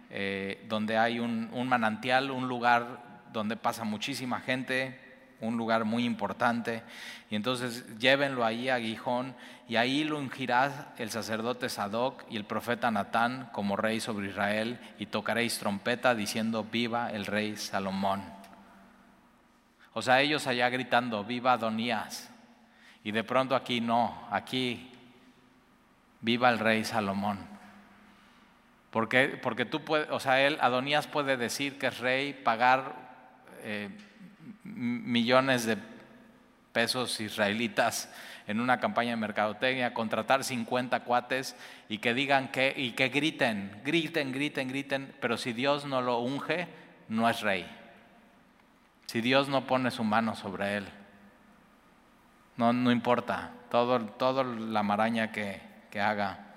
eh, 0.09 0.65
donde 0.67 0.97
hay 0.97 1.20
un, 1.20 1.49
un 1.53 1.67
manantial, 1.67 2.32
un 2.32 2.47
lugar 2.47 3.03
donde 3.32 3.55
pasa 3.55 3.84
muchísima 3.84 4.39
gente, 4.39 5.09
un 5.41 5.57
lugar 5.57 5.85
muy 5.85 6.05
importante. 6.05 6.83
Y 7.29 7.35
entonces 7.35 7.97
llévenlo 7.97 8.45
ahí 8.45 8.69
a 8.69 8.79
Gijón 8.79 9.35
y 9.67 9.75
ahí 9.75 10.03
lo 10.03 10.17
ungirá 10.17 10.93
el 10.97 11.11
sacerdote 11.11 11.69
Sadoc 11.69 12.23
y 12.29 12.37
el 12.37 12.45
profeta 12.45 12.91
Natán 12.91 13.49
como 13.51 13.75
rey 13.75 13.99
sobre 13.99 14.29
Israel 14.29 14.79
y 14.97 15.05
tocaréis 15.05 15.59
trompeta 15.59 16.15
diciendo 16.15 16.63
viva 16.63 17.11
el 17.11 17.25
rey 17.25 17.55
Salomón. 17.55 18.23
O 19.93 20.01
sea, 20.01 20.21
ellos 20.21 20.47
allá 20.47 20.69
gritando 20.69 21.23
viva 21.23 21.53
Adonías. 21.53 22.29
Y 23.03 23.11
de 23.11 23.23
pronto 23.23 23.55
aquí 23.55 23.79
no, 23.79 24.27
aquí 24.31 24.91
viva 26.21 26.49
el 26.49 26.59
rey 26.59 26.83
Salomón. 26.83 27.39
Porque, 28.89 29.39
porque 29.41 29.65
tú 29.65 29.85
puedes, 29.85 30.09
o 30.09 30.19
sea, 30.19 30.41
él, 30.41 30.57
Adonías 30.61 31.07
puede 31.07 31.37
decir 31.37 31.77
que 31.77 31.87
es 31.87 31.99
rey, 31.99 32.33
pagar 32.33 32.95
eh, 33.61 33.89
millones 34.64 35.66
de 35.66 35.78
pesos 36.72 37.20
israelitas 37.20 38.12
en 38.47 38.60
una 38.60 38.80
campaña 38.80 39.12
de 39.12 39.18
mercadotecnia, 39.18 39.93
contratar 39.93 40.43
50 40.43 41.02
cuates 41.02 41.56
y 41.88 42.00
que 42.00 42.14
digan 42.14 42.50
que, 42.52 42.74
y 42.76 42.91
que 42.91 43.10
griten, 43.10 43.80
griten, 43.84 44.32
griten, 44.32 44.70
griten, 44.70 45.16
pero 45.22 45.38
si 45.38 45.54
Dios 45.54 45.86
no 45.86 46.02
lo 46.02 46.20
unge, 46.20 46.68
no 47.10 47.30
es 47.30 47.41
rey. 47.41 47.68
Si 49.06 49.22
Dios 49.22 49.50
no 49.50 49.68
pone 49.68 49.91
su 49.91 50.04
mano 50.04 50.36
sobre 50.36 50.78
él, 50.78 50.88
no, 52.58 52.74
no 52.74 52.91
importa, 52.91 53.52
todo, 53.70 54.00
todo 54.02 54.43
la 54.43 54.84
maraña 54.84 55.32
que, 55.32 55.62
que 55.91 56.02
haga. 56.02 56.47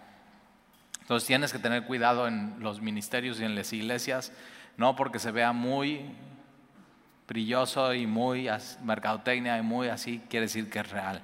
Entonces 1.00 1.26
tienes 1.26 1.52
que 1.52 1.58
tener 1.58 1.84
cuidado 1.84 2.26
en 2.26 2.56
los 2.60 2.80
ministerios 2.80 3.40
y 3.40 3.44
en 3.44 3.54
las 3.54 3.72
iglesias, 3.72 4.32
no 4.76 4.96
porque 4.96 5.18
se 5.18 5.30
vea 5.30 5.52
muy 5.52 6.10
brilloso 7.26 7.94
y 7.94 8.06
muy 8.06 8.48
mercadotecnia 8.82 9.58
y 9.58 9.62
muy 9.62 9.88
así, 9.88 10.20
quiere 10.28 10.46
decir 10.46 10.68
que 10.70 10.80
es 10.80 10.90
real. 10.90 11.22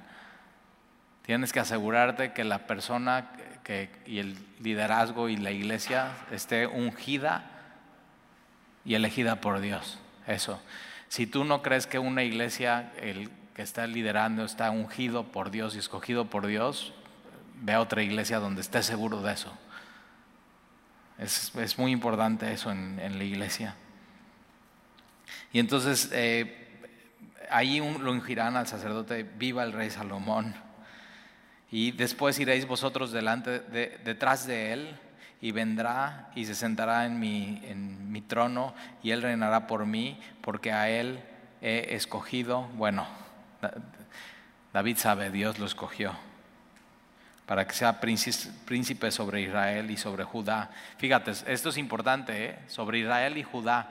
Tienes 1.23 1.53
que 1.53 1.59
asegurarte 1.59 2.33
que 2.33 2.43
la 2.43 2.65
persona 2.65 3.31
que, 3.63 3.91
y 4.05 4.19
el 4.19 4.37
liderazgo 4.59 5.29
y 5.29 5.37
la 5.37 5.51
iglesia 5.51 6.11
esté 6.31 6.65
ungida 6.65 7.43
y 8.83 8.95
elegida 8.95 9.39
por 9.41 9.59
Dios. 9.59 9.99
Eso. 10.25 10.61
Si 11.07 11.27
tú 11.27 11.43
no 11.43 11.61
crees 11.61 11.85
que 11.85 11.99
una 11.99 12.23
iglesia, 12.23 12.91
el 12.97 13.29
que 13.53 13.61
está 13.61 13.85
liderando, 13.85 14.43
está 14.43 14.71
ungido 14.71 15.25
por 15.25 15.51
Dios 15.51 15.75
y 15.75 15.79
escogido 15.79 16.25
por 16.25 16.47
Dios, 16.47 16.93
ve 17.61 17.73
a 17.73 17.81
otra 17.81 18.01
iglesia 18.01 18.39
donde 18.39 18.61
esté 18.61 18.81
seguro 18.81 19.21
de 19.21 19.33
eso. 19.33 19.53
Es, 21.17 21.77
muy 21.77 21.91
importante 21.91 22.51
eso 22.51 22.71
en 22.71 23.17
la 23.17 23.23
iglesia. 23.23 23.75
Y 25.51 25.59
entonces 25.59 26.09
eh, 26.11 26.67
ahí 27.49 27.79
lo 27.79 28.11
ungirán 28.11 28.55
al 28.57 28.67
sacerdote, 28.67 29.23
viva 29.23 29.63
el 29.63 29.73
rey 29.73 29.89
Salomón. 29.89 30.55
Y 31.71 31.91
después 31.91 32.39
iréis 32.39 32.67
vosotros 32.67 33.11
delante, 33.11 33.59
detrás 33.59 34.47
de 34.47 34.73
él, 34.73 34.99
y 35.41 35.51
vendrá 35.51 36.31
y 36.35 36.45
se 36.45 36.55
sentará 36.55 37.05
en 37.05 37.19
mi, 37.19 37.61
en 37.63 38.11
mi 38.11 38.21
trono, 38.21 38.73
y 39.03 39.11
él 39.11 39.21
reinará 39.21 39.67
por 39.67 39.85
mí, 39.85 40.19
porque 40.41 40.71
a 40.71 40.89
él 40.89 41.19
he 41.61 41.95
escogido. 41.95 42.63
Bueno, 42.73 43.07
David 44.73 44.97
sabe, 44.97 45.29
Dios 45.31 45.59
lo 45.59 45.65
escogió 45.65 46.13
para 47.49 47.65
que 47.65 47.73
sea 47.73 47.99
príncipe 47.99 49.09
sobre 49.09 49.41
Israel 49.41 49.89
y 49.89 49.97
sobre 49.97 50.23
Judá. 50.23 50.69
Fíjate, 50.99 51.31
esto 51.47 51.69
es 51.69 51.77
importante, 51.77 52.45
¿eh? 52.45 52.59
sobre 52.67 52.99
Israel 52.99 53.39
y 53.39 53.43
Judá. 53.43 53.89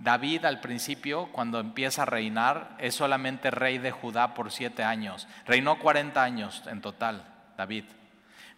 David 0.00 0.46
al 0.46 0.60
principio, 0.60 1.28
cuando 1.30 1.60
empieza 1.60 2.02
a 2.02 2.06
reinar, 2.06 2.74
es 2.78 2.94
solamente 2.94 3.50
rey 3.50 3.76
de 3.76 3.90
Judá 3.90 4.32
por 4.32 4.50
siete 4.50 4.82
años. 4.82 5.28
Reinó 5.46 5.78
40 5.78 6.22
años 6.22 6.62
en 6.66 6.80
total, 6.80 7.22
David. 7.58 7.84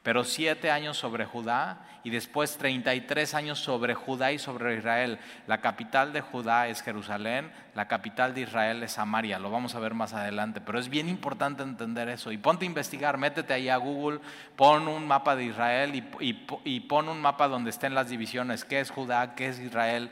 Pero 0.05 0.25
siete 0.25 0.71
años 0.71 0.97
sobre 0.97 1.25
Judá 1.25 1.87
y 2.05 2.11
después 2.11 2.59
33 2.59 3.35
años 3.35 3.61
sobre 3.61 3.95
Judá 3.95 4.33
y 4.33 4.39
sobre 4.39 4.77
Israel. 4.77 5.19
La 5.47 5.61
capital 5.61 6.13
de 6.13 6.21
Judá 6.21 6.67
es 6.69 6.83
Jerusalén, 6.83 7.53
la 7.75 7.87
capital 7.87 8.35
de 8.35 8.43
Israel 8.43 8.83
es 8.83 8.93
Samaria. 8.93 9.39
Lo 9.39 9.51
vamos 9.51 9.77
a 9.77 9.81
ver 9.81 9.95
más 9.95 10.13
adelante, 10.13 10.61
pero 10.61 10.79
es 10.79 10.89
bien 10.89 11.09
importante 11.09 11.63
entender 11.63 12.09
eso. 12.09 12.33
Y 12.33 12.39
ponte 12.39 12.65
a 12.65 12.67
investigar, 12.67 13.17
métete 13.17 13.53
ahí 13.53 13.69
a 13.69 13.77
Google, 13.77 14.21
pon 14.57 14.89
un 14.89 15.07
mapa 15.07 15.37
de 15.37 15.45
Israel 15.45 15.95
y, 15.95 16.47
y 16.65 16.81
pon 16.81 17.09
un 17.09 17.21
mapa 17.21 17.47
donde 17.47 17.71
estén 17.71 17.95
las 17.95 18.09
divisiones. 18.09 18.65
¿Qué 18.65 18.81
es 18.81 18.91
Judá? 18.91 19.37
¿Qué 19.37 19.49
es 19.49 19.61
Israel? 19.61 20.11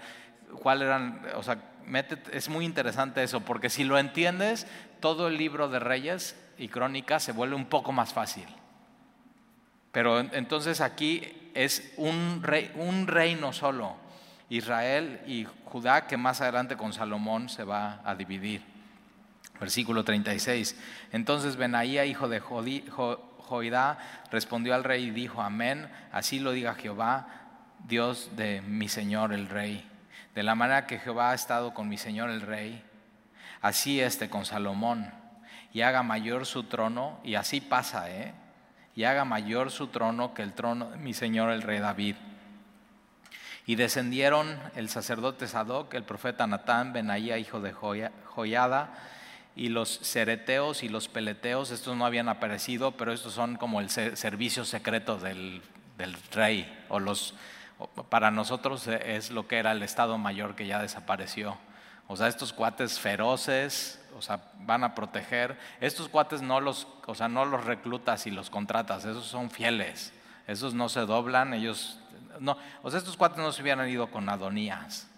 Cuál 0.59 0.83
eran, 0.83 1.23
o 1.35 1.43
sea, 1.43 1.59
es 2.33 2.49
muy 2.49 2.65
interesante 2.65 3.23
eso, 3.23 3.41
porque 3.41 3.71
si 3.71 3.85
lo 3.85 3.99
entiendes, 3.99 4.67
todo 5.01 5.29
el 5.29 5.37
libro 5.37 5.69
de 5.69 5.79
Reyes 5.79 6.37
y 6.59 6.69
Crónicas 6.69 7.23
se 7.23 7.33
vuelve 7.33 7.57
un 7.57 7.67
poco 7.67 7.93
más 7.93 8.13
fácil. 8.13 8.47
Pero 9.93 10.21
entonces 10.21 10.81
aquí 10.81 11.51
es 11.55 11.93
un, 11.97 12.43
rey, 12.43 12.71
un 12.77 13.07
reino 13.07 13.53
solo, 13.53 13.97
Israel 14.49 15.21
y 15.27 15.47
Judá, 15.65 16.07
que 16.07 16.17
más 16.17 16.41
adelante 16.41 16.77
con 16.77 16.93
Salomón 16.93 17.49
se 17.49 17.65
va 17.65 18.01
a 18.05 18.15
dividir. 18.15 18.63
Versículo 19.59 20.05
36. 20.05 20.77
Entonces 21.13 21.57
Benaía, 21.57 22.05
hijo 22.07 22.29
de 22.29 22.41
Joidá, 22.41 23.99
respondió 24.31 24.75
al 24.75 24.85
rey 24.85 25.07
y 25.07 25.11
dijo, 25.11 25.43
amén, 25.43 25.91
así 26.13 26.39
lo 26.39 26.53
diga 26.53 26.75
Jehová, 26.75 27.27
Dios 27.87 28.31
de 28.37 28.61
mi 28.63 28.89
Señor 28.89 29.33
el 29.33 29.49
rey 29.49 29.90
De 30.35 30.43
la 30.43 30.55
manera 30.55 30.87
que 30.87 30.99
Jehová 30.99 31.31
ha 31.31 31.35
estado 31.35 31.75
con 31.75 31.89
mi 31.89 31.99
señor 31.99 32.31
el 32.31 32.41
rey, 32.41 32.85
así 33.61 34.01
esté 34.01 34.31
con 34.31 34.45
Salomón, 34.45 35.13
y 35.73 35.83
haga 35.83 36.03
mayor 36.03 36.47
su 36.47 36.65
trono, 36.65 37.21
y 37.25 37.35
así 37.35 37.61
pasa, 37.61 38.11
¿eh? 38.11 38.35
Y 38.95 39.05
haga 39.05 39.25
mayor 39.25 39.71
su 39.71 39.89
trono 39.89 40.35
que 40.35 40.43
el 40.43 40.53
trono 40.53 40.91
de 40.91 40.99
mi 40.99 41.15
señor 41.15 41.51
el 41.51 41.63
rey 41.63 41.79
David. 41.79 42.17
Y 43.67 43.77
descendieron 43.77 44.59
el 44.75 44.89
sacerdote 44.89 45.47
Sadoc, 45.47 45.95
el 45.95 46.03
profeta 46.05 46.47
Natán, 46.47 46.93
Benaía, 46.93 47.39
hijo 47.39 47.61
de 47.61 47.73
Joyada, 47.73 48.91
y 49.57 49.69
los 49.69 49.99
cereteos 50.03 50.83
y 50.83 50.89
los 50.89 51.09
peleteos, 51.09 51.71
estos 51.71 51.97
no 51.97 52.07
habían 52.07 52.29
aparecido, 52.29 52.93
pero 52.93 53.13
estos 53.13 53.35
son 53.35 53.57
como 53.57 53.81
el 53.81 53.91
servicio 53.91 54.65
secreto 54.65 55.19
del, 55.19 55.63
del 55.99 56.15
rey, 56.33 56.85
o 56.89 56.99
los 56.99 57.35
para 58.09 58.31
nosotros 58.31 58.87
es 58.87 59.31
lo 59.31 59.47
que 59.49 59.59
era 59.59 59.73
el 59.73 59.83
Estado 59.83 60.19
Mayor 60.19 60.55
que 60.55 60.67
ya 60.67 60.81
desapareció. 60.81 61.57
O 62.09 62.17
sea, 62.17 62.29
estos 62.29 62.53
cuates 62.53 62.99
feroces, 62.99 64.05
o 64.19 64.23
sea, 64.23 64.41
van 64.61 64.85
a 64.85 64.95
proteger. 64.95 65.59
Estos 65.81 66.09
cuates 66.09 66.43
no 66.43 66.61
los, 66.61 66.89
o 67.07 67.15
sea, 67.15 67.29
no 67.29 67.45
los 67.45 67.65
reclutas 67.65 68.27
y 68.27 68.31
los 68.31 68.51
contratas, 68.51 69.05
esos 69.05 69.27
son 69.27 69.51
fieles. 69.51 70.13
Esos 70.47 70.75
no 70.75 70.89
se 70.89 71.01
doblan, 71.01 71.55
ellos 71.55 72.01
no, 72.41 72.57
o 72.83 72.91
sea, 72.91 72.99
estos 72.99 73.17
cuates 73.17 73.39
no 73.39 73.53
se 73.53 73.63
hubieran 73.63 73.89
ido 73.89 74.11
con 74.11 74.29
Adonías. 74.29 75.09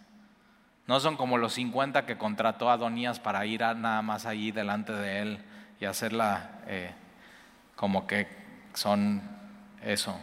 No 0.86 0.98
son 1.00 1.16
como 1.16 1.38
los 1.38 1.54
50 1.54 2.04
que 2.04 2.18
contrató 2.18 2.70
Adonías 2.70 3.20
para 3.20 3.46
ir 3.46 3.60
nada 3.60 4.02
más 4.02 4.26
allí 4.26 4.50
delante 4.50 4.92
de 4.92 5.20
él 5.20 5.44
y 5.80 5.84
hacerla 5.84 6.50
eh, 6.66 6.92
como 7.76 8.06
que 8.06 8.28
son 8.74 9.22
eso 9.82 10.18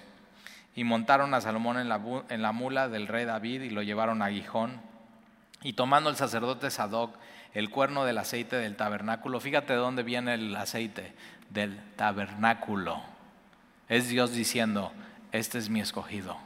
y 0.80 0.86
montaron 0.86 1.34
a 1.34 1.42
Salomón 1.42 1.78
en 1.78 1.90
la, 1.90 2.00
en 2.30 2.42
la 2.42 2.54
mula 2.54 2.88
del 2.88 3.08
rey 3.08 3.26
David 3.26 3.64
y 3.64 3.70
lo 3.70 3.82
llevaron 3.82 4.22
a 4.22 4.30
Gijón. 4.30 4.80
Y 5.62 5.74
tomando 5.74 6.10
el 6.10 6.16
sacerdote 6.16 6.72
Sadoc 6.72 7.18
el 7.54 7.70
cuerno 7.70 8.06
del 8.06 8.18
aceite 8.18 8.56
del 8.56 8.78
tabernáculo, 8.78 9.42
fíjate 9.42 9.74
de 9.74 9.80
dónde 9.80 10.04
viene 10.04 10.36
el 10.36 10.56
aceite, 10.56 11.14
del 11.50 11.78
tabernáculo. 11.98 13.02
Es 13.90 14.08
Dios 14.08 14.32
diciendo, 14.32 14.94
este 15.34 15.58
es 15.58 15.70
mi 15.70 15.82
escogido, 15.82 16.38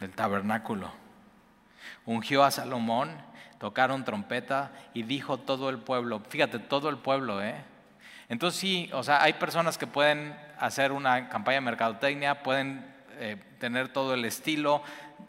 del 0.00 0.10
tabernáculo. 0.10 0.90
Ungió 2.06 2.42
a 2.42 2.50
Salomón, 2.50 3.12
tocaron 3.60 4.04
trompeta 4.04 4.72
y 4.94 5.04
dijo 5.04 5.38
todo 5.38 5.70
el 5.70 5.78
pueblo, 5.78 6.22
fíjate, 6.28 6.58
todo 6.58 6.88
el 6.88 6.96
pueblo, 6.96 7.40
¿eh? 7.40 7.54
Entonces 8.28 8.60
sí, 8.60 8.90
o 8.92 9.04
sea, 9.04 9.22
hay 9.22 9.34
personas 9.34 9.78
que 9.78 9.86
pueden 9.86 10.34
hacer 10.60 10.92
una 10.92 11.28
campaña 11.28 11.56
de 11.56 11.62
mercadotecnia, 11.62 12.42
pueden 12.42 12.86
eh, 13.18 13.36
tener 13.58 13.88
todo 13.88 14.14
el 14.14 14.24
estilo, 14.24 14.82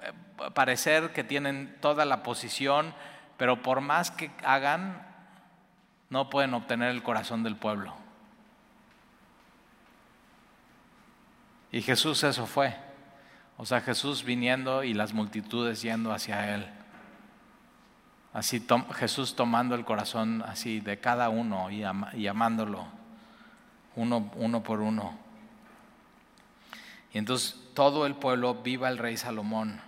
eh, 0.03 0.11
parecer 0.53 1.13
que 1.13 1.23
tienen 1.23 1.77
toda 1.79 2.05
la 2.05 2.21
posición, 2.21 2.93
pero 3.37 3.63
por 3.63 3.81
más 3.81 4.11
que 4.11 4.29
hagan, 4.43 5.07
no 6.09 6.29
pueden 6.29 6.53
obtener 6.53 6.89
el 6.89 7.01
corazón 7.01 7.43
del 7.43 7.55
pueblo. 7.55 7.95
Y 11.71 11.81
Jesús 11.81 12.23
eso 12.23 12.45
fue. 12.45 12.75
O 13.57 13.65
sea, 13.65 13.79
Jesús 13.79 14.23
viniendo 14.23 14.83
y 14.83 14.93
las 14.93 15.13
multitudes 15.13 15.81
yendo 15.81 16.11
hacia 16.11 16.53
Él. 16.53 16.67
Así 18.33 18.65
Jesús 18.95 19.35
tomando 19.35 19.75
el 19.75 19.85
corazón 19.85 20.43
así 20.45 20.79
de 20.79 20.99
cada 20.99 21.29
uno 21.29 21.69
y, 21.69 21.83
y 22.13 22.27
amándolo 22.27 22.85
uno, 23.95 24.31
uno 24.35 24.63
por 24.63 24.81
uno. 24.81 25.17
Y 27.13 27.17
entonces 27.17 27.59
todo 27.73 28.05
el 28.05 28.15
pueblo 28.15 28.55
viva 28.55 28.89
el 28.89 28.97
rey 28.97 29.17
Salomón. 29.17 29.81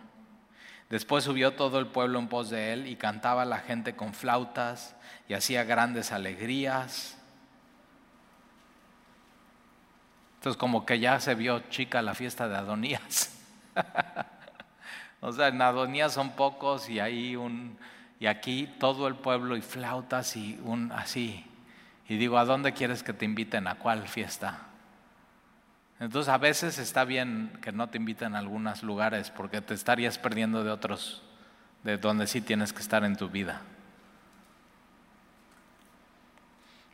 Después 0.89 1.23
subió 1.23 1.53
todo 1.53 1.79
el 1.79 1.87
pueblo 1.87 2.19
en 2.19 2.27
pos 2.27 2.49
de 2.49 2.73
él 2.73 2.87
y 2.87 2.95
cantaba 2.95 3.45
la 3.45 3.59
gente 3.59 3.95
con 3.95 4.13
flautas 4.13 4.95
y 5.27 5.33
hacía 5.33 5.63
grandes 5.63 6.11
alegrías. 6.11 7.17
Entonces 10.35 10.59
como 10.59 10.85
que 10.85 10.99
ya 10.99 11.19
se 11.19 11.35
vio 11.35 11.59
chica 11.69 12.01
la 12.01 12.13
fiesta 12.13 12.47
de 12.47 12.57
Adonías. 12.57 13.35
o 15.21 15.31
sea, 15.31 15.47
en 15.47 15.61
Adonías 15.61 16.13
son 16.13 16.31
pocos 16.31 16.89
y 16.89 16.99
ahí 16.99 17.35
un 17.35 17.77
y 18.19 18.27
aquí 18.27 18.73
todo 18.79 19.07
el 19.07 19.15
pueblo 19.15 19.57
y 19.57 19.61
flautas 19.61 20.37
y 20.37 20.59
un 20.63 20.91
así. 20.91 21.45
Y 22.07 22.17
digo, 22.17 22.37
¿a 22.37 22.45
dónde 22.45 22.73
quieres 22.73 23.03
que 23.03 23.13
te 23.13 23.25
inviten? 23.25 23.67
¿A 23.67 23.75
cuál 23.75 24.07
fiesta? 24.07 24.59
Entonces 25.99 26.33
a 26.33 26.37
veces 26.37 26.79
está 26.79 27.05
bien 27.05 27.57
que 27.61 27.71
no 27.71 27.87
te 27.89 27.97
inviten 27.97 28.35
a 28.35 28.39
algunos 28.39 28.83
lugares 28.83 29.29
porque 29.29 29.61
te 29.61 29.73
estarías 29.73 30.17
perdiendo 30.17 30.63
de 30.63 30.71
otros, 30.71 31.21
de 31.83 31.97
donde 31.97 32.27
sí 32.27 32.41
tienes 32.41 32.73
que 32.73 32.81
estar 32.81 33.03
en 33.03 33.15
tu 33.15 33.29
vida. 33.29 33.61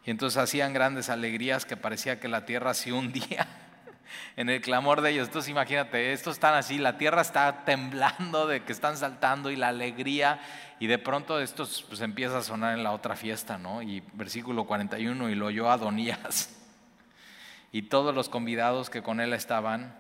Y 0.06 0.12
entonces 0.12 0.38
hacían 0.38 0.74
grandes 0.74 1.10
alegrías 1.10 1.66
que 1.66 1.78
parecía 1.78 2.20
que 2.20 2.28
la 2.28 2.46
tierra 2.46 2.74
se 2.74 2.92
hundía 2.92 3.48
en 4.36 4.50
el 4.50 4.62
clamor 4.62 5.02
de 5.02 5.12
ellos. 5.12 5.28
Entonces 5.28 5.50
imagínate, 5.50 6.14
estos 6.14 6.36
están 6.36 6.56
así, 6.56 6.78
la 6.78 6.98
tierra 6.98 7.22
está 7.22 7.64
temblando 7.64 8.48
de 8.48 8.64
que 8.64 8.74
están 8.74 8.98
saltando 8.98 9.50
y 9.50 9.56
la 9.56 9.70
alegría 9.70 10.40
y 10.80 10.88
de 10.88 10.98
pronto 10.98 11.40
esto 11.40 11.68
pues, 11.88 12.02
empieza 12.02 12.40
a 12.40 12.44
sonar 12.44 12.78
en 12.78 12.84
la 12.84 12.92
otra 12.92 13.16
fiesta, 13.16 13.58
¿no? 13.58 13.82
Y 13.82 14.04
versículo 14.14 14.66
41, 14.66 15.30
y 15.30 15.36
lo 15.36 15.48
oyó 15.48 15.72
Adonías 15.72 16.59
y 17.72 17.84
todos 17.84 18.16
los 18.16 18.30
convidados 18.30 18.90
que 18.90 19.04
con 19.04 19.20
él 19.20 19.34
estaban, 19.34 19.96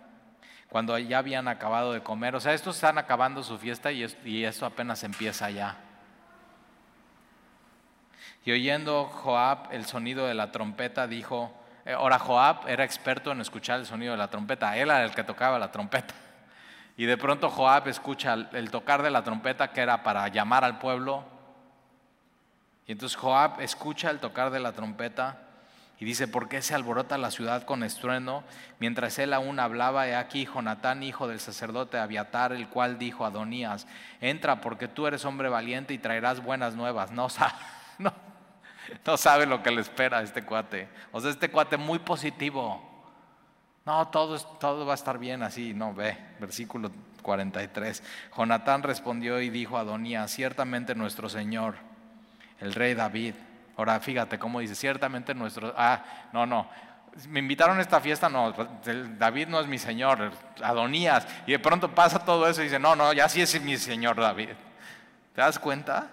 cuando 0.69 0.97
ya 0.97 1.19
habían 1.19 1.47
acabado 1.47 1.93
de 1.93 2.01
comer. 2.01 2.35
O 2.35 2.39
sea, 2.39 2.53
estos 2.53 2.75
están 2.75 2.97
acabando 2.97 3.43
su 3.43 3.57
fiesta 3.57 3.91
y, 3.91 4.03
esto 4.43 4.65
apenas 4.65 5.03
empieza 5.03 5.49
ya. 5.49 5.77
Y 8.45 8.51
oyendo 8.51 9.05
Joab 9.05 9.71
el 9.71 9.85
sonido 9.85 10.25
de 10.25 10.33
la 10.33 10.51
trompeta, 10.51 11.07
dijo, 11.07 11.53
eh, 11.85 11.93
ahora 11.93 12.19
Joab 12.19 12.67
era 12.67 12.83
experto 12.83 13.31
en 13.31 13.41
escuchar 13.41 13.79
el 13.79 13.85
sonido 13.85 14.13
de 14.13 14.17
la 14.17 14.29
trompeta, 14.29 14.75
él 14.77 14.89
era 14.89 15.03
el 15.03 15.13
que 15.13 15.23
tocaba 15.23 15.59
la 15.59 15.71
trompeta. 15.71 16.15
Y 16.97 17.05
de 17.05 17.17
pronto 17.17 17.49
Joab 17.49 17.87
escucha 17.87 18.33
el 18.33 18.71
tocar 18.71 19.03
de 19.03 19.09
la 19.09 19.23
trompeta 19.23 19.71
que 19.71 19.81
era 19.81 20.03
para 20.03 20.27
llamar 20.27 20.63
al 20.63 20.79
pueblo. 20.79 21.23
Y 22.85 22.91
entonces 22.91 23.17
Joab 23.17 23.61
escucha 23.61 24.09
el 24.09 24.19
tocar 24.19 24.49
de 24.49 24.59
la 24.59 24.73
trompeta 24.73 25.48
y 25.99 26.05
dice, 26.05 26.29
¿por 26.29 26.47
qué 26.47 26.61
se 26.61 26.73
alborota 26.73 27.17
la 27.17 27.29
ciudad 27.29 27.63
con 27.63 27.83
estruendo? 27.83 28.45
Mientras 28.79 29.19
él 29.19 29.33
aún 29.33 29.59
hablaba, 29.59 30.07
he 30.07 30.15
aquí 30.15 30.45
Jonatán, 30.45 31.03
hijo 31.03 31.27
del 31.27 31.41
sacerdote 31.41 31.97
Abiatar, 31.97 32.53
el 32.53 32.69
cual 32.69 32.97
dijo 32.97 33.25
a 33.25 33.27
Adonías, 33.27 33.85
entra 34.21 34.61
porque 34.61 34.87
tú 34.87 35.07
eres 35.07 35.25
hombre 35.25 35.49
valiente 35.49 35.93
y 35.93 35.97
traerás 35.97 36.41
buenas 36.41 36.75
nuevas. 36.75 37.11
No, 37.11 37.27
no, 37.99 38.13
no 39.05 39.17
sabe 39.17 39.45
lo 39.45 39.61
que 39.61 39.71
le 39.71 39.81
espera 39.81 40.21
este 40.21 40.45
cuate. 40.45 40.87
O 41.11 41.19
sea, 41.19 41.31
este 41.31 41.51
cuate 41.51 41.75
muy 41.75 41.99
positivo. 41.99 42.81
No, 43.85 44.07
todo, 44.07 44.39
todo 44.39 44.85
va 44.85 44.93
a 44.93 44.95
estar 44.95 45.17
bien 45.17 45.43
así. 45.43 45.73
No, 45.73 45.93
ve, 45.93 46.17
versículo 46.39 46.91
43. 47.23 48.03
Jonatán 48.37 48.83
respondió 48.83 49.41
y 49.41 49.49
dijo 49.49 49.77
a 49.77 49.81
Adonías, 49.81 50.31
ciertamente 50.31 50.95
nuestro 50.95 51.27
Señor, 51.27 51.75
el 52.61 52.73
rey 52.73 52.93
David. 52.93 53.33
Ahora 53.79 53.97
fíjate 54.01 54.37
cómo 54.37 54.59
dice, 54.59 54.75
ciertamente 54.75 55.33
nuestro... 55.33 55.73
Ah, 55.77 56.03
no, 56.33 56.45
no. 56.45 56.67
Me 57.29 57.39
invitaron 57.39 57.77
a 57.77 57.81
esta 57.81 58.01
fiesta, 58.01 58.27
no, 58.27 58.51
David 59.17 59.47
no 59.47 59.57
es 59.61 59.67
mi 59.67 59.77
Señor, 59.77 60.33
Adonías. 60.61 61.25
Y 61.47 61.53
de 61.53 61.59
pronto 61.59 61.95
pasa 61.95 62.19
todo 62.19 62.45
eso 62.49 62.59
y 62.59 62.65
dice, 62.65 62.77
no, 62.77 62.97
no, 62.97 63.13
ya 63.13 63.29
sí 63.29 63.41
es 63.41 63.61
mi 63.61 63.77
Señor 63.77 64.17
David. 64.17 64.49
¿Te 65.33 65.39
das 65.39 65.57
cuenta? 65.59 66.09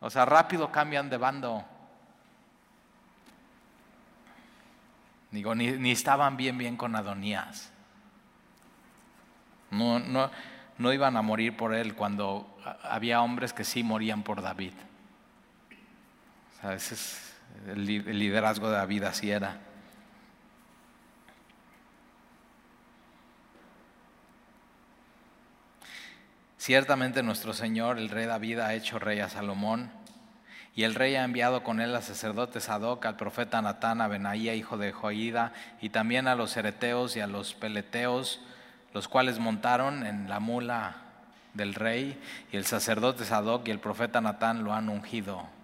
O 0.00 0.10
sea, 0.10 0.24
rápido 0.24 0.72
cambian 0.72 1.08
de 1.08 1.16
bando. 1.18 1.64
Digo, 5.30 5.54
ni, 5.54 5.92
estaban 5.92 6.36
bien, 6.36 6.58
bien 6.58 6.76
con 6.76 6.96
Adonías. 6.96 7.70
No, 9.70 10.00
no, 10.00 10.32
no 10.78 10.92
iban 10.92 11.16
a 11.16 11.22
morir 11.22 11.56
por 11.56 11.76
él 11.76 11.94
cuando 11.94 12.58
había 12.82 13.22
hombres 13.22 13.52
que 13.52 13.62
sí 13.62 13.84
morían 13.84 14.24
por 14.24 14.42
David. 14.42 14.72
O 16.56 16.60
sea, 16.60 16.74
ese 16.74 16.94
es 16.94 17.26
el, 17.68 17.84
liderazgo 17.84 18.68
de 18.68 18.76
David, 18.76 19.04
así 19.04 19.30
era. 19.30 19.58
Ciertamente 26.58 27.22
nuestro 27.22 27.52
Señor, 27.52 27.98
el 27.98 28.08
rey 28.08 28.26
David, 28.26 28.58
ha 28.58 28.74
hecho 28.74 28.98
rey 28.98 29.20
a 29.20 29.28
Salomón 29.28 29.90
y 30.74 30.84
el 30.84 30.94
rey 30.94 31.14
ha 31.14 31.24
enviado 31.24 31.62
con 31.62 31.80
él 31.80 31.94
al 31.94 32.02
sacerdote 32.02 32.60
Sadoc, 32.60 33.04
al 33.06 33.16
profeta 33.16 33.62
Natán, 33.62 34.00
a 34.00 34.08
Benaía, 34.08 34.54
hijo 34.54 34.76
de 34.76 34.92
Joída, 34.92 35.52
y 35.80 35.88
también 35.88 36.28
a 36.28 36.34
los 36.34 36.54
ereteos 36.56 37.16
y 37.16 37.20
a 37.20 37.26
los 37.26 37.54
peleteos, 37.54 38.40
los 38.92 39.08
cuales 39.08 39.38
montaron 39.38 40.04
en 40.04 40.28
la 40.28 40.38
mula 40.38 40.96
del 41.54 41.72
rey, 41.72 42.20
y 42.52 42.58
el 42.58 42.66
sacerdote 42.66 43.24
Sadoc 43.24 43.66
y 43.66 43.70
el 43.70 43.78
profeta 43.78 44.20
Natán 44.20 44.64
lo 44.64 44.74
han 44.74 44.90
ungido. 44.90 45.55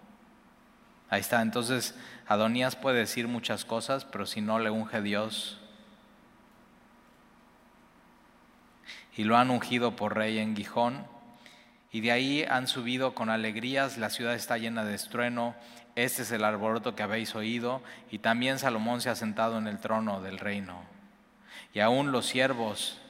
Ahí 1.12 1.20
está, 1.20 1.42
entonces 1.42 1.94
Adonías 2.26 2.74
puede 2.74 3.00
decir 3.00 3.28
muchas 3.28 3.66
cosas, 3.66 4.06
pero 4.06 4.24
si 4.24 4.40
no 4.40 4.58
le 4.58 4.70
unge 4.70 5.02
Dios, 5.02 5.60
y 9.14 9.24
lo 9.24 9.36
han 9.36 9.50
ungido 9.50 9.94
por 9.94 10.16
rey 10.16 10.38
en 10.38 10.56
Gijón, 10.56 11.04
Y 11.90 12.00
de 12.00 12.12
ahí 12.12 12.44
han 12.48 12.66
subido 12.66 13.14
con 13.14 13.28
alegrías, 13.28 13.98
la 13.98 14.08
ciudad 14.08 14.32
está 14.32 14.56
llena 14.56 14.86
de 14.86 14.94
estrueno, 14.94 15.54
este 15.96 16.22
es 16.22 16.32
el 16.32 16.44
alboroto 16.44 16.96
que 16.96 17.02
habéis 17.02 17.34
oído, 17.34 17.82
y 18.10 18.20
también 18.20 18.58
Salomón 18.58 19.02
se 19.02 19.10
ha 19.10 19.14
sentado 19.14 19.58
en 19.58 19.66
el 19.66 19.80
trono 19.80 20.22
del 20.22 20.38
reino. 20.38 20.80
Y 21.74 21.80
aún 21.80 22.10
los 22.10 22.24
siervos 22.24 23.02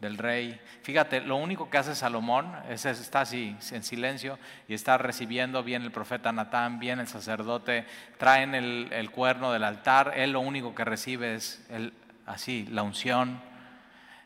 del 0.00 0.16
rey, 0.16 0.60
fíjate, 0.82 1.20
lo 1.20 1.36
único 1.36 1.70
que 1.70 1.78
hace 1.78 1.94
Salomón 1.94 2.52
es 2.68 2.84
está 2.84 3.22
así, 3.22 3.56
en 3.72 3.82
silencio, 3.82 4.38
y 4.68 4.74
está 4.74 4.96
recibiendo, 4.96 5.62
bien 5.62 5.82
el 5.82 5.90
profeta 5.90 6.30
Natán, 6.32 6.78
bien 6.78 7.00
el 7.00 7.08
sacerdote, 7.08 7.84
traen 8.16 8.54
el, 8.54 9.10
cuerno 9.10 9.52
del 9.52 9.64
altar, 9.64 10.12
él 10.16 10.32
lo 10.32 10.40
único 10.40 10.74
que 10.74 10.84
recibe 10.84 11.34
es 11.34 11.66
el, 11.70 11.92
así, 12.26 12.66
la 12.70 12.82
unción 12.82 13.40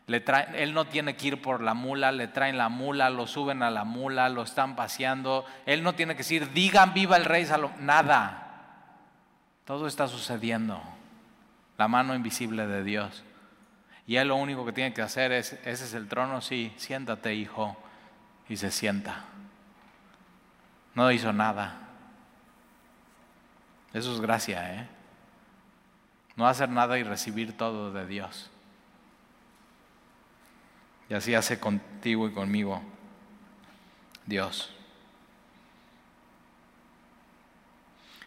él 0.07 0.73
no 0.73 0.85
tiene 0.85 1.15
que 1.15 1.27
ir 1.27 1.41
por 1.41 1.61
la 1.61 1.73
mula, 1.73 2.11
le 2.11 2.27
traen 2.27 2.57
la 2.57 2.67
mula, 2.69 3.09
lo 3.09 3.25
suben 3.25 3.63
a 3.63 3.71
la 3.71 3.85
mula, 3.85 4.27
lo 4.29 4.43
están 4.43 4.75
paseando. 4.75 5.45
Él 5.65 5.81
no 5.81 5.93
tiene 5.93 6.13
que 6.13 6.19
decir, 6.19 6.51
digan 6.51 6.93
viva 6.93 7.15
el 7.15 7.25
rey 7.25 7.45
Salomón. 7.45 7.85
Nada. 7.85 8.39
Todo 9.65 9.87
está 9.87 10.07
sucediendo. 10.07 10.81
La 11.77 11.87
mano 11.87 12.15
invisible 12.15 12.67
de 12.67 12.83
Dios. 12.83 13.23
Y 14.05 14.17
él 14.17 14.27
lo 14.27 14.35
único 14.35 14.65
que 14.65 14.73
tiene 14.73 14.93
que 14.93 15.01
hacer 15.01 15.31
es, 15.31 15.53
ese 15.63 15.85
es 15.85 15.93
el 15.93 16.07
trono, 16.07 16.41
sí, 16.41 16.73
siéntate 16.77 17.33
hijo. 17.33 17.77
Y 18.49 18.57
se 18.57 18.71
sienta. 18.71 19.23
No 20.95 21.11
hizo 21.11 21.31
nada. 21.31 21.79
Eso 23.93 24.13
es 24.13 24.19
gracia, 24.19 24.75
¿eh? 24.75 24.87
No 26.35 26.47
hacer 26.47 26.69
nada 26.69 26.97
y 26.97 27.03
recibir 27.03 27.55
todo 27.55 27.93
de 27.93 28.05
Dios. 28.05 28.49
Y 31.09 31.13
así 31.13 31.35
hace 31.35 31.59
contigo 31.59 32.27
y 32.27 32.31
conmigo 32.31 32.81
Dios. 34.25 34.73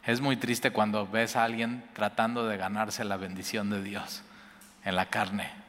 Es 0.05 0.21
muy 0.21 0.37
triste 0.37 0.71
cuando 0.71 1.07
ves 1.07 1.35
a 1.35 1.43
alguien 1.43 1.85
tratando 1.95 2.47
de 2.47 2.57
ganarse 2.57 3.05
la 3.05 3.17
bendición 3.17 3.71
de 3.71 3.83
Dios 3.83 4.23
en 4.85 4.95
la 4.95 5.07
carne. 5.07 5.66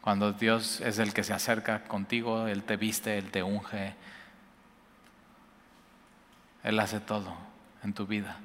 Cuando 0.00 0.32
Dios 0.32 0.80
es 0.80 0.98
el 0.98 1.12
que 1.12 1.24
se 1.24 1.32
acerca 1.32 1.84
contigo, 1.84 2.46
Él 2.46 2.62
te 2.64 2.76
viste, 2.76 3.18
Él 3.18 3.30
te 3.30 3.42
unge, 3.42 3.94
Él 6.62 6.80
hace 6.80 7.00
todo 7.00 7.36
en 7.82 7.92
tu 7.92 8.06
vida. 8.06 8.38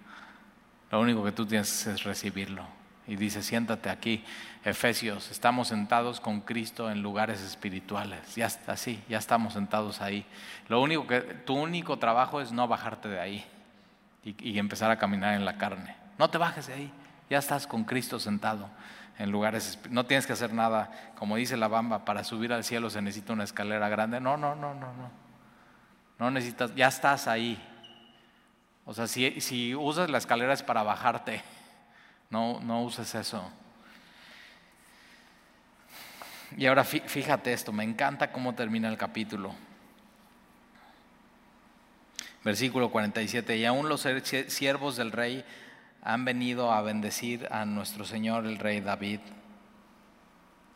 Lo 0.92 1.00
único 1.00 1.24
que 1.24 1.32
tú 1.32 1.46
tienes 1.46 1.88
es 1.88 2.04
recibirlo 2.04 2.66
y 3.08 3.16
dice, 3.16 3.44
siéntate 3.44 3.90
aquí, 3.90 4.24
Efesios, 4.64 5.30
estamos 5.30 5.68
sentados 5.68 6.20
con 6.20 6.42
Cristo 6.42 6.90
en 6.90 7.02
lugares 7.02 7.42
espirituales, 7.42 8.36
ya 8.36 8.48
está 8.48 8.74
así, 8.74 9.02
ya 9.08 9.20
estamos 9.20 9.54
sentados 9.54 10.02
ahí. 10.02 10.26
Lo 10.68 10.82
único 10.82 11.06
que, 11.06 11.22
tu 11.22 11.56
único 11.56 12.00
trabajo 12.00 12.42
es 12.42 12.52
no 12.52 12.68
bajarte 12.68 13.10
de 13.10 13.20
ahí 13.20 13.46
y, 14.24 14.58
empezar 14.58 14.90
a 14.90 14.98
caminar 14.98 15.36
en 15.36 15.46
la 15.46 15.58
carne. 15.58 15.96
No 16.18 16.30
te 16.30 16.40
bajes 16.40 16.68
de 16.68 16.74
ahí, 16.74 16.92
ya 17.30 17.38
estás 17.38 17.68
con 17.68 17.84
Cristo 17.84 18.20
sentado 18.20 18.70
en 19.18 19.32
lugares, 19.32 19.80
no 19.90 20.06
tienes 20.06 20.28
que 20.28 20.34
hacer 20.34 20.54
nada, 20.54 21.14
como 21.18 21.38
dice 21.38 21.56
la 21.56 21.70
bamba, 21.70 22.04
para 22.04 22.24
subir 22.24 22.52
al 22.52 22.64
cielo 22.64 22.90
se 22.90 23.02
necesita 23.02 23.34
una 23.34 23.46
escalera 23.46 23.88
grande. 23.88 24.20
No, 24.20 24.36
no, 24.36 24.56
no, 24.56 24.74
no, 24.74 24.94
no. 24.94 25.26
No 26.20 26.32
necesitas, 26.32 26.74
ya 26.76 26.88
estás 26.88 27.28
ahí. 27.28 27.62
O 28.86 28.94
sea, 28.94 29.08
si, 29.08 29.74
usas 29.76 30.10
la 30.10 30.18
escalera 30.18 30.54
es 30.54 30.64
para 30.64 30.84
bajarte. 30.84 31.42
No, 32.30 32.60
no 32.62 32.84
uses 32.84 33.16
eso. 33.16 33.50
Y 36.58 36.66
ahora 36.68 36.84
fíjate 36.84 37.52
esto, 37.52 37.72
me 37.72 37.84
encanta 37.84 38.32
cómo 38.32 38.54
termina 38.54 38.88
el 38.88 38.98
capítulo. 38.98 39.54
Versículo 42.44 42.92
47, 42.92 43.58
y 43.58 43.66
aún 43.66 43.90
los 43.90 44.08
siervos 44.48 44.98
del 44.98 45.12
rey 45.12 45.44
han 46.06 46.24
venido 46.24 46.72
a 46.72 46.84
bendecir 46.84 47.48
a 47.52 47.66
nuestro 47.66 48.06
Señor 48.06 48.46
el 48.46 48.60
rey 48.60 48.80
David. 48.80 49.20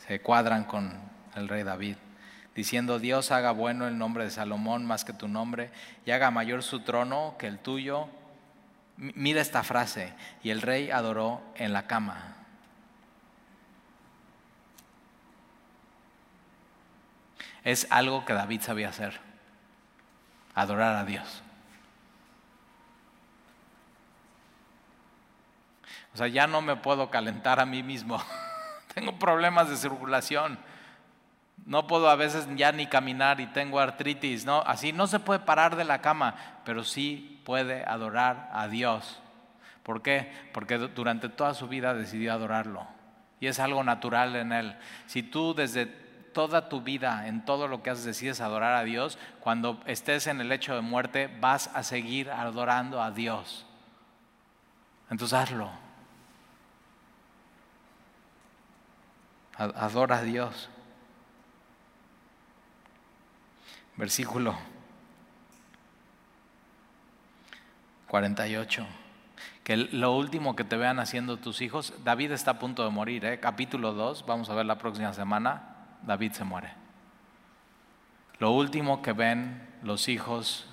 Se 0.08 0.22
cuadran 0.22 0.64
con 0.64 0.92
el 1.36 1.48
rey 1.48 1.62
David, 1.62 1.98
diciendo, 2.56 2.98
Dios 2.98 3.32
haga 3.32 3.52
bueno 3.52 3.88
el 3.88 4.00
nombre 4.00 4.24
de 4.24 4.32
Salomón 4.32 4.86
más 4.86 5.06
que 5.06 5.14
tu 5.14 5.28
nombre, 5.28 5.70
y 6.04 6.12
haga 6.12 6.32
mayor 6.32 6.64
su 6.64 6.82
trono 6.82 7.36
que 7.38 7.48
el 7.48 7.60
tuyo, 7.60 8.10
Mira 8.98 9.40
esta 9.40 9.64
frase, 9.64 10.14
y 10.44 10.50
el 10.50 10.62
rey 10.62 10.92
adoró 10.92 11.42
en 11.56 11.72
la 11.72 11.88
cama. 11.88 12.36
Es 17.64 17.88
algo 17.92 18.26
que 18.26 18.34
David 18.34 18.60
sabía 18.60 18.90
hacer, 18.90 19.22
adorar 20.54 20.98
a 20.98 21.06
Dios. 21.06 21.44
O 26.14 26.18
sea, 26.18 26.28
ya 26.28 26.48
no 26.48 26.62
me 26.62 26.76
puedo 26.76 27.10
calentar 27.10 27.60
a 27.60 27.66
mí 27.66 27.84
mismo. 27.84 28.22
Tengo 28.94 29.18
problemas 29.18 29.70
de 29.70 29.78
circulación. 29.78 30.60
No 31.66 31.88
puedo 31.88 32.10
a 32.10 32.16
veces 32.16 32.48
ya 32.56 32.72
ni 32.72 32.88
caminar 32.88 33.40
y 33.40 33.46
tengo 33.48 33.80
artritis, 33.80 34.46
¿no? 34.46 34.62
Así 34.66 34.92
no 34.92 35.08
se 35.08 35.20
puede 35.20 35.40
parar 35.42 35.76
de 35.76 35.84
la 35.84 36.02
cama, 36.02 36.36
pero 36.64 36.84
sí 36.84 37.42
puede 37.46 37.84
adorar 37.84 38.50
a 38.54 38.68
Dios. 38.68 39.22
¿Por 39.84 40.02
qué? 40.02 40.32
Porque 40.54 40.78
durante 40.78 41.30
toda 41.30 41.54
su 41.54 41.68
vida 41.68 41.94
decidió 41.94 42.34
adorarlo. 42.34 42.88
Y 43.40 43.48
es 43.48 43.60
algo 43.60 43.84
natural 43.84 44.36
en 44.36 44.52
él. 44.52 44.76
Si 45.06 45.22
tú 45.22 45.54
desde 45.54 45.86
toda 45.86 46.70
tu 46.70 46.82
vida, 46.82 47.28
en 47.28 47.44
todo 47.46 47.68
lo 47.68 47.84
que 47.84 47.90
haces, 47.90 48.06
decides 48.06 48.42
adorar 48.42 48.76
a 48.76 48.84
Dios, 48.84 49.18
cuando 49.40 49.82
estés 49.86 50.28
en 50.28 50.42
el 50.42 50.52
hecho 50.52 50.74
de 50.76 50.82
muerte, 50.82 51.30
vas 51.40 51.70
a 51.74 51.84
seguir 51.84 52.32
adorando 52.32 53.02
a 53.02 53.12
Dios. 53.12 53.66
Entonces 55.10 55.38
hazlo. 55.38 55.89
Adora 59.60 60.20
a 60.20 60.24
Dios. 60.24 60.70
Versículo 63.98 64.56
48. 68.08 68.88
Que 69.64 69.76
lo 69.76 70.16
último 70.16 70.56
que 70.56 70.64
te 70.64 70.78
vean 70.78 71.00
haciendo 71.00 71.38
tus 71.38 71.62
hijos, 71.62 71.94
David 72.06 72.32
está 72.32 72.52
a 72.52 72.60
punto 72.60 72.86
de 72.86 72.90
morir, 72.90 73.26
¿eh? 73.26 73.40
capítulo 73.40 73.94
2, 73.94 74.26
vamos 74.26 74.50
a 74.50 74.56
ver 74.56 74.66
la 74.66 74.78
próxima 74.78 75.14
semana, 75.14 75.76
David 76.04 76.32
se 76.32 76.44
muere. 76.46 76.74
Lo 78.40 78.52
último 78.52 79.02
que 79.02 79.12
ven 79.12 79.68
los 79.84 80.08
hijos 80.08 80.66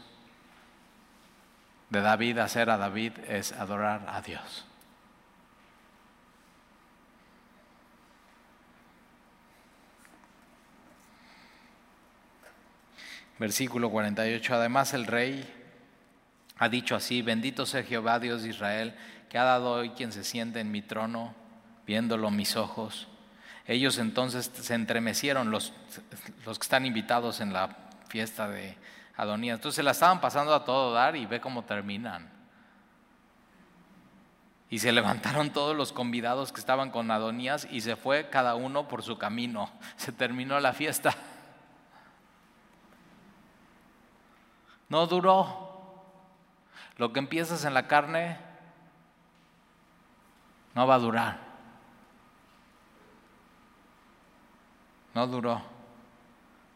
de 1.90 2.00
David 2.00 2.38
hacer 2.38 2.70
a 2.70 2.76
David 2.76 3.12
es 3.28 3.52
adorar 3.52 4.06
a 4.08 4.22
Dios. 4.22 4.65
Versículo 13.38 13.90
48. 13.90 14.54
Además 14.54 14.94
el 14.94 15.06
rey 15.06 15.46
ha 16.58 16.68
dicho 16.68 16.96
así, 16.96 17.22
bendito 17.22 17.66
sea 17.66 17.82
Jehová 17.82 18.18
Dios 18.18 18.42
de 18.42 18.50
Israel, 18.50 18.94
que 19.28 19.38
ha 19.38 19.44
dado 19.44 19.72
hoy 19.72 19.90
quien 19.90 20.12
se 20.12 20.24
siente 20.24 20.60
en 20.60 20.70
mi 20.70 20.82
trono, 20.82 21.34
viéndolo 21.86 22.30
mis 22.30 22.56
ojos. 22.56 23.08
Ellos 23.66 23.98
entonces 23.98 24.50
se 24.54 24.74
entremecieron, 24.74 25.50
los, 25.50 25.72
los 26.44 26.58
que 26.58 26.62
están 26.62 26.86
invitados 26.86 27.40
en 27.40 27.52
la 27.52 27.76
fiesta 28.08 28.48
de 28.48 28.76
Adonías. 29.16 29.56
Entonces 29.56 29.76
se 29.76 29.82
la 29.82 29.90
estaban 29.90 30.20
pasando 30.20 30.54
a 30.54 30.64
todo 30.64 30.92
dar 30.92 31.16
y 31.16 31.26
ve 31.26 31.40
cómo 31.40 31.64
terminan. 31.64 32.30
Y 34.70 34.78
se 34.78 34.92
levantaron 34.92 35.50
todos 35.50 35.76
los 35.76 35.92
convidados 35.92 36.52
que 36.52 36.60
estaban 36.60 36.90
con 36.90 37.10
Adonías 37.10 37.66
y 37.70 37.80
se 37.80 37.96
fue 37.96 38.30
cada 38.30 38.54
uno 38.54 38.88
por 38.88 39.02
su 39.02 39.18
camino. 39.18 39.70
Se 39.96 40.12
terminó 40.12 40.58
la 40.60 40.72
fiesta. 40.72 41.14
No 44.88 45.06
duró. 45.06 45.66
Lo 46.96 47.12
que 47.12 47.18
empiezas 47.18 47.64
en 47.64 47.74
la 47.74 47.86
carne 47.86 48.38
no 50.74 50.86
va 50.86 50.94
a 50.94 50.98
durar. 50.98 51.38
No 55.14 55.26
duró. 55.26 55.62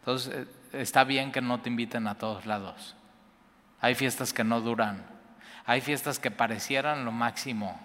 Entonces 0.00 0.34
eh, 0.34 0.46
está 0.72 1.04
bien 1.04 1.32
que 1.32 1.40
no 1.40 1.60
te 1.60 1.68
inviten 1.68 2.06
a 2.06 2.16
todos 2.16 2.46
lados. 2.46 2.96
Hay 3.80 3.94
fiestas 3.94 4.32
que 4.32 4.44
no 4.44 4.60
duran. 4.60 5.06
Hay 5.64 5.80
fiestas 5.80 6.18
que 6.18 6.30
parecieran 6.30 7.04
lo 7.04 7.12
máximo. 7.12 7.78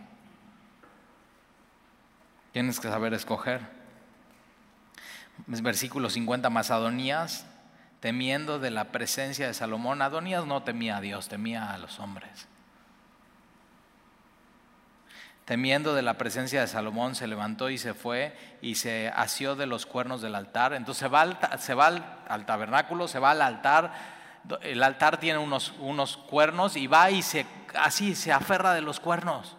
Tienes 2.51 2.79
que 2.79 2.87
saber 2.87 3.13
escoger. 3.13 3.61
Versículo 5.47 6.09
50, 6.09 6.49
Macedonías 6.49 7.45
temiendo 7.99 8.59
de 8.59 8.71
la 8.71 8.85
presencia 8.85 9.47
de 9.47 9.53
Salomón. 9.53 10.01
Adonías 10.01 10.45
no 10.45 10.63
temía 10.63 10.97
a 10.97 11.01
Dios, 11.01 11.27
temía 11.27 11.71
a 11.71 11.77
los 11.77 11.99
hombres. 11.99 12.47
temiendo 15.45 15.93
de 15.93 16.01
la 16.01 16.15
presencia 16.15 16.59
de 16.61 16.67
Salomón, 16.67 17.13
se 17.13 17.27
levantó 17.27 17.69
y 17.69 17.77
se 17.77 17.93
fue 17.93 18.35
y 18.61 18.75
se 18.75 19.09
asió 19.09 19.55
de 19.55 19.67
los 19.67 19.85
cuernos 19.85 20.21
del 20.21 20.33
altar. 20.33 20.73
Entonces 20.73 21.07
se 21.59 21.73
va 21.75 21.87
al, 22.27 22.45
tabernáculo, 22.47 23.07
se 23.07 23.19
va 23.19 23.31
al 23.31 23.43
altar. 23.43 23.93
El 24.61 24.81
altar 24.81 25.19
tiene 25.19 25.37
unos, 25.37 26.17
cuernos 26.29 26.75
y 26.75 26.87
va 26.87 27.11
y 27.11 27.21
se, 27.21 27.45
así 27.75 28.15
se 28.15 28.31
aferra 28.31 28.73
de 28.73 28.81
los 28.81 28.99
cuernos. 28.99 29.55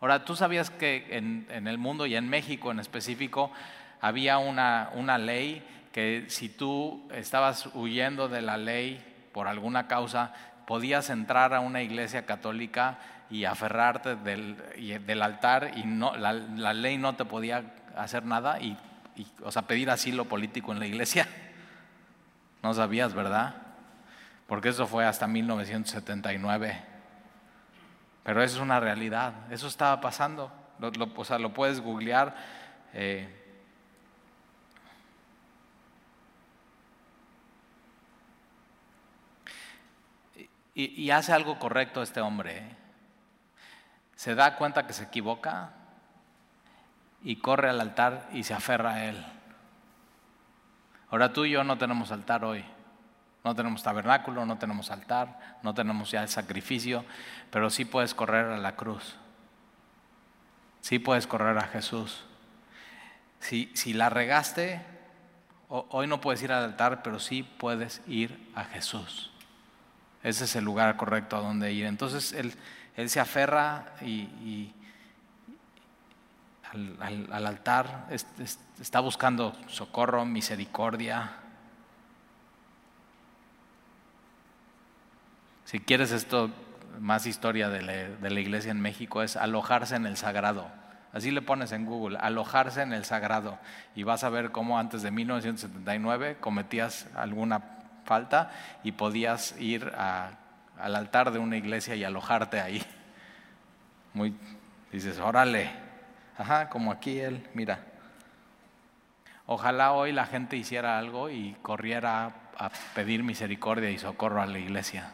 Ahora, 0.00 0.24
tú 0.24 0.36
sabías 0.36 0.70
que 0.70 1.08
en, 1.10 1.66
el 1.66 1.78
mundo 1.78 2.06
y 2.06 2.14
en 2.14 2.28
México 2.28 2.70
en 2.70 2.78
específico 2.78 3.50
había 4.00 4.38
una 4.38 5.18
ley 5.18 5.66
que 5.94 6.24
si 6.26 6.48
tú 6.48 7.06
estabas 7.14 7.66
huyendo 7.72 8.28
de 8.28 8.42
la 8.42 8.56
ley 8.56 9.28
por 9.32 9.46
alguna 9.46 9.86
causa, 9.86 10.32
podías 10.66 11.08
entrar 11.08 11.54
a 11.54 11.60
una 11.60 11.82
iglesia 11.82 12.26
católica 12.26 12.98
y 13.30 13.44
aferrarte 13.44 14.16
del, 14.16 14.56
del 15.06 15.22
altar 15.22 15.70
y 15.76 15.84
no, 15.84 16.16
la, 16.16 16.32
ley 16.32 16.98
no 16.98 17.14
te 17.14 17.24
podía 17.24 17.76
hacer 17.96 18.24
nada 18.24 18.60
y, 18.60 18.76
o 19.44 19.52
sea, 19.52 19.62
pedir 19.68 19.88
asilo 19.88 20.24
político 20.24 20.72
en 20.72 20.80
la 20.80 20.86
iglesia. 20.86 21.28
No 22.60 22.74
sabías, 22.74 23.14
¿verdad? 23.14 23.54
Porque 24.48 24.70
eso 24.70 24.88
fue 24.88 25.06
hasta 25.06 25.28
1979. 25.28 26.82
Pero 28.24 28.42
eso 28.42 28.56
es 28.56 28.60
una 28.60 28.80
realidad, 28.80 29.32
eso 29.48 29.68
estaba 29.68 30.00
pasando. 30.00 30.50
Lo, 30.80 30.90
o 31.14 31.24
sea, 31.24 31.38
lo 31.38 31.54
puedes 31.54 31.80
googlear. 31.80 32.34
Eh, 32.94 33.43
y, 40.74 41.10
hace 41.10 41.32
algo 41.32 41.58
correcto 41.58 42.02
este 42.02 42.20
hombre. 42.20 42.58
¿eh? 42.58 42.76
Se 44.16 44.34
da 44.34 44.56
cuenta 44.56 44.86
que 44.86 44.92
se 44.92 45.04
equivoca 45.04 45.70
y 47.22 47.36
corre 47.36 47.70
al 47.70 47.80
altar 47.80 48.28
y 48.32 48.42
se 48.42 48.54
aferra 48.54 48.94
a 48.94 49.04
él. 49.04 49.24
Ahora 51.10 51.32
tú 51.32 51.44
y 51.44 51.52
yo 51.52 51.62
no 51.62 51.78
tenemos 51.78 52.10
altar 52.10 52.44
hoy. 52.44 52.64
No 53.44 53.54
tenemos 53.54 53.82
tabernáculo, 53.82 54.46
no 54.46 54.56
tenemos 54.58 54.90
altar, 54.90 55.58
no 55.62 55.74
tenemos 55.74 56.10
ya 56.10 56.22
el 56.22 56.28
sacrificio, 56.28 57.04
pero 57.50 57.68
sí 57.68 57.84
puedes 57.84 58.14
correr 58.14 58.46
a 58.46 58.56
la 58.56 58.74
cruz. 58.74 59.16
Sí 60.80 60.98
puedes 60.98 61.26
correr 61.26 61.56
a 61.58 61.68
Jesús. 61.68 62.24
Si, 63.38 63.70
si 63.74 63.92
la 63.92 64.08
regaste, 64.08 64.84
hoy 65.68 66.06
no 66.06 66.22
puedes 66.22 66.42
ir 66.42 66.52
al 66.52 66.64
altar, 66.64 67.02
pero 67.02 67.20
sí 67.20 67.42
puedes 67.42 68.00
ir 68.06 68.50
a 68.54 68.64
Jesús. 68.64 69.33
Ese 70.24 70.44
es 70.44 70.56
el 70.56 70.64
lugar 70.64 70.96
correcto 70.96 71.36
a 71.36 71.40
donde 71.40 71.72
ir. 71.72 71.84
Entonces 71.84 72.32
él, 72.32 72.54
él 72.96 73.10
se 73.10 73.20
aferra 73.20 73.94
y, 74.00 74.72
al, 76.72 77.46
altar, 77.46 78.08
está 78.80 79.00
buscando 79.00 79.54
socorro, 79.68 80.24
misericordia. 80.24 81.30
Si 85.66 85.78
quieres 85.78 86.10
esto, 86.10 86.50
más 86.98 87.26
historia 87.26 87.68
de 87.68 87.82
la, 87.82 87.92
de 87.92 88.30
la 88.30 88.40
iglesia 88.40 88.70
en 88.70 88.80
México, 88.80 89.22
es 89.22 89.36
alojarse 89.36 89.94
en 89.94 90.06
el 90.06 90.16
sagrado. 90.16 90.68
Así 91.12 91.30
le 91.32 91.42
pones 91.42 91.70
en 91.72 91.84
Google, 91.84 92.16
alojarse 92.18 92.80
en 92.80 92.94
el 92.94 93.04
sagrado. 93.04 93.58
Y 93.94 94.04
vas 94.04 94.24
a 94.24 94.30
ver 94.30 94.52
cómo 94.52 94.78
antes 94.78 95.02
de 95.02 95.10
1979 95.10 96.38
cometías 96.40 97.08
alguna 97.14 97.73
falta 98.04 98.50
y 98.82 98.92
podías 98.92 99.54
ir 99.60 99.92
al 99.96 100.96
altar 100.96 101.30
de 101.30 101.38
una 101.38 101.56
iglesia 101.56 101.94
y 101.94 102.04
alojarte 102.04 102.60
ahí. 102.60 102.82
Muy, 104.12 104.34
dices, 104.92 105.18
órale, 105.18 105.70
ajá, 106.38 106.68
como 106.68 106.92
aquí 106.92 107.18
él, 107.18 107.48
mira. 107.54 107.80
Ojalá 109.46 109.92
hoy 109.92 110.12
la 110.12 110.26
gente 110.26 110.56
hiciera 110.56 110.98
algo 110.98 111.28
y 111.28 111.56
corriera 111.62 112.32
a 112.58 112.70
pedir 112.94 113.22
misericordia 113.22 113.90
y 113.90 113.98
socorro 113.98 114.40
a 114.40 114.46
la 114.46 114.58
iglesia. 114.58 115.12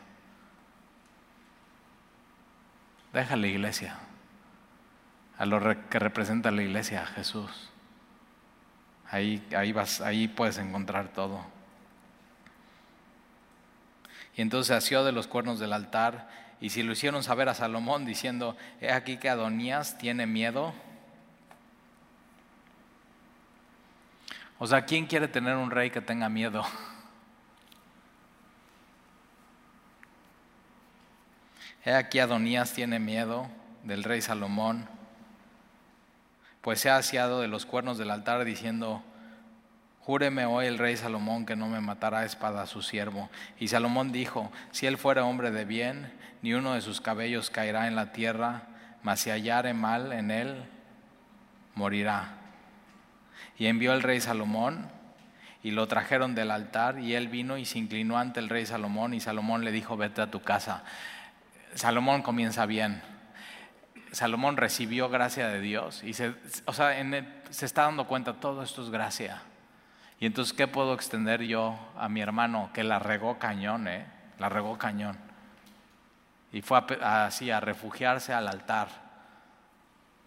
Deja 3.12 3.34
la 3.34 3.48
iglesia, 3.48 3.96
a 5.36 5.46
lo 5.46 5.58
que 5.88 5.98
representa 5.98 6.52
la 6.52 6.62
iglesia, 6.62 7.04
Jesús. 7.06 7.70
Ahí, 9.10 9.44
ahí, 9.56 9.72
vas, 9.72 10.00
ahí 10.00 10.28
puedes 10.28 10.58
encontrar 10.58 11.08
todo. 11.08 11.44
Y 14.40 14.42
entonces 14.42 14.74
asió 14.74 15.04
de 15.04 15.12
los 15.12 15.26
cuernos 15.26 15.58
del 15.58 15.74
altar, 15.74 16.26
y 16.62 16.70
si 16.70 16.82
lo 16.82 16.92
hicieron 16.92 17.22
saber 17.22 17.50
a 17.50 17.54
Salomón 17.54 18.06
diciendo, 18.06 18.56
he 18.80 18.90
aquí 18.90 19.18
que 19.18 19.28
Adonías 19.28 19.98
tiene 19.98 20.26
miedo. 20.26 20.72
O 24.58 24.66
sea, 24.66 24.86
¿quién 24.86 25.04
quiere 25.04 25.28
tener 25.28 25.56
un 25.56 25.70
rey 25.70 25.90
que 25.90 26.00
tenga 26.00 26.30
miedo? 26.30 26.64
He 31.84 31.92
aquí 31.92 32.18
Adonías 32.18 32.72
tiene 32.72 32.98
miedo 32.98 33.46
del 33.84 34.04
rey 34.04 34.22
Salomón, 34.22 34.88
pues 36.62 36.80
se 36.80 36.88
ha 36.88 36.96
asiado 36.96 37.42
de 37.42 37.48
los 37.48 37.66
cuernos 37.66 37.98
del 37.98 38.10
altar 38.10 38.46
diciendo, 38.46 39.04
Júreme 40.10 40.44
hoy 40.44 40.66
el 40.66 40.78
rey 40.78 40.96
Salomón 40.96 41.46
que 41.46 41.54
no 41.54 41.68
me 41.68 41.80
matará 41.80 42.18
a 42.18 42.24
espada 42.24 42.62
a 42.62 42.66
su 42.66 42.82
siervo. 42.82 43.30
Y 43.60 43.68
Salomón 43.68 44.10
dijo, 44.10 44.50
si 44.72 44.88
él 44.88 44.98
fuera 44.98 45.24
hombre 45.24 45.52
de 45.52 45.64
bien, 45.64 46.12
ni 46.42 46.52
uno 46.52 46.74
de 46.74 46.80
sus 46.80 47.00
cabellos 47.00 47.48
caerá 47.48 47.86
en 47.86 47.94
la 47.94 48.10
tierra, 48.10 48.62
mas 49.04 49.20
si 49.20 49.30
hallare 49.30 49.72
mal 49.72 50.10
en 50.10 50.32
él, 50.32 50.64
morirá. 51.76 52.38
Y 53.56 53.66
envió 53.66 53.92
el 53.92 54.02
rey 54.02 54.20
Salomón 54.20 54.90
y 55.62 55.70
lo 55.70 55.86
trajeron 55.86 56.34
del 56.34 56.50
altar 56.50 56.98
y 56.98 57.14
él 57.14 57.28
vino 57.28 57.56
y 57.56 57.64
se 57.64 57.78
inclinó 57.78 58.18
ante 58.18 58.40
el 58.40 58.48
rey 58.48 58.66
Salomón 58.66 59.14
y 59.14 59.20
Salomón 59.20 59.64
le 59.64 59.70
dijo, 59.70 59.96
vete 59.96 60.22
a 60.22 60.30
tu 60.32 60.42
casa. 60.42 60.82
Salomón 61.76 62.22
comienza 62.22 62.66
bien. 62.66 63.00
Salomón 64.10 64.56
recibió 64.56 65.08
gracia 65.08 65.46
de 65.46 65.60
Dios 65.60 66.02
y 66.02 66.14
se, 66.14 66.34
o 66.64 66.72
sea, 66.72 67.00
se 67.50 67.64
está 67.64 67.82
dando 67.82 68.08
cuenta, 68.08 68.40
todo 68.40 68.64
esto 68.64 68.82
es 68.82 68.90
gracia. 68.90 69.42
Y 70.20 70.26
entonces, 70.26 70.52
¿qué 70.52 70.68
puedo 70.68 70.92
extender 70.92 71.42
yo 71.42 71.78
a 71.96 72.10
mi 72.10 72.20
hermano 72.20 72.70
que 72.74 72.84
la 72.84 72.98
regó 72.98 73.38
cañón, 73.38 73.88
eh? 73.88 74.06
La 74.38 74.50
regó 74.50 74.76
cañón. 74.76 75.18
Y 76.52 76.60
fue 76.60 76.78
así 77.02 77.50
a 77.50 77.58
refugiarse 77.58 78.34
al 78.34 78.46
altar. 78.46 78.88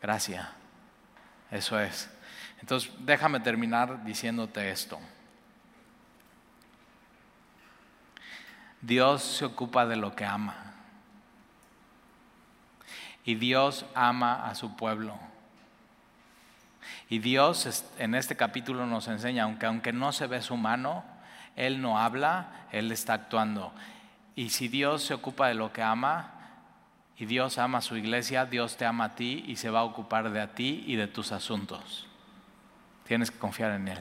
Gracias. 0.02 0.48
Eso 1.52 1.80
es. 1.80 2.10
Entonces, 2.60 2.92
déjame 3.00 3.40
terminar 3.40 4.04
diciéndote 4.04 4.72
esto. 4.72 5.00
Dios 8.82 9.22
se 9.22 9.46
ocupa 9.46 9.86
de 9.86 9.96
lo 9.96 10.16
que 10.16 10.26
ama. 10.26 10.56
Y 13.24 13.36
Dios 13.36 13.86
ama 13.94 14.48
a 14.48 14.56
su 14.56 14.76
pueblo. 14.76 15.33
Y 17.14 17.20
Dios 17.20 17.86
en 18.00 18.16
este 18.16 18.36
capítulo 18.36 18.88
nos 18.88 19.08
enseña, 19.08 19.44
aunque, 19.44 19.68
aunque 19.68 19.94
no 19.94 20.12
se 20.12 20.26
ve 20.26 20.42
su 20.42 20.58
mano, 20.58 21.04
Él 21.56 21.80
no 21.80 22.00
habla, 22.00 22.66
Él 22.72 22.92
está 22.92 23.14
actuando. 23.14 23.72
Y 24.36 24.50
si 24.50 24.68
Dios 24.68 25.04
se 25.04 25.14
ocupa 25.14 25.48
de 25.48 25.54
lo 25.54 25.72
que 25.72 25.84
ama, 25.84 26.32
y 27.16 27.28
Dios 27.28 27.60
ama 27.60 27.78
a 27.78 27.82
su 27.82 27.98
iglesia, 27.98 28.48
Dios 28.48 28.78
te 28.78 28.88
ama 28.88 29.04
a 29.04 29.16
ti 29.16 29.44
y 29.46 29.58
se 29.58 29.70
va 29.70 29.82
a 29.82 29.84
ocupar 29.84 30.32
de 30.32 30.42
a 30.42 30.56
ti 30.56 30.86
y 30.88 30.96
de 30.96 31.06
tus 31.06 31.32
asuntos. 31.32 32.08
Tienes 33.08 33.30
que 33.30 33.38
confiar 33.38 33.74
en 33.74 33.90
Él. 33.90 34.00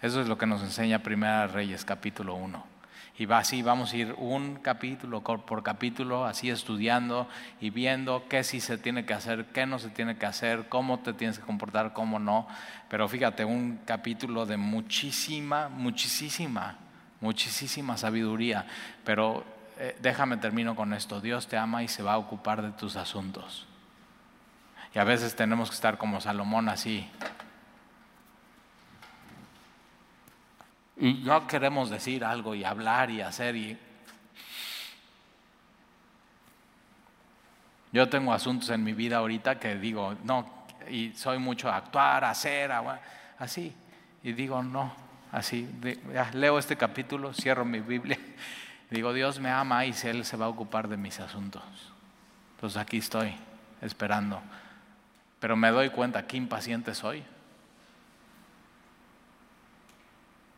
Eso 0.00 0.20
es 0.20 0.28
lo 0.28 0.38
que 0.38 0.46
nos 0.46 0.62
enseña 0.62 1.00
Primera 1.00 1.48
Reyes 1.48 1.84
capítulo 1.84 2.36
1. 2.36 2.73
Y 3.16 3.26
va 3.26 3.38
así, 3.38 3.62
vamos 3.62 3.92
a 3.92 3.96
ir 3.96 4.14
un 4.18 4.56
capítulo 4.56 5.22
por 5.22 5.62
capítulo, 5.62 6.24
así 6.24 6.50
estudiando 6.50 7.28
y 7.60 7.70
viendo 7.70 8.24
qué 8.28 8.42
sí 8.42 8.60
se 8.60 8.76
tiene 8.76 9.06
que 9.06 9.14
hacer, 9.14 9.46
qué 9.46 9.66
no 9.66 9.78
se 9.78 9.88
tiene 9.88 10.16
que 10.16 10.26
hacer, 10.26 10.68
cómo 10.68 10.98
te 10.98 11.12
tienes 11.12 11.38
que 11.38 11.44
comportar, 11.44 11.92
cómo 11.92 12.18
no. 12.18 12.48
Pero 12.88 13.08
fíjate, 13.08 13.44
un 13.44 13.80
capítulo 13.84 14.46
de 14.46 14.56
muchísima, 14.56 15.68
muchísima, 15.68 16.78
muchísima 17.20 17.96
sabiduría. 17.96 18.66
Pero 19.04 19.44
eh, 19.78 19.96
déjame 20.02 20.36
termino 20.38 20.74
con 20.74 20.92
esto. 20.92 21.20
Dios 21.20 21.46
te 21.46 21.56
ama 21.56 21.84
y 21.84 21.88
se 21.88 22.02
va 22.02 22.14
a 22.14 22.18
ocupar 22.18 22.62
de 22.62 22.72
tus 22.72 22.96
asuntos. 22.96 23.66
Y 24.92 24.98
a 24.98 25.04
veces 25.04 25.36
tenemos 25.36 25.70
que 25.70 25.74
estar 25.74 25.98
como 25.98 26.20
Salomón 26.20 26.68
así, 26.68 27.08
Y 30.96 31.22
ya 31.22 31.46
queremos 31.46 31.90
decir 31.90 32.24
algo 32.24 32.54
y 32.54 32.64
hablar 32.64 33.10
y 33.10 33.20
hacer 33.20 33.56
y... 33.56 33.78
Yo 37.92 38.08
tengo 38.08 38.32
asuntos 38.32 38.70
en 38.70 38.82
mi 38.82 38.92
vida 38.92 39.18
ahorita 39.18 39.60
que 39.60 39.76
digo, 39.76 40.16
no, 40.24 40.66
y 40.90 41.12
soy 41.12 41.38
mucho 41.38 41.70
actuar, 41.70 42.24
hacer, 42.24 42.72
así. 43.38 43.72
Y 44.22 44.32
digo, 44.32 44.62
no, 44.62 44.92
así. 45.30 45.68
leo 46.32 46.58
este 46.58 46.76
capítulo, 46.76 47.32
cierro 47.32 47.64
mi 47.64 47.80
Biblia. 47.80 48.18
Digo, 48.90 49.12
Dios 49.12 49.40
me 49.40 49.50
ama 49.50 49.84
y 49.86 49.94
Él 50.04 50.24
se 50.24 50.36
va 50.36 50.46
a 50.46 50.48
ocupar 50.48 50.88
de 50.88 50.96
mis 50.96 51.18
asuntos. 51.18 51.62
Entonces 52.56 52.80
aquí 52.80 52.98
estoy. 52.98 53.34
esperando. 53.80 54.40
Pero 55.40 55.56
me 55.56 55.70
doy 55.70 55.90
cuenta 55.90 56.26
qué 56.26 56.36
impaciente 56.36 56.94
soy. 56.94 57.22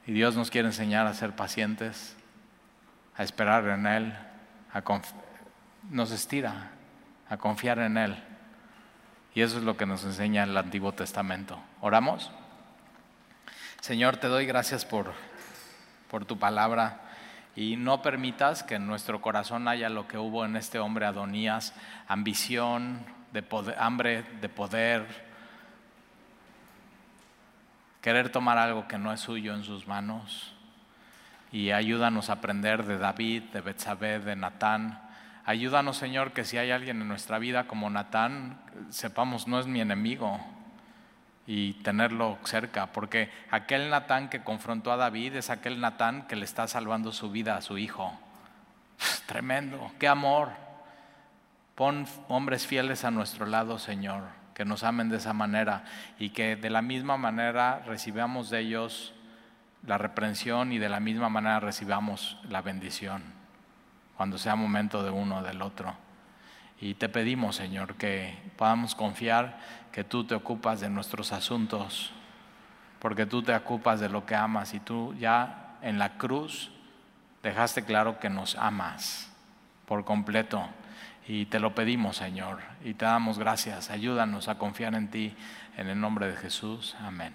Y 0.06 0.12
Dios 0.12 0.36
nos 0.36 0.50
quiere 0.50 0.68
enseñar 0.68 1.06
a 1.06 1.14
ser 1.14 1.34
pacientes, 1.34 2.16
a 3.16 3.22
esperar 3.22 3.66
en 3.68 3.86
Él, 3.86 4.14
a 4.72 4.82
nos 5.90 6.10
estira 6.10 6.70
a 7.28 7.36
confiar 7.36 7.78
en 7.80 7.96
Él. 7.96 8.16
Y 9.34 9.42
eso 9.42 9.58
es 9.58 9.64
lo 9.64 9.76
que 9.76 9.86
nos 9.86 10.04
enseña 10.04 10.44
el 10.44 10.56
Antiguo 10.56 10.92
Testamento. 10.92 11.58
¿Oramos? 11.80 12.30
Señor, 13.80 14.16
te 14.16 14.28
doy 14.28 14.46
gracias 14.46 14.84
por, 14.84 15.12
por 16.10 16.24
tu 16.24 16.38
palabra 16.38 17.00
y 17.54 17.76
no 17.76 18.02
permitas 18.02 18.62
que 18.62 18.76
en 18.76 18.86
nuestro 18.86 19.20
corazón 19.20 19.68
haya 19.68 19.88
lo 19.88 20.08
que 20.08 20.18
hubo 20.18 20.44
en 20.44 20.56
este 20.56 20.78
hombre 20.78 21.06
Adonías, 21.06 21.74
ambición, 22.08 23.04
de 23.32 23.44
hambre 23.78 24.24
de 24.40 24.48
poder, 24.48 25.25
querer 28.06 28.30
tomar 28.30 28.56
algo 28.56 28.86
que 28.86 28.98
no 28.98 29.12
es 29.12 29.18
suyo 29.18 29.52
en 29.52 29.64
sus 29.64 29.88
manos. 29.88 30.54
Y 31.50 31.72
ayúdanos 31.72 32.30
a 32.30 32.34
aprender 32.34 32.84
de 32.84 32.98
David, 32.98 33.42
de 33.52 33.60
Betsabé, 33.60 34.20
de 34.20 34.36
Natán. 34.36 35.00
Ayúdanos, 35.44 35.96
Señor, 35.96 36.30
que 36.30 36.44
si 36.44 36.56
hay 36.56 36.70
alguien 36.70 37.02
en 37.02 37.08
nuestra 37.08 37.40
vida 37.40 37.66
como 37.66 37.90
Natán, 37.90 38.60
sepamos 38.90 39.48
no 39.48 39.58
es 39.58 39.66
mi 39.66 39.80
enemigo, 39.80 40.38
y 41.48 41.72
tenerlo 41.82 42.38
cerca, 42.44 42.92
porque 42.92 43.28
aquel 43.50 43.90
Natán 43.90 44.28
que 44.28 44.44
confrontó 44.44 44.92
a 44.92 44.96
David 44.96 45.34
es 45.34 45.50
aquel 45.50 45.80
Natán 45.80 46.28
que 46.28 46.36
le 46.36 46.44
está 46.44 46.68
salvando 46.68 47.10
su 47.10 47.32
vida 47.32 47.56
a 47.56 47.60
su 47.60 47.76
hijo. 47.76 48.16
Tremendo, 49.26 49.90
qué 49.98 50.06
amor. 50.06 50.50
Pon 51.74 52.06
hombres 52.28 52.68
fieles 52.68 53.02
a 53.02 53.10
nuestro 53.10 53.46
lado, 53.46 53.80
Señor, 53.80 54.22
que 54.56 54.64
nos 54.64 54.84
amen 54.84 55.10
de 55.10 55.18
esa 55.18 55.34
manera 55.34 55.84
y 56.18 56.30
que 56.30 56.56
de 56.56 56.70
la 56.70 56.80
misma 56.80 57.18
manera 57.18 57.82
recibamos 57.86 58.48
de 58.48 58.60
ellos 58.60 59.12
la 59.86 59.98
reprensión 59.98 60.72
y 60.72 60.78
de 60.78 60.88
la 60.88 60.98
misma 60.98 61.28
manera 61.28 61.60
recibamos 61.60 62.38
la 62.48 62.62
bendición 62.62 63.22
cuando 64.16 64.38
sea 64.38 64.56
momento 64.56 65.02
de 65.02 65.10
uno 65.10 65.40
o 65.40 65.42
del 65.42 65.60
otro. 65.60 65.94
Y 66.80 66.94
te 66.94 67.10
pedimos, 67.10 67.56
Señor, 67.56 67.96
que 67.96 68.34
podamos 68.56 68.94
confiar 68.94 69.58
que 69.92 70.04
tú 70.04 70.24
te 70.24 70.34
ocupas 70.34 70.80
de 70.80 70.88
nuestros 70.88 71.32
asuntos, 71.32 72.12
porque 72.98 73.26
tú 73.26 73.42
te 73.42 73.54
ocupas 73.54 74.00
de 74.00 74.08
lo 74.08 74.24
que 74.24 74.36
amas 74.36 74.72
y 74.72 74.80
tú 74.80 75.14
ya 75.18 75.76
en 75.82 75.98
la 75.98 76.16
cruz 76.16 76.70
dejaste 77.42 77.84
claro 77.84 78.18
que 78.18 78.30
nos 78.30 78.56
amas 78.56 79.30
por 79.84 80.06
completo. 80.06 80.66
Y 81.28 81.46
te 81.46 81.58
lo 81.58 81.74
pedimos, 81.74 82.16
Señor, 82.16 82.58
y 82.84 82.94
te 82.94 83.04
damos 83.04 83.38
gracias. 83.38 83.90
Ayúdanos 83.90 84.48
a 84.48 84.58
confiar 84.58 84.94
en 84.94 85.08
ti, 85.08 85.34
en 85.76 85.88
el 85.88 86.00
nombre 86.00 86.28
de 86.28 86.36
Jesús. 86.36 86.96
Amén. 87.00 87.34